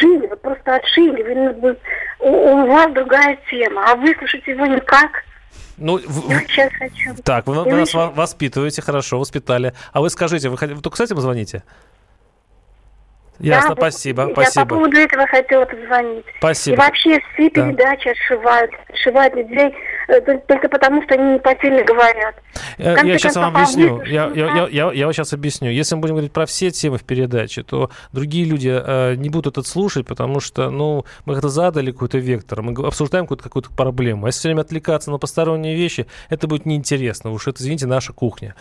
отшили, 0.04 0.28
просто 0.42 0.76
отшили. 0.76 1.54
Вы, 1.54 1.78
у 2.20 2.66
вас 2.68 2.92
другая 2.94 3.38
тема, 3.50 3.84
а 3.86 3.96
выслушать 3.96 4.46
его 4.48 4.66
никак. 4.66 5.24
Ну, 5.78 5.98
я 5.98 6.40
сейчас 6.42 6.72
хочу. 6.74 7.16
Так, 7.24 7.48
вы, 7.48 7.64
вы 7.64 7.72
нас 7.72 7.94
воспитываете, 7.94 8.82
хорошо, 8.82 9.20
воспитали. 9.20 9.74
А 9.92 10.02
вы 10.02 10.10
скажите, 10.10 10.50
вы, 10.50 10.56
вы 10.56 10.82
только 10.82 10.98
с 10.98 11.02
этим 11.02 11.20
звоните? 11.20 11.64
Ясно, 13.40 13.76
да, 13.76 13.82
спасибо, 13.82 14.28
я 14.28 14.34
спасибо. 14.34 14.62
Я 14.62 14.66
по 14.66 14.76
поводу 14.76 14.98
этого 14.98 15.28
хотела 15.28 15.66
позвонить. 15.66 16.26
Спасибо. 16.38 16.76
И 16.76 16.78
вообще 16.78 17.20
все 17.34 17.50
передачи 17.50 18.06
да. 18.06 18.12
отшивают, 18.12 18.72
отшивают 18.90 19.36
людей 19.36 19.76
только 20.48 20.70
потому, 20.70 21.04
что 21.04 21.16
они 21.16 21.34
не 21.34 21.40
по 21.40 21.54
теме 21.56 21.84
говорят. 21.84 22.36
Я, 22.78 23.02
я 23.02 23.18
сейчас 23.18 23.36
вам 23.36 23.56
объясню. 23.56 24.02
Я, 24.04 24.32
я, 24.34 24.56
я, 24.56 24.68
я, 24.68 24.92
я 24.92 25.06
вам 25.06 25.14
сейчас 25.14 25.34
объясню. 25.34 25.70
Если 25.70 25.96
мы 25.96 26.02
будем 26.02 26.16
говорить 26.16 26.32
про 26.32 26.46
все 26.46 26.72
темы 26.72 26.98
в 26.98 27.04
передаче, 27.04 27.64
то 27.64 27.90
другие 28.12 28.46
люди 28.46 28.70
э, 28.74 29.16
не 29.16 29.30
будут 29.30 29.58
это 29.58 29.68
слушать, 29.68 30.06
потому 30.06 30.40
что, 30.40 30.70
ну, 30.70 31.06
мы 31.26 31.34
как-то 31.34 31.50
задали 31.50 31.92
какой-то 31.92 32.18
вектор, 32.18 32.62
мы 32.62 32.74
обсуждаем 32.86 33.26
какую-то, 33.26 33.44
какую-то 33.44 33.72
проблему. 33.72 34.26
А 34.26 34.30
если 34.30 34.40
все 34.40 34.50
время 34.50 34.62
отвлекаться 34.62 35.12
на 35.12 35.18
посторонние 35.18 35.76
вещи, 35.76 36.08
это 36.30 36.48
будет 36.48 36.66
неинтересно. 36.66 37.32
Уж 37.32 37.48
это, 37.48 37.62
извините, 37.62 37.88
наша 37.88 38.14
кухня. 38.14 38.56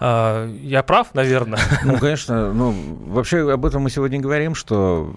А, 0.00 0.48
я 0.62 0.82
прав, 0.82 1.14
наверное? 1.14 1.60
Ну, 1.84 1.98
конечно. 1.98 2.52
Ну, 2.52 2.74
вообще 3.06 3.50
об 3.52 3.64
этом 3.66 3.82
мы 3.82 3.90
сегодня 3.90 4.20
говорим, 4.20 4.54
что 4.54 5.12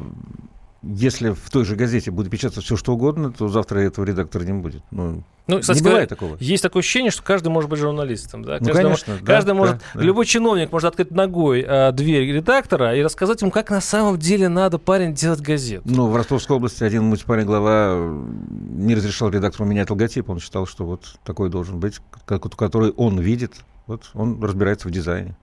если 0.88 1.32
в 1.32 1.50
той 1.50 1.66
же 1.66 1.76
газете 1.76 2.12
будет 2.12 2.30
печататься 2.30 2.62
все, 2.62 2.76
что 2.78 2.94
угодно, 2.94 3.32
то 3.32 3.48
завтра 3.48 3.80
этого 3.80 4.06
редактора 4.06 4.44
не 4.44 4.54
будет. 4.54 4.82
Ну, 4.92 5.24
ну, 5.48 5.60
кстати, 5.60 5.80
не 5.80 5.84
бывает 5.84 6.10
такого. 6.10 6.38
Есть 6.40 6.64
такое 6.64 6.82
ощущение, 6.82 7.12
что 7.12 7.24
каждый 7.24 7.50
может 7.50 7.70
быть 7.70 7.80
журналистом. 7.80 8.44
Да? 8.44 8.58
Ну, 8.60 8.66
каждый 8.66 8.84
конечно. 8.84 9.12
Может, 9.14 9.26
да, 9.26 9.34
каждый 9.34 9.48
да, 9.48 9.54
может, 9.54 9.78
да. 9.94 10.02
любой 10.02 10.26
чиновник 10.26 10.72
может 10.72 10.90
открыть 10.90 11.12
ногой 11.12 11.66
а, 11.68 11.92
дверь 11.92 12.32
редактора 12.32 12.96
и 12.96 13.02
рассказать 13.02 13.42
ему, 13.42 13.52
как 13.52 13.70
на 13.70 13.82
самом 13.82 14.18
деле 14.18 14.50
надо, 14.50 14.78
парень, 14.78 15.14
делать 15.14 15.42
газету. 15.42 15.84
Ну, 15.86 16.08
в 16.08 16.16
Ростовской 16.16 16.58
области 16.58 16.84
один 16.84 17.04
муниципальный 17.04 17.46
глава 17.46 17.98
не 17.98 18.96
разрешал 18.96 19.30
редактору 19.30 19.68
менять 19.68 19.90
логотип. 19.90 20.30
Он 20.30 20.40
считал, 20.40 20.66
что 20.68 20.86
вот 20.86 21.18
такой 21.24 21.50
должен 21.50 21.80
быть, 21.80 22.00
который 22.26 22.92
он 22.92 23.20
видит. 23.20 23.54
Вот 23.88 24.10
он 24.14 24.44
разбирается 24.44 24.90
в 24.90 24.92
дизайне. 24.92 25.36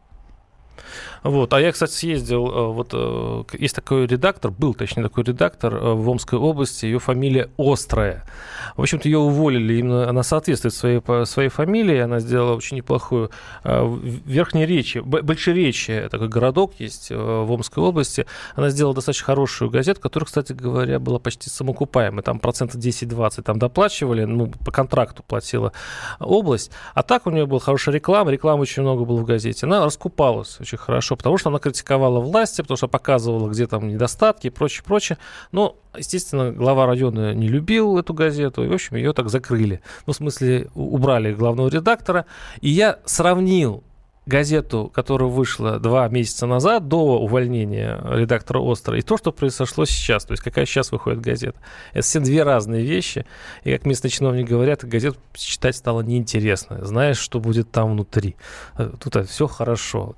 Вот. 1.25 1.53
А 1.53 1.61
я, 1.61 1.73
кстати, 1.73 1.93
съездил, 1.93 2.47
э, 2.49 2.73
вот 2.73 2.91
э, 2.93 3.43
есть 3.59 3.75
такой 3.75 4.07
редактор, 4.07 4.51
был, 4.51 4.75
точнее, 4.75 5.03
такой 5.03 5.25
редактор 5.25 5.75
э, 5.75 5.93
в 5.95 6.09
Омской 6.09 6.39
области, 6.39 6.85
ее 6.85 6.99
фамилия 6.99 7.49
Острая. 7.57 8.25
В 8.77 8.83
общем-то, 8.83 9.09
ее 9.09 9.19
уволили, 9.19 9.75
именно 9.75 10.09
она 10.09 10.23
соответствует 10.23 10.75
своей, 10.75 11.01
своей 11.27 11.49
фамилии, 11.49 11.99
она 11.99 12.21
сделала 12.21 12.57
очень 12.57 12.77
неплохую 12.77 13.31
Верхней 13.63 14.67
Речи, 14.67 14.99
Большеречье, 14.99 16.09
такой 16.09 16.29
городок 16.29 16.75
есть 16.79 17.11
в 17.11 17.53
Омской 17.53 17.83
области, 17.83 18.27
она 18.57 18.71
сделала 18.71 18.95
достаточно 18.95 19.27
хорошую 19.27 19.71
газету, 19.71 20.01
которая, 20.01 20.27
кстати 20.27 20.53
говоря, 20.53 20.99
была 20.99 21.19
почти 21.19 21.51
самоокупаемой, 21.51 22.23
там 22.23 22.39
процентов 22.39 22.81
10-20 22.81 23.43
там 23.43 23.59
доплачивали, 23.59 24.25
ну, 24.25 24.49
по 24.65 24.73
контракту 24.73 25.23
платила 25.23 25.73
область, 26.19 26.71
а 26.95 27.03
так 27.03 27.27
у 27.27 27.31
нее 27.31 27.47
была 27.47 27.61
хорошая 27.61 27.95
реклама, 27.95 28.31
рекламы 28.31 28.63
очень 28.63 28.83
много 28.83 29.05
было 29.05 29.21
в 29.21 29.25
газете, 29.25 29.67
она 29.67 29.85
раскупалась, 29.85 30.61
очень 30.61 30.79
хорошо, 30.85 31.17
потому 31.17 31.39
что 31.39 31.51
она 31.51 31.59
критиковала 31.59 32.21
власти, 32.21 32.61
потому 32.61 32.77
что 32.77 32.89
показывала, 32.89 33.49
где 33.49 33.67
там 33.67 33.89
недостатки 33.89 34.49
и 34.49 34.51
прочее, 34.51 34.85
прочее. 34.85 35.19
Но, 35.53 35.77
естественно, 35.97 36.53
глава 36.53 36.87
района 36.87 37.35
не 37.35 37.49
любил 37.49 37.99
эту 37.99 38.15
газету, 38.15 38.63
и, 38.65 38.69
в 38.69 38.73
общем, 38.73 38.97
ее 38.97 39.13
так 39.13 39.29
закрыли. 39.29 39.81
Ну, 40.07 40.13
в 40.13 40.17
смысле, 40.17 40.69
убрали 40.75 41.33
главного 41.33 41.69
редактора. 41.69 42.27
И 42.61 42.69
я 42.69 42.99
сравнил 43.05 43.83
газету, 44.27 44.91
которая 44.95 45.29
вышла 45.29 45.79
два 45.79 46.09
месяца 46.09 46.47
назад, 46.47 46.89
до 46.89 47.19
увольнения 47.19 48.01
редактора 48.11 48.59
«Остро», 48.61 48.97
и 48.97 49.03
то, 49.03 49.19
что 49.19 49.33
произошло 49.33 49.85
сейчас, 49.85 50.25
то 50.25 50.33
есть 50.33 50.43
какая 50.43 50.65
сейчас 50.65 50.93
выходит 50.93 51.21
газета. 51.21 51.59
Это 51.93 52.03
все 52.03 52.21
две 52.21 52.43
разные 52.43 52.85
вещи. 52.85 53.27
И, 53.65 53.73
как 53.73 53.85
местные 53.85 54.11
чиновники 54.11 54.49
говорят, 54.49 54.85
газету 54.85 55.19
читать 55.35 55.77
стало 55.77 56.01
неинтересно. 56.01 56.85
Знаешь, 56.85 57.19
что 57.19 57.39
будет 57.39 57.71
там 57.71 57.93
внутри. 57.93 58.37
Э, 58.79 58.91
тут 58.99 59.29
все 59.29 59.47
хорошо. 59.47 60.17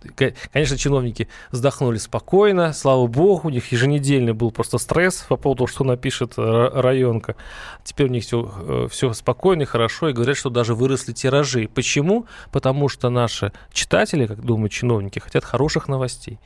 Конечно, 0.53 0.77
чиновники 0.77 1.29
вздохнули 1.51 1.99
спокойно, 1.99 2.73
слава 2.73 3.07
богу, 3.07 3.49
у 3.49 3.51
них 3.51 3.73
еженедельный 3.73 4.33
был 4.33 4.53
просто 4.53 4.79
стресс 4.79 5.25
по 5.29 5.37
поводу 5.37 5.59
того, 5.59 5.67
что 5.67 5.85
напишет 5.85 6.35
э, 6.37 6.71
районка. 6.75 7.35
Теперь 7.83 8.07
у 8.07 8.11
них 8.11 8.23
все, 8.25 8.89
все 8.91 9.13
спокойно 9.13 9.63
и 9.63 9.65
хорошо, 9.65 10.11
и 10.11 10.13
говорят, 10.13 10.37
что 10.37 10.51
даже 10.51 10.75
выросли 10.75 11.13
тиражи. 11.13 11.69
Почему? 11.75 12.27
Потому 12.53 12.89
что 12.89 13.11
наши 13.11 13.53
читатели 13.73 13.96
читатели, 13.97 14.27
как 14.27 14.45
думают 14.45 14.73
чиновники, 14.73 15.19
хотят 15.19 15.45
хороших 15.45 15.89
новостей, 15.89 16.39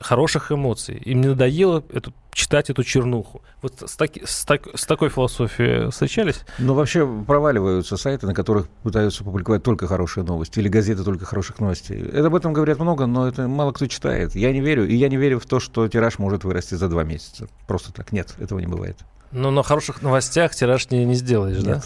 хороших 0.00 0.50
эмоций. 0.50 0.96
Им 0.96 1.20
не 1.20 1.28
надоело 1.28 1.84
эту, 1.92 2.14
читать 2.32 2.70
эту 2.70 2.82
чернуху. 2.82 3.42
Вот 3.60 3.82
с, 3.86 3.94
таки, 3.96 4.22
с, 4.24 4.44
так, 4.46 4.62
с 4.74 4.86
такой 4.86 5.10
философией 5.10 5.90
встречались? 5.90 6.40
Ну, 6.58 6.72
вообще 6.72 7.06
проваливаются 7.26 7.98
сайты, 7.98 8.26
на 8.26 8.34
которых 8.34 8.68
пытаются 8.82 9.22
публиковать 9.22 9.62
только 9.62 9.86
хорошие 9.86 10.24
новости, 10.24 10.60
или 10.60 10.68
газеты 10.68 11.04
только 11.04 11.26
хороших 11.26 11.60
новостей. 11.60 12.00
Это 12.00 12.28
об 12.28 12.34
этом 12.34 12.54
говорят 12.54 12.78
много, 12.78 13.04
но 13.06 13.28
это 13.28 13.46
мало 13.46 13.72
кто 13.72 13.86
читает. 13.86 14.34
Я 14.34 14.50
не 14.52 14.60
верю, 14.60 14.88
и 14.88 14.94
я 14.94 15.10
не 15.10 15.16
верю 15.16 15.38
в 15.38 15.46
то, 15.46 15.60
что 15.60 15.86
тираж 15.88 16.18
может 16.18 16.44
вырасти 16.44 16.74
за 16.74 16.88
два 16.88 17.04
месяца. 17.04 17.48
Просто 17.66 17.92
так. 17.92 18.12
Нет, 18.12 18.34
этого 18.38 18.60
не 18.60 18.66
бывает. 18.66 18.96
Но 19.30 19.50
на 19.50 19.62
хороших 19.62 20.00
новостях 20.00 20.54
тираж 20.54 20.90
не, 20.90 21.04
не 21.04 21.14
сделаешь, 21.14 21.58
Нет. 21.58 21.66
да? 21.66 21.82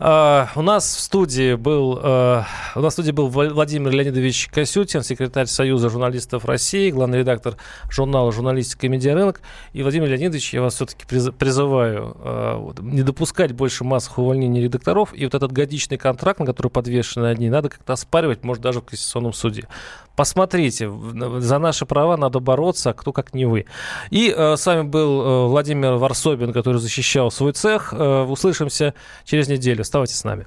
Uh, 0.00 0.48
у 0.56 0.62
нас 0.62 0.96
в 0.96 1.00
студии 1.00 1.54
был 1.54 1.98
uh, 1.98 2.44
у 2.74 2.80
нас 2.80 2.92
в 2.92 2.94
студии 2.94 3.12
был 3.12 3.28
Владимир 3.28 3.92
Леонидович 3.92 4.48
Косютин, 4.48 5.02
секретарь 5.02 5.46
Союза 5.46 5.88
журналистов 5.88 6.44
России, 6.44 6.90
главный 6.90 7.20
редактор 7.20 7.56
журнала 7.90 8.32
«Журналистика 8.32 8.86
и 8.86 8.88
медиарынок». 8.88 9.40
И, 9.72 9.82
Владимир 9.82 10.08
Леонидович, 10.08 10.54
я 10.54 10.62
вас 10.62 10.74
все-таки 10.74 11.06
призываю 11.06 12.16
вот, 12.58 12.80
не 12.80 13.02
допускать 13.02 13.52
больше 13.52 13.84
массовых 13.84 14.18
увольнений 14.18 14.62
редакторов. 14.62 15.10
И 15.14 15.24
вот 15.24 15.34
этот 15.34 15.52
годичный 15.52 15.96
контракт, 15.96 16.40
на 16.40 16.46
который 16.46 16.68
подвешены 16.68 17.26
одни, 17.26 17.48
надо 17.48 17.68
как-то 17.68 17.92
оспаривать, 17.92 18.42
может, 18.42 18.62
даже 18.62 18.80
в 18.80 18.84
Конституционном 18.84 19.32
суде. 19.32 19.68
Посмотрите, 20.16 20.90
за 21.38 21.58
наши 21.58 21.86
права 21.86 22.16
надо 22.16 22.40
бороться, 22.40 22.90
а 22.90 22.92
кто 22.92 23.12
как 23.12 23.34
не 23.34 23.46
вы. 23.46 23.66
И 24.10 24.32
э, 24.36 24.56
с 24.56 24.64
вами 24.66 24.82
был 24.82 25.22
э, 25.22 25.46
Владимир 25.48 25.94
Варсобин, 25.94 26.52
который 26.52 26.80
защищал 26.80 27.30
свой 27.32 27.52
цех. 27.52 27.92
Э, 27.92 28.22
услышимся 28.22 28.94
через 29.24 29.48
неделю. 29.48 29.82
Оставайтесь 29.82 30.16
с 30.16 30.24
нами. 30.24 30.46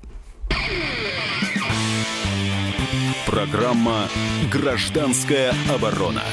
Программа 3.26 4.08
«Гражданская 4.52 5.54
оборона». 5.74 6.24